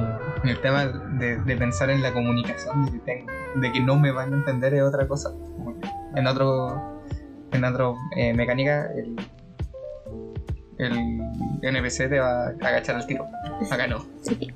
[0.43, 3.25] el tema de, de pensar en la comunicación, de que, ten-
[3.61, 5.31] de que no me van a entender es otra cosa.
[6.15, 6.99] En otro.
[7.51, 9.15] En otro eh, mecánica, el.
[10.79, 11.21] El
[11.61, 13.25] NPC te va a agachar al tiro.
[13.69, 14.03] Acá no.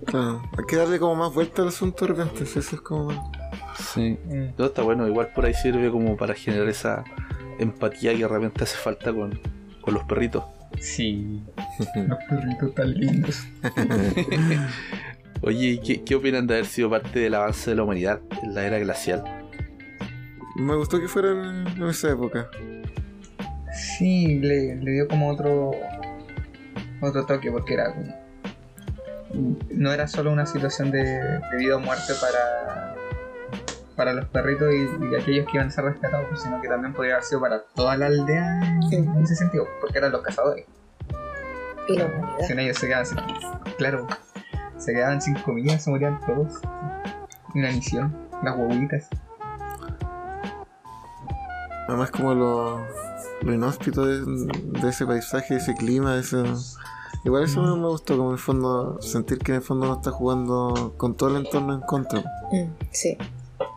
[0.07, 3.09] Claro, hay que darle como más vuelta al asunto de repente, eso es como...
[3.77, 4.17] Sí.
[4.57, 7.03] No, está bueno, igual por ahí sirve como para generar esa
[7.59, 9.39] empatía que de repente hace falta con,
[9.81, 10.43] con los perritos.
[10.79, 11.41] Sí.
[11.95, 13.43] Los perritos tan lindos.
[15.41, 18.55] Oye, ¿y ¿qué, ¿qué opinan de haber sido parte del avance de la humanidad en
[18.55, 19.23] la era glacial?
[20.55, 22.49] Me gustó que fuera en, en esa época.
[23.97, 25.71] Sí, le, le dio como otro
[27.01, 28.25] otro toque porque era como
[29.69, 32.84] no era solo una situación de, de vida o muerte para
[33.95, 37.15] para los perritos y, y aquellos que iban a ser rescatados, sino que también podría
[37.15, 40.65] haber sido para toda la aldea en, en ese sentido, porque eran los cazadores.
[41.87, 42.47] Y la humanidad.
[42.47, 43.17] Si no, ellos se quedaban sin,
[43.77, 44.07] claro,
[44.77, 46.61] se quedaban sin comida, se morían todos.
[47.53, 49.07] Una misión, las huevitas.
[51.87, 52.81] Además como lo,
[53.43, 54.25] lo inhóspito de,
[54.81, 56.43] de ese paisaje, de ese clima, de ese...
[57.23, 59.93] Igual eso me, me gustó, como en el fondo, sentir que en el fondo no
[59.95, 62.19] está jugando con todo el entorno en contra.
[62.51, 63.17] Mm, sí.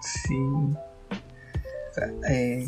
[0.00, 0.34] Sí.
[0.36, 2.66] O sea, eh,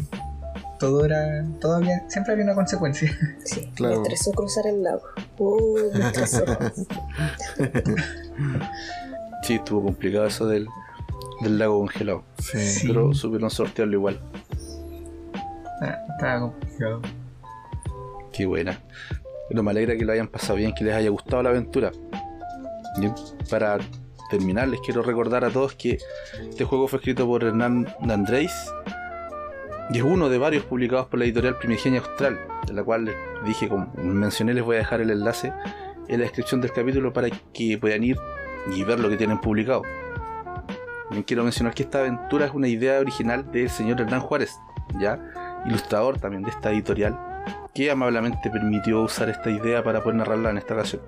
[0.79, 1.45] todo era.
[1.61, 3.11] Todo había, siempre había una consecuencia.
[3.45, 3.97] Sí, Claro.
[3.97, 5.03] me estresó cruzar el lago.
[5.39, 6.45] Uh, me estresó.
[9.43, 10.69] Sí, estuvo complicado eso del,
[11.41, 12.23] del lago congelado.
[12.39, 12.59] Sí.
[12.61, 12.87] Sí.
[12.89, 14.21] Pero supieron sortearlo igual.
[15.83, 17.01] Ah, estaba complicado.
[18.33, 18.79] Qué buena.
[19.49, 21.91] Bueno, me alegra que lo hayan pasado bien, que les haya gustado la aventura.
[22.99, 23.15] Bien,
[23.49, 23.79] para
[24.31, 25.99] terminar, les quiero recordar a todos que
[26.49, 28.53] este juego fue escrito por Hernán D'Andrés
[29.93, 33.15] y es uno de varios publicados por la editorial Primigenia Austral, de la cual les
[33.45, 35.53] dije, como mencioné, les voy a dejar el enlace
[36.09, 38.17] en la descripción del capítulo para que puedan ir
[38.75, 39.83] y ver lo que tienen publicado.
[41.05, 44.57] También quiero mencionar que esta aventura es una idea original del señor Hernán Juárez,
[45.01, 45.19] ya
[45.67, 47.19] ilustrador también de esta editorial,
[47.75, 51.03] que amablemente permitió usar esta idea para poder narrarla en esta ocasión.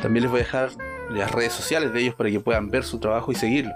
[0.00, 0.70] También les voy a dejar
[1.14, 3.72] las redes sociales de ellos para que puedan ver su trabajo y seguirlo.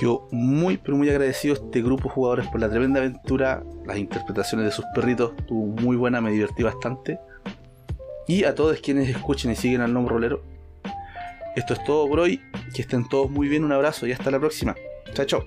[0.00, 3.98] Yo muy pero muy agradecido a este grupo de jugadores por la tremenda aventura, las
[3.98, 7.20] interpretaciones de sus perritos, estuvo muy buena, me divertí bastante.
[8.26, 10.42] Y a todos quienes escuchen y siguen al nombre rolero.
[11.54, 12.40] Esto es todo por hoy,
[12.74, 14.74] que estén todos muy bien, un abrazo y hasta la próxima.
[15.12, 15.44] Chao, chao.